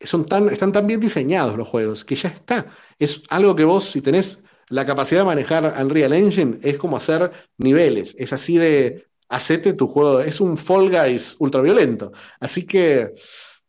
son 0.00 0.24
tan, 0.24 0.50
están 0.50 0.70
tan 0.70 0.86
bien 0.86 1.00
diseñados 1.00 1.56
los 1.56 1.68
juegos, 1.68 2.04
que 2.04 2.14
ya 2.14 2.28
está. 2.28 2.66
Es 2.96 3.22
algo 3.28 3.56
que 3.56 3.64
vos, 3.64 3.90
si 3.90 4.00
tenés 4.00 4.44
la 4.68 4.84
capacidad 4.84 5.20
de 5.20 5.26
manejar 5.26 5.74
Unreal 5.80 6.12
Engine 6.12 6.58
es 6.62 6.78
como 6.78 6.96
hacer 6.96 7.30
niveles, 7.58 8.14
es 8.18 8.32
así 8.32 8.58
de 8.58 9.06
hacete 9.28 9.72
tu 9.72 9.86
juego, 9.88 10.20
es 10.20 10.40
un 10.40 10.56
Fall 10.56 10.90
Guys 10.90 11.36
ultraviolento. 11.38 12.12
Así 12.40 12.66
que 12.66 13.12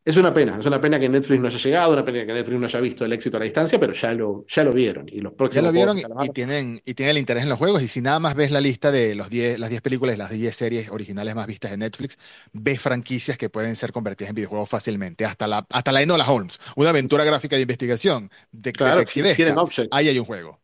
es 0.07 0.15
una 0.15 0.33
pena, 0.33 0.57
es 0.57 0.65
una 0.65 0.79
pena 0.79 0.97
que 0.97 1.09
Netflix 1.09 1.37
no 1.41 1.47
haya 1.47 1.57
llegado, 1.57 1.91
una 1.91 2.05
pena 2.05 2.25
que 2.25 2.31
Netflix 2.31 2.57
no 2.57 2.65
haya 2.65 2.79
visto 2.79 3.03
el 3.03 3.11
éxito 3.11 3.35
a 3.35 3.39
la 3.41 3.43
distancia, 3.43 3.77
pero 3.77 3.91
ya 3.91 4.13
lo, 4.13 4.45
ya 4.47 4.63
lo 4.63 4.71
vieron. 4.71 5.05
Y 5.11 5.19
los 5.19 5.33
próximos 5.33 5.63
ya 5.63 5.67
lo 5.67 5.73
vieron 5.73 5.99
y, 6.23 6.29
tienen, 6.29 6.81
y 6.85 6.93
tienen 6.93 7.11
el 7.11 7.17
interés 7.17 7.43
en 7.43 7.49
los 7.49 7.57
juegos. 7.57 7.81
Y 7.81 7.89
si 7.89 7.99
nada 7.99 8.17
más 8.17 8.33
ves 8.33 8.51
la 8.51 8.61
lista 8.61 8.89
de 8.89 9.15
los 9.15 9.27
las 9.29 9.69
10 9.69 9.81
películas 9.81 10.15
y 10.15 10.17
las 10.17 10.29
10 10.29 10.55
series 10.55 10.89
originales 10.91 11.35
más 11.35 11.45
vistas 11.45 11.71
de 11.71 11.77
Netflix, 11.77 12.17
ves 12.53 12.79
franquicias 12.79 13.37
que 13.37 13.49
pueden 13.49 13.75
ser 13.75 13.91
convertidas 13.91 14.29
en 14.29 14.35
videojuegos 14.35 14.69
fácilmente. 14.69 15.25
Hasta 15.25 15.45
la, 15.45 15.67
hasta 15.69 15.91
la 15.91 16.01
Enola 16.01 16.31
Holmes, 16.31 16.57
una 16.77 16.91
aventura 16.91 17.25
gráfica 17.25 17.57
de 17.57 17.63
investigación 17.63 18.31
de 18.53 18.71
claro, 18.71 19.03
Ahí 19.91 20.07
hay 20.07 20.19
un 20.19 20.25
juego. 20.25 20.57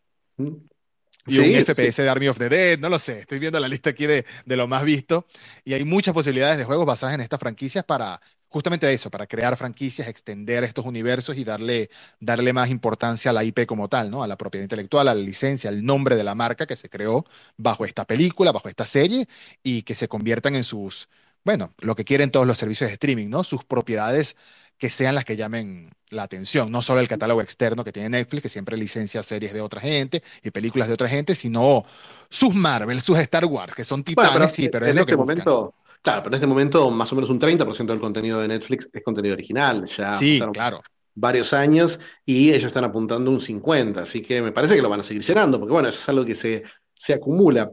Y 1.26 1.40
un 1.40 1.64
FPS 1.64 2.02
de 2.02 2.10
Army 2.10 2.28
of 2.28 2.38
the 2.38 2.50
Dead, 2.50 2.80
no 2.80 2.90
lo 2.90 3.00
sé. 3.00 3.20
Estoy 3.20 3.40
viendo 3.40 3.60
la 3.60 3.68
lista 3.68 3.92
aquí 3.92 4.06
de, 4.06 4.26
de, 4.46 4.58
lo 4.58 4.68
más 4.68 4.84
visto. 4.84 5.26
Y 5.64 5.74
hay 5.74 5.86
muchas 5.86 6.14
posibilidades 6.14 6.58
de 6.58 6.66
juegos 6.66 6.86
basadas 6.86 7.16
en 7.16 7.22
estas 7.22 7.40
franquicias 7.40 7.86
para 7.86 8.20
justamente 8.54 8.94
eso, 8.94 9.10
para 9.10 9.26
crear 9.26 9.58
franquicias, 9.58 10.08
extender 10.08 10.64
estos 10.64 10.86
universos 10.86 11.38
y 11.38 11.44
darle, 11.44 11.90
darle 12.20 12.54
más 12.54 12.70
importancia 12.70 13.32
a 13.32 13.34
la 13.34 13.44
IP 13.44 13.66
como 13.66 13.90
tal, 13.90 14.12
¿no? 14.12 14.22
A 14.24 14.28
la 14.28 14.38
propiedad 14.38 14.64
intelectual, 14.64 15.08
a 15.08 15.16
la 15.16 15.22
licencia, 15.22 15.72
al 15.72 15.84
nombre 15.84 16.16
de 16.16 16.24
la 16.24 16.36
marca 16.36 16.68
que 16.68 16.76
se 16.76 16.88
creó 16.88 17.26
bajo 17.58 17.84
esta 17.84 18.06
película, 18.06 18.52
bajo 18.52 18.70
esta 18.70 18.86
serie, 18.86 19.28
y 19.64 19.82
que 19.82 19.96
se 19.96 20.08
conviertan 20.08 20.54
en 20.56 20.64
sus, 20.64 21.10
bueno, 21.44 21.74
lo 21.80 21.96
que 21.96 22.06
quieren 22.06 22.30
todos 22.30 22.46
los 22.46 22.60
servicios 22.60 22.90
de 22.90 22.94
streaming, 22.94 23.28
¿no? 23.28 23.44
Sus 23.44 23.64
propiedades 23.66 24.36
que 24.84 24.90
sean 24.90 25.16
las 25.16 25.24
que 25.24 25.38
llamen 25.38 25.92
la 26.10 26.24
atención, 26.24 26.70
no 26.70 26.82
solo 26.82 27.00
el 27.00 27.08
catálogo 27.08 27.42
externo 27.42 27.86
que 27.86 27.94
tiene 27.94 28.10
Netflix, 28.10 28.44
que 28.44 28.50
siempre 28.50 28.76
licencia 28.76 29.24
series 29.24 29.54
de 29.54 29.62
otra 29.62 29.80
gente 29.80 30.22
y 30.44 30.52
películas 30.52 30.90
de 30.90 30.94
otra 30.96 31.08
gente, 31.08 31.36
sino 31.36 31.86
sus 32.30 32.54
Marvel, 32.54 33.00
sus 33.00 33.18
Star 33.20 33.46
Wars, 33.46 33.74
que 33.74 33.86
son 33.86 34.04
titanes, 34.04 34.52
sí, 34.52 34.68
pero 34.68 34.86
en 34.86 34.98
este 34.98 35.16
momento, 35.16 35.74
claro, 36.02 36.22
pero 36.24 36.36
en 36.36 36.38
este 36.40 36.48
momento 36.48 36.92
más 36.92 37.10
o 37.14 37.16
menos 37.16 37.30
un 37.30 37.40
30% 37.40 37.86
del 37.86 38.02
contenido 38.02 38.42
de 38.42 38.50
Netflix 38.50 38.90
es 38.92 39.02
contenido 39.02 39.36
original, 39.36 39.86
ya 39.86 40.12
sí, 40.12 40.42
claro. 40.52 40.82
varios 41.16 41.54
años 41.54 42.02
y 42.26 42.50
ellos 42.50 42.66
están 42.66 42.84
apuntando 42.84 43.32
un 43.32 43.40
50, 43.40 44.02
así 44.02 44.22
que 44.22 44.42
me 44.42 44.52
parece 44.52 44.76
que 44.76 44.82
lo 44.82 44.90
van 44.90 45.00
a 45.00 45.04
seguir 45.04 45.24
llenando, 45.24 45.62
porque 45.62 45.72
bueno, 45.72 45.88
eso 45.88 46.00
es 46.00 46.10
algo 46.10 46.26
que 46.26 46.36
se, 46.36 46.62
se 46.94 47.14
acumula. 47.14 47.72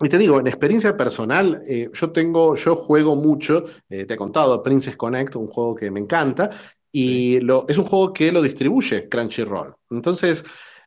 Y 0.00 0.08
te 0.08 0.18
digo, 0.18 0.38
en 0.38 0.46
experiencia 0.46 0.96
personal, 0.96 1.60
eh, 1.68 1.90
yo 1.92 2.10
tengo, 2.12 2.54
yo 2.54 2.76
juego 2.76 3.16
mucho, 3.16 3.64
eh, 3.88 4.04
te 4.04 4.14
he 4.14 4.16
contado 4.16 4.62
Princess 4.62 4.96
Connect, 4.96 5.34
un 5.36 5.48
juego 5.48 5.74
que 5.74 5.90
me 5.90 5.98
encanta, 6.00 6.50
y 6.92 7.40
lo, 7.40 7.66
es 7.68 7.78
un 7.78 7.84
juego 7.84 8.12
que 8.12 8.30
lo 8.30 8.40
distribuye 8.40 9.08
Crunchyroll. 9.08 9.74
Entonces, 9.90 10.44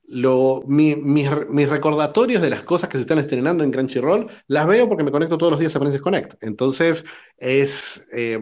lo, 0.07 0.63
mi- 0.67 0.95
mis, 0.95 1.29
mis 1.49 1.69
recordatorios 1.69 2.41
de 2.41 2.49
las 2.49 2.63
cosas 2.63 2.89
que 2.89 2.97
se 2.97 3.01
están 3.01 3.19
estrenando 3.19 3.63
en 3.63 3.71
Crunchyroll 3.71 4.27
las 4.47 4.65
veo 4.67 4.87
porque 4.87 5.03
me 5.03 5.11
conecto 5.11 5.37
todos 5.37 5.51
los 5.51 5.59
días 5.59 5.75
a 5.75 5.79
Princess 5.79 6.01
Connect. 6.01 6.41
Entonces, 6.43 7.05
es, 7.37 8.07
eh, 8.13 8.39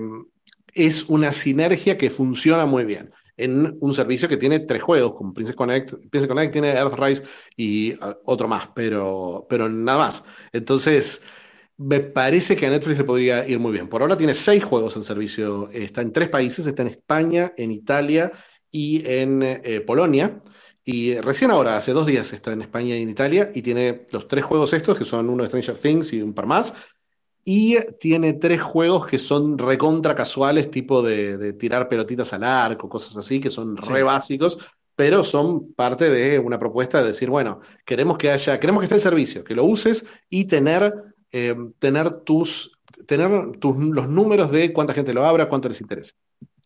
es 0.73 1.05
una 1.09 1.31
sinergia 1.31 1.97
que 1.97 2.09
funciona 2.09 2.65
muy 2.65 2.85
bien 2.85 3.11
en 3.39 3.77
un 3.79 3.93
servicio 3.93 4.27
que 4.27 4.37
tiene 4.37 4.59
tres 4.59 4.81
juegos, 4.83 5.13
como 5.13 5.33
Princess 5.33 5.55
Connect. 5.55 5.93
Princess 6.09 6.27
Connect 6.27 6.51
tiene 6.51 6.69
Earthrise 6.69 7.23
y 7.55 7.93
uh, 7.93 8.15
otro 8.25 8.47
más, 8.47 8.69
pero, 8.75 9.45
pero 9.49 9.69
nada 9.69 9.97
más. 9.97 10.23
Entonces, 10.51 11.21
me 11.77 12.01
parece 12.01 12.55
que 12.55 12.65
a 12.65 12.69
Netflix 12.69 12.97
le 12.97 13.03
podría 13.05 13.47
ir 13.47 13.59
muy 13.59 13.71
bien. 13.71 13.87
Por 13.87 14.01
ahora 14.01 14.17
tiene 14.17 14.33
seis 14.33 14.63
juegos 14.63 14.95
en 14.97 15.03
servicio. 15.03 15.69
Está 15.71 16.01
en 16.01 16.11
tres 16.11 16.29
países, 16.29 16.67
está 16.67 16.81
en 16.81 16.89
España, 16.89 17.53
en 17.55 17.71
Italia 17.71 18.31
y 18.69 19.07
en 19.07 19.41
eh, 19.43 19.81
Polonia. 19.81 20.41
Y 20.83 21.15
recién 21.21 21.51
ahora, 21.51 21.77
hace 21.77 21.93
dos 21.93 22.05
días, 22.05 22.33
está 22.33 22.51
en 22.51 22.63
España 22.63 22.97
y 22.97 23.03
en 23.03 23.09
Italia 23.09 23.51
y 23.53 23.61
tiene 23.61 24.05
los 24.11 24.27
tres 24.27 24.43
juegos 24.43 24.73
estos, 24.73 24.97
que 24.97 25.05
son 25.05 25.29
uno 25.29 25.43
de 25.43 25.49
Stranger 25.49 25.77
Things 25.77 26.13
y 26.13 26.21
un 26.21 26.33
par 26.33 26.47
más. 26.47 26.73
Y 27.43 27.77
tiene 27.99 28.33
tres 28.33 28.61
juegos 28.61 29.07
que 29.07 29.17
son 29.17 29.57
recontra 29.57 30.13
casuales, 30.15 30.69
tipo 30.69 31.01
de, 31.01 31.37
de 31.37 31.53
tirar 31.53 31.87
pelotitas 31.87 32.33
al 32.33 32.43
arco, 32.43 32.89
cosas 32.89 33.17
así, 33.17 33.39
que 33.39 33.49
son 33.49 33.77
re 33.77 33.99
sí, 33.99 34.03
básicos, 34.03 34.57
pero 34.95 35.23
son 35.23 35.73
parte 35.73 36.09
de 36.09 36.39
una 36.39 36.59
propuesta 36.59 37.01
de 37.01 37.07
decir, 37.07 37.29
bueno, 37.29 37.61
queremos 37.85 38.17
que 38.17 38.31
haya, 38.31 38.59
queremos 38.59 38.81
que 38.81 38.85
esté 38.85 38.95
el 38.95 39.01
servicio, 39.01 39.43
que 39.45 39.55
lo 39.55 39.63
uses 39.63 40.05
y 40.29 40.45
tener, 40.45 40.93
eh, 41.31 41.55
tener 41.79 42.11
tus, 42.21 42.77
tener 43.07 43.57
tus, 43.59 43.77
los 43.77 44.09
números 44.09 44.51
de 44.51 44.73
cuánta 44.73 44.93
gente 44.93 45.13
lo 45.13 45.25
abra, 45.25 45.47
cuánto 45.47 45.69
les 45.69 45.79
interesa. 45.81 46.15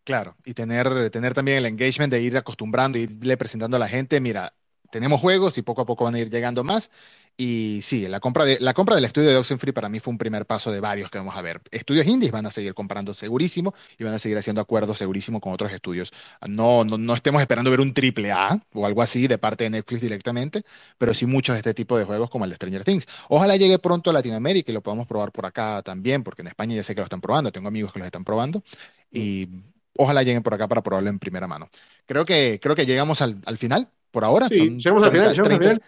claro. 0.04 0.36
Y 0.46 0.54
tener, 0.54 1.10
tener 1.12 1.34
también 1.34 1.60
el 1.60 1.66
engagement 1.68 2.12
de 2.12 2.22
ir 2.22 2.36
acostumbrando, 2.36 2.98
irle 2.98 3.38
presentando 3.38 3.78
a 3.78 3.80
la 3.80 3.88
gente, 3.88 4.20
mira, 4.20 4.54
tenemos 4.90 5.22
juegos 5.22 5.58
y 5.58 5.62
poco 5.62 5.82
a 5.82 5.86
poco 5.86 6.04
van 6.06 6.16
a 6.16 6.20
ir 6.20 6.30
llegando 6.30 6.64
más. 6.64 6.92
Y 7.36 7.80
sí, 7.82 8.08
la 8.08 8.20
compra, 8.20 8.46
de, 8.46 8.60
la 8.60 8.76
compra 8.76 8.96
del 8.96 9.06
estudio 9.06 9.30
de 9.30 9.38
Oxenfree 9.38 9.74
para 9.74 9.90
mí 9.90 10.00
fue 10.00 10.12
un 10.12 10.20
primer 10.20 10.46
paso 10.46 10.72
de 10.72 10.80
varios 10.80 11.10
que 11.10 11.18
vamos 11.18 11.36
a 11.36 11.42
ver. 11.42 11.62
Estudios 11.72 12.06
indies 12.06 12.32
van 12.32 12.46
a 12.46 12.52
seguir 12.52 12.76
comprando 12.76 13.14
segurísimo 13.16 13.74
y 13.98 14.04
van 14.04 14.14
a 14.14 14.20
seguir 14.20 14.38
haciendo 14.38 14.62
acuerdos 14.62 15.00
segurísimo 15.00 15.42
con 15.42 15.52
otros 15.52 15.72
estudios. 15.72 16.14
No, 16.48 16.84
no, 16.86 16.98
no 17.00 17.14
estemos 17.16 17.42
esperando 17.42 17.72
ver 17.72 17.82
un 17.82 17.94
triple 17.94 18.32
A 18.32 18.60
o 18.74 18.86
algo 18.86 19.02
así 19.02 19.28
de 19.28 19.40
parte 19.40 19.64
de 19.64 19.72
Netflix 19.72 20.02
directamente, 20.02 20.64
pero 21.00 21.14
sí 21.16 21.26
muchos 21.26 21.56
de 21.56 21.60
este 21.60 21.74
tipo 21.74 21.98
de 21.98 22.06
juegos 22.06 22.30
como 22.30 22.46
el 22.46 22.52
de 22.52 22.56
Stranger 22.58 22.84
Things. 22.84 23.08
Ojalá 23.30 23.56
llegue 23.58 23.80
pronto 23.80 24.12
a 24.12 24.14
Latinoamérica 24.14 24.72
y 24.72 24.76
lo 24.76 24.82
podamos 24.82 25.08
probar 25.08 25.32
por 25.32 25.48
acá 25.48 25.82
también, 25.82 26.24
porque 26.24 26.44
en 26.44 26.50
España 26.50 26.76
ya 26.76 26.84
sé 26.84 26.94
que 26.94 27.02
lo 27.02 27.06
están 27.06 27.22
probando, 27.22 27.52
tengo 27.52 27.68
amigos 27.68 27.92
que 27.92 28.00
los 28.00 28.06
están 28.06 28.24
probando 28.24 28.64
y 29.12 29.50
ojalá 29.98 30.22
lleguen 30.22 30.44
por 30.44 30.54
acá 30.54 30.68
para 30.68 30.84
probarlo 30.84 31.10
en 31.10 31.18
primera 31.18 31.48
mano. 31.48 31.70
Creo 32.06 32.26
que, 32.26 32.60
creo 32.62 32.76
que 32.76 32.86
llegamos 32.86 33.22
al, 33.24 33.38
al 33.46 33.58
final 33.58 33.90
por 34.12 34.24
ahora, 34.24 34.48
Sí, 34.48 34.60
son 34.60 34.78
llegamos 34.80 35.04
al 35.04 35.12
final, 35.12 35.32
30 35.32 35.32
llegamos 35.32 35.52
al 35.52 35.60
30 35.60 35.64
final. 35.64 35.82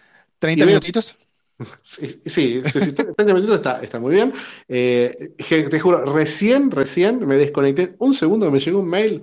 Y 0.54 0.60
30 0.60 0.64
veo 0.64 0.74
minutitos. 0.74 1.16
Sí, 1.82 2.06
sí, 2.26 2.62
sí, 2.66 2.80
sí, 2.80 2.92
30 2.92 3.24
minutitos 3.24 3.56
está, 3.56 3.80
está 3.82 3.98
muy 3.98 4.14
bien. 4.14 4.32
Eh, 4.68 5.34
te 5.38 5.80
juro, 5.80 6.04
recién, 6.04 6.70
recién 6.70 7.24
me 7.26 7.36
desconecté 7.36 7.94
un 7.98 8.14
segundo, 8.14 8.50
me 8.50 8.60
llegó 8.60 8.80
un 8.80 8.88
mail 8.88 9.22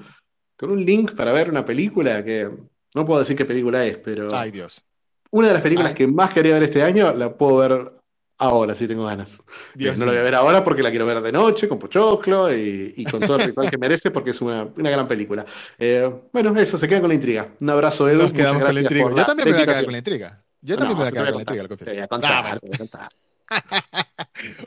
con 0.58 0.72
un 0.72 0.84
link 0.84 1.14
para 1.16 1.32
ver 1.32 1.50
una 1.50 1.66
película 1.66 2.24
que 2.24 2.50
no 2.96 3.06
puedo 3.06 3.20
decir 3.20 3.36
qué 3.36 3.46
película 3.46 3.86
es, 3.86 3.96
Ay, 3.96 4.02
pero 4.04 4.30
Dios. 4.52 4.84
una 5.32 5.50
de 5.50 5.54
las 5.54 5.64
películas 5.64 5.92
Ay, 5.92 5.96
que 5.96 6.08
más 6.08 6.34
quería 6.34 6.54
ver 6.54 6.64
este 6.64 6.82
año 6.82 7.14
la 7.14 7.36
puedo 7.36 7.58
ver 7.58 7.94
ahora, 8.38 8.76
si 8.76 8.88
tengo 8.88 9.06
ganas. 9.06 9.40
Eh, 9.40 9.44
Dios 9.76 9.98
no 9.98 10.06
la 10.06 10.12
voy 10.12 10.20
a 10.20 10.24
ver 10.24 10.36
ahora 10.36 10.64
porque 10.64 10.84
la 10.84 10.90
quiero 10.90 11.06
ver 11.06 11.22
de 11.22 11.32
noche, 11.32 11.68
con 11.68 11.80
pochoclo 11.80 12.54
y, 12.54 12.94
y 12.98 13.06
con 13.06 13.20
todo 13.22 13.38
el 13.38 13.48
ritual 13.48 13.70
que 13.70 13.78
merece 13.78 14.12
porque 14.12 14.32
es 14.32 14.42
una, 14.42 14.68
una 14.76 14.90
gran 14.90 15.08
película. 15.08 15.46
Eh, 15.78 16.10
bueno, 16.32 16.56
eso, 16.58 16.78
se 16.78 16.88
queda 16.88 17.00
con 17.00 17.10
la 17.10 17.16
intriga. 17.16 17.56
Un 17.60 17.70
abrazo, 17.70 18.08
Edu, 18.10 18.24
Nos 18.24 18.32
muchas 18.32 18.38
quedamos 18.38 18.64
con 18.64 18.76
la 18.76 18.82
intriga. 18.82 19.10
Yo 19.10 19.16
la 19.16 19.26
también 19.26 19.48
me 19.48 19.54
voy 19.54 19.62
a 19.62 19.66
quedar 19.66 19.84
con 19.84 19.92
la 19.92 19.98
intriga. 19.98 20.43
Yo 20.64 20.78
también 20.78 20.98
me 20.98 21.04
voy 21.04 21.08
a 21.10 21.12
quedar 21.12 21.34
con 21.34 21.44
la 21.44 21.64
lo 21.64 21.78
te 21.78 21.92
voy 21.92 22.00
a 22.00 22.08
contar, 22.08 22.60
te 22.60 22.68
voy 22.68 22.76
a 22.76 22.78
contar. 22.78 23.10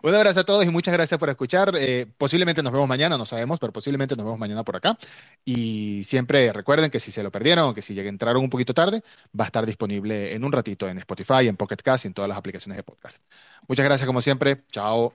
Un 0.03 0.15
abrazo 0.15 0.41
a 0.41 0.45
todos 0.45 0.65
y 0.65 0.71
muchas 0.71 0.93
gracias 0.93 1.19
por 1.19 1.29
escuchar. 1.29 1.75
Eh, 1.79 2.07
posiblemente 2.19 2.63
nos 2.63 2.73
vemos 2.73 2.87
mañana, 2.87 3.17
no 3.17 3.25
sabemos, 3.25 3.59
pero 3.59 3.73
posiblemente 3.73 4.15
nos 4.15 4.25
vemos 4.25 4.39
mañana 4.39 4.63
por 4.63 4.77
acá. 4.77 4.99
Y 5.45 6.05
siempre 6.05 6.53
recuerden 6.53 6.91
que 6.91 7.01
si 7.01 7.11
se 7.11 7.23
lo 7.23 7.33
perdieron 7.33 7.75
que 7.75 7.83
si 7.83 7.99
entraron 7.99 8.43
un 8.43 8.51
poquito 8.51 8.75
tarde, 8.75 9.03
va 9.39 9.45
a 9.45 9.47
estar 9.47 9.65
disponible 9.65 10.35
en 10.35 10.45
un 10.45 10.53
ratito 10.53 10.89
en 10.89 10.99
Spotify, 10.99 11.49
en 11.49 11.57
Pocket 11.57 11.77
Cast 11.77 12.05
y 12.05 12.09
en 12.09 12.15
todas 12.15 12.29
las 12.29 12.39
aplicaciones 12.39 12.77
de 12.77 12.83
podcast. 12.83 13.23
Muchas 13.67 13.85
gracias 13.85 14.07
como 14.07 14.21
siempre. 14.21 14.63
Chao. 14.71 15.15